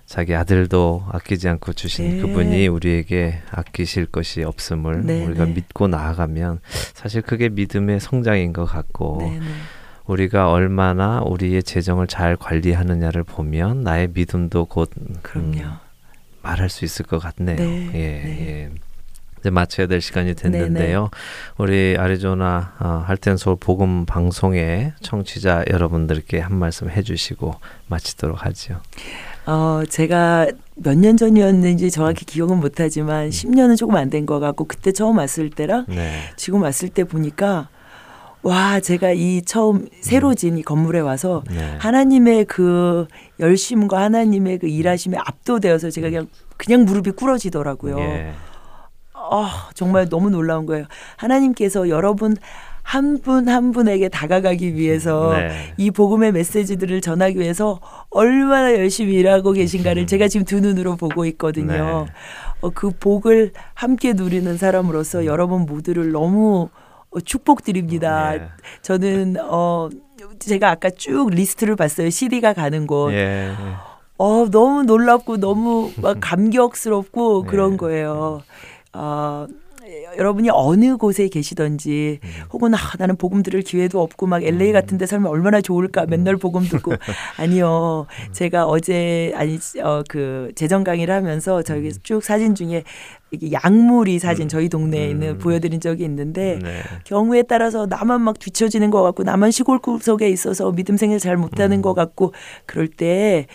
자기 0.07 0.35
아들도 0.35 1.05
아끼지 1.11 1.49
않고 1.49 1.73
주신 1.73 2.09
네. 2.09 2.21
그분이 2.21 2.69
우리에게 2.69 3.41
아끼실 3.51 4.07
것이 4.07 4.45
없음을 4.45 5.05
네, 5.05 5.25
우리가 5.27 5.47
믿고 5.47 5.89
나아가면 5.89 6.61
사실 6.95 7.23
그게 7.23 7.49
믿음의 7.49 8.01
성장인 8.01 8.53
것 8.53 8.65
같고 8.67 9.21
우리가 10.07 10.51
얼마나 10.51 11.21
우리의 11.21 11.65
재정을 11.65 12.07
잘 12.07 12.37
관리하느냐를 12.37 13.25
보면 13.25 13.83
나의 13.83 14.09
믿음도 14.15 14.67
곧 14.67 14.91
그럼요. 15.23 15.59
음, 15.59 15.86
말할 16.47 16.69
수 16.71 16.85
있을 16.85 17.05
것 17.07 17.19
같네요. 17.19 17.57
네, 17.57 17.91
예, 17.95 17.99
네. 17.99 18.47
예. 18.49 18.71
이제 19.41 19.51
마쳐야 19.51 19.87
될 19.87 20.01
시간이 20.01 20.35
됐는데요. 20.35 21.11
네네. 21.11 21.11
우리 21.59 21.97
아리조나 21.99 22.75
어, 22.79 23.05
할텐 23.07 23.37
서울 23.37 23.57
복음 23.59 24.07
방송의 24.07 24.93
청취자 25.03 25.65
여러분들께 25.71 26.39
한 26.41 26.57
말씀 26.57 26.89
해주시고 26.89 27.55
마치도록 27.89 28.45
하죠. 28.47 28.81
어, 29.47 29.83
제가 29.89 30.49
몇 30.77 30.95
년 30.97 31.17
전이었는지 31.17 31.91
정확히 31.91 32.25
기억은 32.25 32.59
못하지만 32.59 33.27
음. 33.27 33.31
10년은 33.31 33.77
조금 33.77 33.95
안 33.97 34.11
된 34.11 34.25
것 34.27 34.41
같고 34.41 34.65
그때 34.65 34.93
처음 34.93 35.19
왔을 35.19 35.51
때랑 35.51 35.87
네. 35.89 36.21
지금 36.37 36.63
왔을 36.63 36.89
때 36.89 37.05
보니까 37.05 37.69
와, 38.47 38.79
제가 38.81 39.11
이 39.13 39.43
처음 39.43 39.89
새로 40.01 40.35
진 40.35 40.57
이 40.57 40.63
건물에 40.63 41.01
와서 41.01 41.43
네. 41.51 41.77
하나님의 41.79 42.45
그 42.45 43.07
열심과 43.41 44.01
하나님의 44.01 44.59
그 44.59 44.69
일하심에 44.69 45.17
압도되어서 45.19 45.91
제가 45.91 46.09
그냥 46.09 46.29
그냥 46.57 46.85
무릎이 46.85 47.11
꿇어지더라고요. 47.11 47.99
예. 47.99 48.33
어, 49.15 49.47
정말 49.75 50.09
너무 50.09 50.31
놀라운 50.31 50.67
거예요. 50.67 50.85
하나님께서 51.17 51.89
여러분 51.89 52.37
한 52.83 53.21
분한 53.21 53.49
한 53.49 53.73
분에게 53.73 54.09
다가가기 54.09 54.77
위해서 54.77 55.33
네. 55.37 55.51
이 55.77 55.91
복음의 55.91 56.31
메시지들을 56.31 57.01
전하기 57.01 57.41
위해서 57.41 57.81
얼마나 58.11 58.73
열심히 58.75 59.15
일하고 59.15 59.51
계신가를 59.53 60.05
음. 60.05 60.07
제가 60.07 60.29
지금 60.29 60.47
두 60.47 60.61
눈으로 60.61 60.95
보고 60.95 61.25
있거든요. 61.27 61.73
네. 62.07 62.13
어, 62.61 62.71
그 62.71 62.91
복을 62.91 63.51
함께 63.75 64.13
누리는 64.13 64.57
사람으로서 64.57 65.23
음. 65.23 65.25
여러분 65.25 65.63
모두를 65.67 66.13
너무 66.13 66.69
어, 66.73 66.86
축복드립니다. 67.21 68.33
네. 68.33 68.49
저는 68.83 69.37
어 69.43 69.89
제가 70.39 70.71
아까 70.71 70.91
쭉 70.91 71.31
리스트를 71.31 71.77
봤어요. 71.77 72.11
CD가 72.11 72.53
가는 72.53 72.87
곳. 72.87 73.13
예. 73.13 73.53
어 74.19 74.47
너무 74.51 74.83
놀랍고 74.85 75.37
너무 75.39 75.93
막 76.01 76.19
감격스럽고 76.21 77.43
네. 77.45 77.51
그런 77.51 77.77
거예요. 77.77 78.43
어 78.93 79.47
여러분이 80.17 80.49
어느 80.51 80.97
곳에 80.97 81.29
계시던지 81.29 82.21
음. 82.23 82.29
혹은 82.53 82.75
아, 82.75 82.79
나는 82.99 83.17
복음 83.17 83.43
들을 83.43 83.61
기회도 83.63 84.01
없고 84.01 84.27
막 84.27 84.43
LA 84.43 84.69
음. 84.69 84.73
같은 84.73 84.99
데 84.99 85.07
살면 85.07 85.31
얼마나 85.31 85.61
좋을까 85.61 86.07
맨날 86.07 86.37
복음 86.37 86.65
듣고 86.65 86.93
아니요. 87.39 88.07
음. 88.29 88.33
제가 88.33 88.67
어제 88.67 89.33
아니 89.37 89.59
어 89.83 90.03
그 90.09 90.53
재정 90.55 90.85
강의를 90.85 91.13
하면서 91.15 91.63
저기 91.63 91.93
쭉 92.03 92.23
사진 92.23 92.55
중에 92.55 92.85
이게 93.31 93.51
양무리 93.53 94.19
사진 94.19 94.49
저희 94.49 94.69
동네에 94.69 95.11
있는 95.11 95.39
보여드린 95.39 95.81
적이 95.81 96.05
있는데 96.05 96.59
네. 96.63 96.81
경우에 97.05 97.43
따라서 97.43 97.87
나만 97.87 98.21
막 98.23 98.39
뒤처지는 98.39 98.91
것 98.91 99.03
같고 99.03 99.25
나만 99.25 99.51
시골 99.51 99.79
구석에 99.81 100.29
있어서 100.31 100.71
믿음 100.73 100.97
생활 100.97 101.19
잘 101.19 101.37
못하는 101.37 101.83
것 101.83 101.95
같고 101.95 102.33
그럴 102.67 102.89
때 102.89 103.47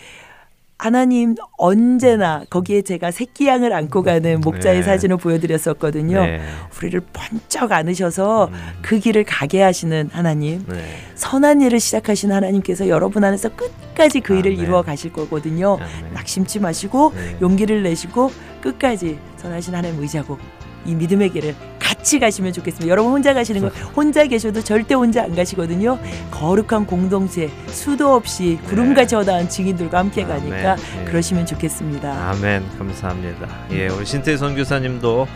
하나님 0.81 1.35
언제나 1.59 2.43
거기에 2.49 2.81
제가 2.81 3.11
새끼 3.11 3.45
양을 3.45 3.71
안고 3.71 4.01
가는 4.01 4.41
목자의 4.41 4.77
네. 4.77 4.81
사진을 4.81 5.17
보여드렸었거든요. 5.17 6.25
네. 6.25 6.41
우리를 6.75 6.99
번쩍 7.13 7.71
안으셔서 7.71 8.49
음. 8.51 8.53
그 8.81 8.97
길을 8.97 9.23
가게 9.23 9.61
하시는 9.61 10.09
하나님, 10.11 10.65
네. 10.65 10.83
선한 11.13 11.61
일을 11.61 11.79
시작하신 11.79 12.31
하나님께서 12.31 12.87
여러분 12.87 13.23
안에서 13.23 13.49
끝까지 13.55 14.21
그 14.21 14.39
일을 14.39 14.57
이루어 14.57 14.81
가실 14.81 15.13
거거든요. 15.13 15.77
낙심치 16.15 16.59
마시고 16.59 17.13
네. 17.13 17.37
용기를 17.39 17.83
내시고 17.83 18.31
끝까지 18.61 19.19
선하신 19.37 19.75
하나님 19.75 20.01
의지하고 20.01 20.39
이 20.85 20.95
믿음의 20.95 21.29
길을 21.29 21.55
같이 21.79 22.19
가시면 22.19 22.53
좋겠습니다. 22.53 22.89
여러분 22.89 23.11
혼자 23.11 23.33
가시는 23.33 23.61
거 23.61 23.67
혼자 23.95 24.25
계셔도 24.25 24.63
절대 24.63 24.95
혼자 24.95 25.23
안 25.23 25.35
가시거든요. 25.35 25.99
거룩한 26.31 26.85
공동체 26.85 27.49
수도 27.67 28.13
없이 28.13 28.57
구름같이 28.65 29.15
허다한 29.15 29.49
증인들과 29.49 29.99
함께 29.99 30.23
가니까 30.23 30.75
네. 30.75 31.05
그러시면 31.05 31.45
좋겠습니다. 31.45 32.29
아멘 32.31 32.63
감사합니다. 32.77 33.47
예, 33.71 33.87
우리 33.89 34.05
신태 34.05 34.35
선교사님도 34.37 35.27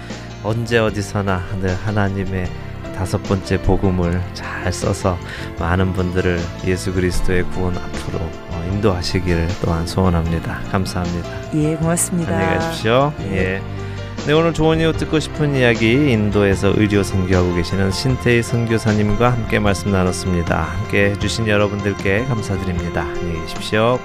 언제 0.44 0.78
어디서나 0.80 1.44
늘 1.62 1.76
하나님의 1.76 2.48
다섯 2.96 3.22
번째 3.24 3.62
복음을 3.62 4.22
잘 4.34 4.72
써서 4.72 5.18
많은 5.60 5.94
분들을 5.94 6.40
예수 6.66 6.94
그리스도의 6.94 7.44
구원 7.52 7.78
앞으로 7.78 8.20
어, 8.20 8.70
인도하시기를 8.72 9.48
또한 9.62 9.86
소원합니다. 9.86 10.62
감사합니다. 10.72 11.30
예, 11.56 11.76
고맙습니다. 11.76 12.34
안녕히 12.34 12.56
가십시오. 12.56 13.14
예. 13.32 13.38
예. 13.38 13.85
네, 14.26 14.34
오늘 14.34 14.56
좋은 14.56 14.80
이유 14.80 14.92
듣고 14.92 15.20
싶은 15.20 15.56
이야기 15.56 16.12
인도에서 16.12 16.74
의료 16.76 17.04
선교하고 17.04 17.54
계시는 17.54 17.92
신태희 17.92 18.42
선교사님과 18.42 19.32
함께 19.32 19.60
말씀 19.60 19.92
나눴습니다. 19.92 20.64
함께 20.64 21.12
해주신 21.12 21.48
여러분들께 21.48 22.26
감사드립니다. 22.26 23.04
안녕히 23.04 23.40
계십시오. 23.42 24.00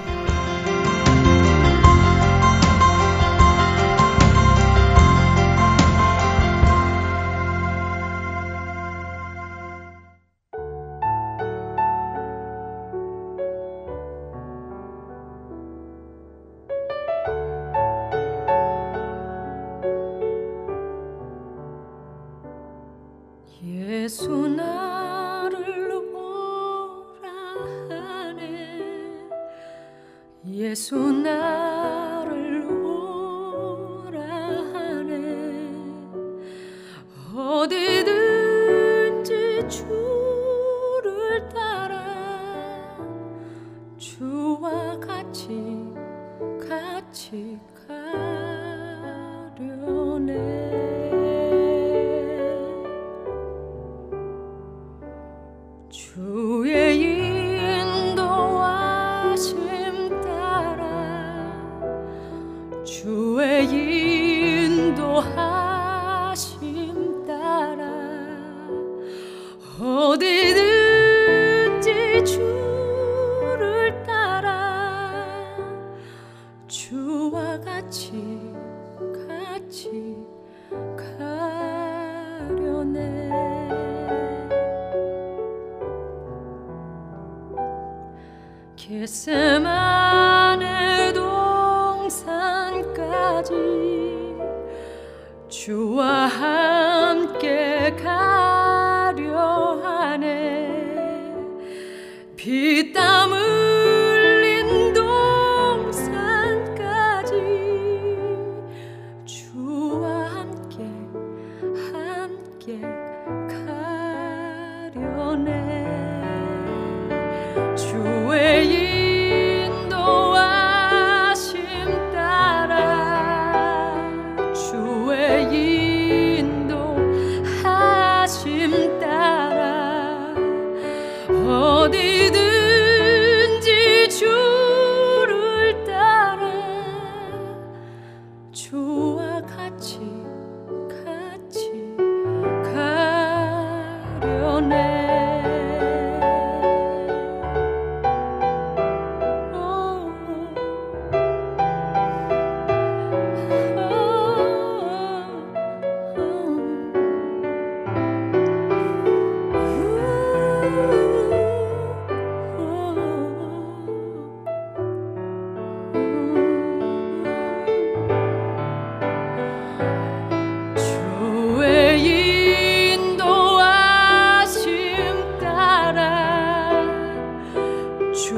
주 178.21 178.35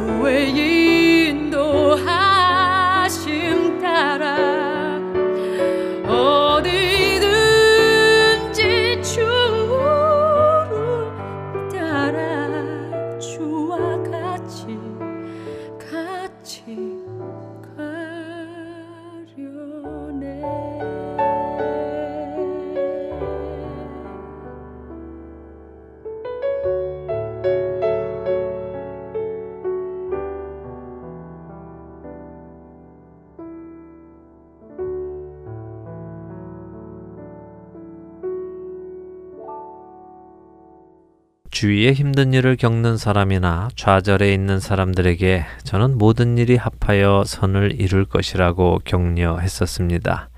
위에 41.68 41.93
힘든 41.93 42.34
일을 42.34 42.55
겪는 42.57 42.97
사람이나 42.97 43.70
좌절해 43.76 44.34
있는 44.34 44.59
사람들에게 44.59 45.45
저는 45.64 45.97
모든 45.97 46.38
일이 46.38 46.57
합하여 46.57 47.24
선을 47.26 47.80
이룰 47.80 48.05
것이라고 48.05 48.82
격려했었습니다. 48.86 50.30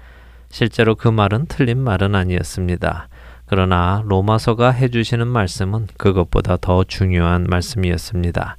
실제로 0.49 0.95
그 0.95 1.07
말은 1.07 1.45
틀린 1.47 1.79
말은 1.79 2.15
아니었습니다. 2.15 3.07
그러나 3.45 4.01
로마서가 4.05 4.71
해주시는 4.71 5.27
말씀은 5.27 5.87
그것보다 5.97 6.57
더 6.57 6.83
중요한 6.83 7.45
말씀이었습니다. 7.49 8.57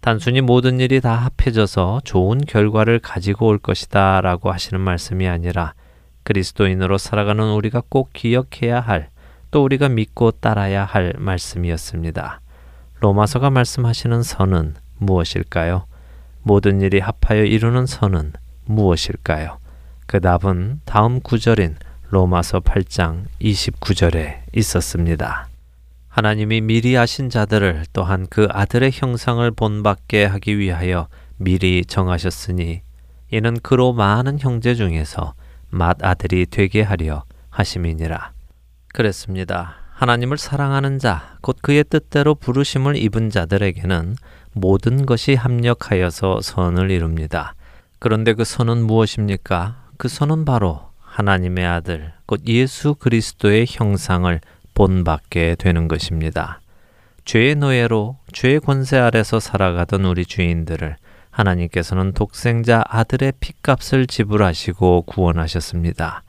단순히 0.00 0.40
모든 0.40 0.80
일이 0.80 1.00
다 1.00 1.14
합해져서 1.14 2.02
좋은 2.04 2.38
결과를 2.46 2.98
가지고 2.98 3.46
올 3.46 3.58
것이다 3.58 4.20
라고 4.20 4.52
하시는 4.52 4.80
말씀이 4.80 5.26
아니라 5.26 5.74
그리스도인으로 6.22 6.98
살아가는 6.98 7.44
우리가 7.44 7.82
꼭 7.88 8.10
기억해야 8.12 8.80
할 8.80 9.08
또 9.50 9.64
우리가 9.64 9.88
믿고 9.88 10.30
따라야 10.32 10.84
할 10.84 11.14
말씀이었습니다. 11.18 12.40
로마서가 13.00 13.50
말씀하시는 13.50 14.22
선은 14.22 14.74
무엇일까요? 14.98 15.84
모든 16.42 16.80
일이 16.80 16.98
합하여 16.98 17.44
이루는 17.44 17.86
선은 17.86 18.32
무엇일까요? 18.64 19.58
그 20.06 20.20
답은 20.20 20.80
다음 20.84 21.20
구절인 21.20 21.76
로마서 22.10 22.60
8장 22.60 23.24
29절에 23.40 24.40
있었습니다. 24.54 25.48
하나님이 26.08 26.62
미리 26.62 26.96
아신 26.96 27.30
자들을 27.30 27.84
또한 27.92 28.26
그 28.28 28.48
아들의 28.50 28.90
형상을 28.92 29.48
본받게 29.52 30.24
하기 30.24 30.58
위하여 30.58 31.06
미리 31.36 31.84
정하셨으니 31.84 32.80
이는 33.30 33.60
그로 33.62 33.92
많은 33.92 34.38
형제 34.40 34.74
중에서 34.74 35.34
맏아들이 35.70 36.46
되게 36.46 36.82
하려 36.82 37.24
하심이니라. 37.50 38.37
그랬습니다. 38.92 39.76
하나님을 39.94 40.38
사랑하는 40.38 40.98
자, 40.98 41.36
곧 41.40 41.56
그의 41.60 41.84
뜻대로 41.84 42.34
부르심을 42.34 42.96
입은 42.96 43.30
자들에게는 43.30 44.16
모든 44.52 45.06
것이 45.06 45.34
합력하여서 45.34 46.40
선을 46.40 46.90
이룹니다. 46.90 47.54
그런데 47.98 48.32
그 48.32 48.44
선은 48.44 48.86
무엇입니까? 48.86 49.88
그 49.96 50.08
선은 50.08 50.44
바로 50.44 50.88
하나님의 51.00 51.66
아들, 51.66 52.12
곧 52.26 52.42
예수 52.46 52.94
그리스도의 52.94 53.66
형상을 53.68 54.40
본받게 54.74 55.56
되는 55.58 55.88
것입니다. 55.88 56.60
죄의 57.24 57.56
노예로 57.56 58.16
죄의 58.32 58.60
권세 58.60 58.96
아래서 58.96 59.40
살아가던 59.40 60.04
우리 60.04 60.24
주인들을 60.24 60.96
하나님께서는 61.30 62.12
독생자 62.12 62.84
아들의 62.88 63.32
피값을 63.40 64.06
지불하시고 64.06 65.02
구원하셨습니다. 65.02 66.22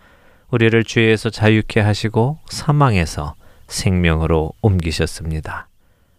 우리를 0.52 0.84
죄에서 0.84 1.30
자유케 1.30 1.80
하시고 1.80 2.40
사망에서 2.50 3.36
생명으로 3.68 4.54
옮기셨습니다. 4.62 5.68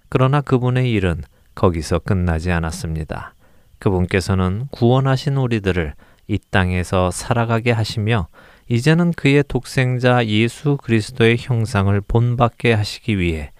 그러나 0.09 0.41
그분의 0.41 0.91
일은 0.93 1.23
거기서 1.55 2.01
끝나지 2.01 2.51
않았습니다. 2.53 3.35
그분께서는 3.79 4.69
구원하신 4.71 5.37
우리들을 5.37 5.95
이 6.29 6.39
땅에서 6.51 7.11
살아가게 7.11 7.73
하시며 7.73 8.29
이제는 8.69 9.13
그의 9.13 9.43
독생자 9.49 10.25
예수 10.27 10.77
그리스도의 10.77 11.37
형상을 11.41 12.01
본받게 12.03 12.73
하시기 12.73 13.19
위해 13.19 13.51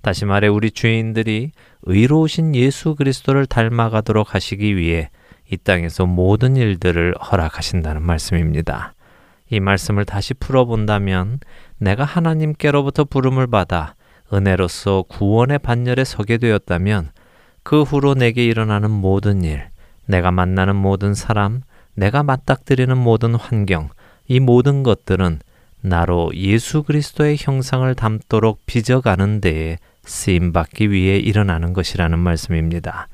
다시 0.00 0.24
말해 0.24 0.46
우리 0.46 0.70
죄인들이 0.70 1.50
의로우신 1.82 2.54
예수 2.54 2.94
그리스도를 2.94 3.46
닮아가도록 3.46 4.34
하시기 4.34 4.76
위해 4.76 5.10
이 5.50 5.56
땅에서 5.56 6.06
모든 6.06 6.56
일들을 6.56 7.14
허락하신다는 7.18 8.02
말씀입니다. 8.02 8.94
이 9.50 9.60
말씀을 9.60 10.04
다시 10.04 10.32
풀어본다면 10.34 11.40
내가 11.78 12.04
하나님께로부터 12.04 13.04
부름을 13.04 13.48
받아 13.48 13.94
은혜로서 14.32 15.04
구원의 15.08 15.58
반열에 15.58 16.04
서게 16.04 16.38
되었다면 16.38 17.10
그 17.62 17.82
후로 17.82 18.14
내게 18.14 18.46
일어나는 18.46 18.90
모든 18.90 19.42
일, 19.42 19.68
내가 20.06 20.30
만나는 20.30 20.76
모든 20.76 21.14
사람, 21.14 21.62
내가 21.94 22.22
맞닥뜨리는 22.22 22.96
모든 22.96 23.34
환경, 23.34 23.90
이 24.28 24.38
모든 24.40 24.82
것들은 24.82 25.40
나로 25.82 26.30
예수 26.34 26.82
그리스도의 26.82 27.36
형상을 27.38 27.92
담도록 27.94 28.60
빚어가는 28.66 29.40
데에 29.40 29.78
쓰임 30.04 30.52
받기 30.52 30.90
위해 30.90 31.16
일어나는 31.16 31.72
것이라는 31.72 32.18
말씀입니다. 32.18 33.08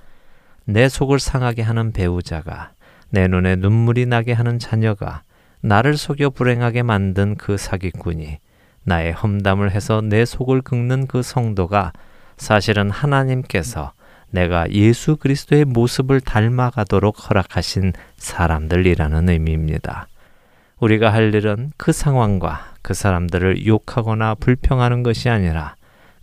내 0.65 0.89
속을 0.89 1.19
상하게 1.21 1.63
하는 1.63 1.93
배우자가 1.93 2.73
내 3.11 3.29
눈에 3.29 3.57
눈물이 3.57 4.07
나게 4.07 4.33
하는 4.33 4.59
자녀가 4.59 5.23
나를 5.61 5.97
속여 5.97 6.31
불행하게 6.31 6.83
만든 6.83 7.35
그 7.37 7.57
사기꾼이 7.57 8.39
나의 8.85 9.13
험담을 9.13 9.73
해서 9.73 10.01
내 10.01 10.25
속을 10.25 10.63
긁는 10.63 11.07
그 11.09 11.23
성도가 11.23 11.93
사실은 12.37 12.91
하나님께서 12.91 13.93
내가 14.31 14.71
예수 14.71 15.17
그리스도의 15.17 15.65
모습을 15.65 16.21
닮아가도록 16.21 17.29
허락하신 17.29 17.93
사람들이라는 18.17 19.29
의미입니다. 19.29 20.09
우리가 20.79 21.13
할 21.13 21.35
일은 21.35 21.73
그 21.77 21.93
상황과 21.93 22.75
그 22.83 22.93
사람들을 22.95 23.67
욕하거나 23.67 24.35
불평하는 24.35 25.03
것이 25.03 25.29
아니라 25.31 25.75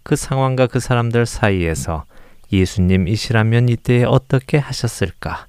그 0.04 0.16
상황과 0.16 0.68
그 0.68 0.80
사람들 0.80 1.26
사이에서 1.26 2.06
예수님이시라면 2.52 3.70
이때에 3.70 4.04
어떻게 4.04 4.58
하셨을까? 4.58 5.48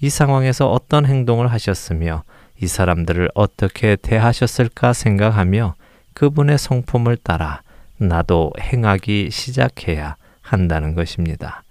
이 0.00 0.10
상황에서 0.10 0.70
어떤 0.70 1.06
행동을 1.06 1.48
하셨으며 1.52 2.24
이 2.62 2.66
사람들을 2.66 3.30
어떻게 3.34 3.96
대하셨을까 3.96 4.92
생각하며 4.92 5.74
그분의 6.14 6.58
성품을 6.58 7.16
따라 7.16 7.62
나도 7.98 8.52
행하기 8.60 9.30
시작해야 9.30 10.16
한다는 10.42 10.94
것입니다. 10.94 11.62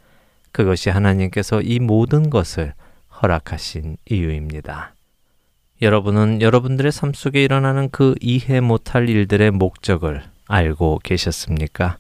그것이 0.52 0.90
하나님께서 0.90 1.62
이 1.62 1.80
모든 1.80 2.30
것을 2.30 2.74
허락하신 3.22 3.98
이유입니다. 4.10 4.94
여러분은 5.82 6.42
여러분들의 6.42 6.92
삶 6.92 7.14
속에 7.14 7.44
일어나는 7.44 7.90
그 7.90 8.16
이해 8.20 8.60
못할 8.60 9.10
일들의 9.10 9.52
목적을 9.52 10.24
알고 10.48 11.00
계셨습니까? 11.04 11.98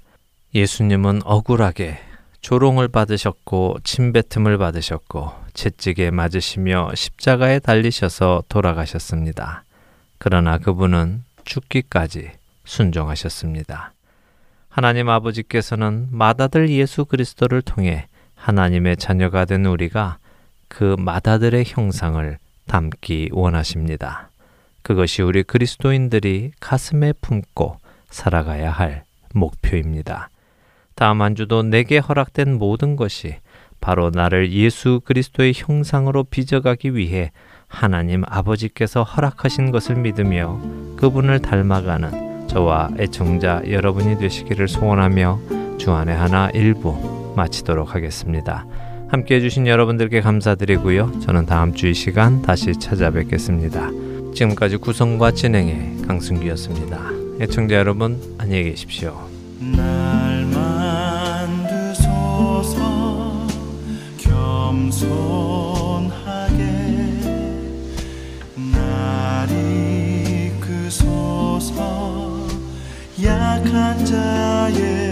예수님은 0.54 1.22
억울하게 1.24 2.00
조롱을 2.42 2.88
받으셨고 2.88 3.78
침뱉음을 3.84 4.58
받으셨고 4.58 5.32
채찍에 5.54 6.12
맞으시며 6.12 6.92
십자가에 6.96 7.60
달리셔서 7.60 8.44
돌아가셨습니다. 8.50 9.64
그러나 10.18 10.58
그분은 10.58 11.24
죽기까지 11.46 12.32
순종하셨습니다. 12.66 13.94
하나님 14.70 15.10
아버지께서는 15.10 16.08
맏아들 16.12 16.70
예수 16.70 17.06
그리스도를 17.06 17.62
통해 17.62 18.08
하나님의 18.36 18.98
자녀가 18.98 19.46
된 19.46 19.66
우리가 19.66 20.18
그 20.68 20.96
맏아들의 20.98 21.66
형상을 21.68 22.38
담기 22.68 23.30
원하십니다. 23.34 24.30
그것이 24.82 25.22
우리 25.24 25.44
그리스도인들이 25.44 26.52
가슴에 26.60 27.14
품고 27.14 27.78
살아가야 28.10 28.72
할 28.72 29.04
목표입니다. 29.34 30.30
다음 31.00 31.22
한 31.22 31.34
주도 31.34 31.64
내게 31.64 31.98
허락된 31.98 32.58
모든 32.60 32.98
것이 32.98 33.38
바로 33.80 34.10
나를 34.10 34.52
예수 34.52 35.00
그리스도의 35.06 35.54
형상으로 35.56 36.26
빚어가기 36.26 36.94
위해 36.94 37.32
하나님 37.70 38.24
아버지께서 38.28 39.04
허락하신 39.04 39.72
것을 39.72 39.96
믿으며 39.96 40.60
그분을 40.98 41.40
닮아가는 41.40 42.50
저와 42.50 42.90
애청자 43.00 43.62
여러분이 43.66 44.18
되시기를 44.18 44.68
소원하며 44.68 45.78
주안의 45.78 46.18
하나 46.18 46.50
일부 46.54 47.34
마치도록 47.38 47.96
하겠습니다. 47.96 48.66
함께 49.08 49.36
해주신 49.36 49.68
여러분들께 49.68 50.20
감사드리고요. 50.20 51.22
저는 51.22 51.46
다음 51.46 51.74
주 51.74 51.88
이 51.88 51.94
시간 51.94 52.42
다시 52.42 52.74
찾아뵙겠습니다. 52.74 53.90
지금까지 54.34 54.76
구성과 54.76 55.32
진행의 55.32 56.08
강승기였습니다. 56.08 57.00
애청자 57.40 57.76
여러분 57.76 58.22
안녕히 58.38 58.66
계십시오. 58.66 59.18
겸손하게 64.80 66.62
날 68.72 69.50
이끄소서 70.56 71.78
약한 73.22 74.06
자의 74.06 75.09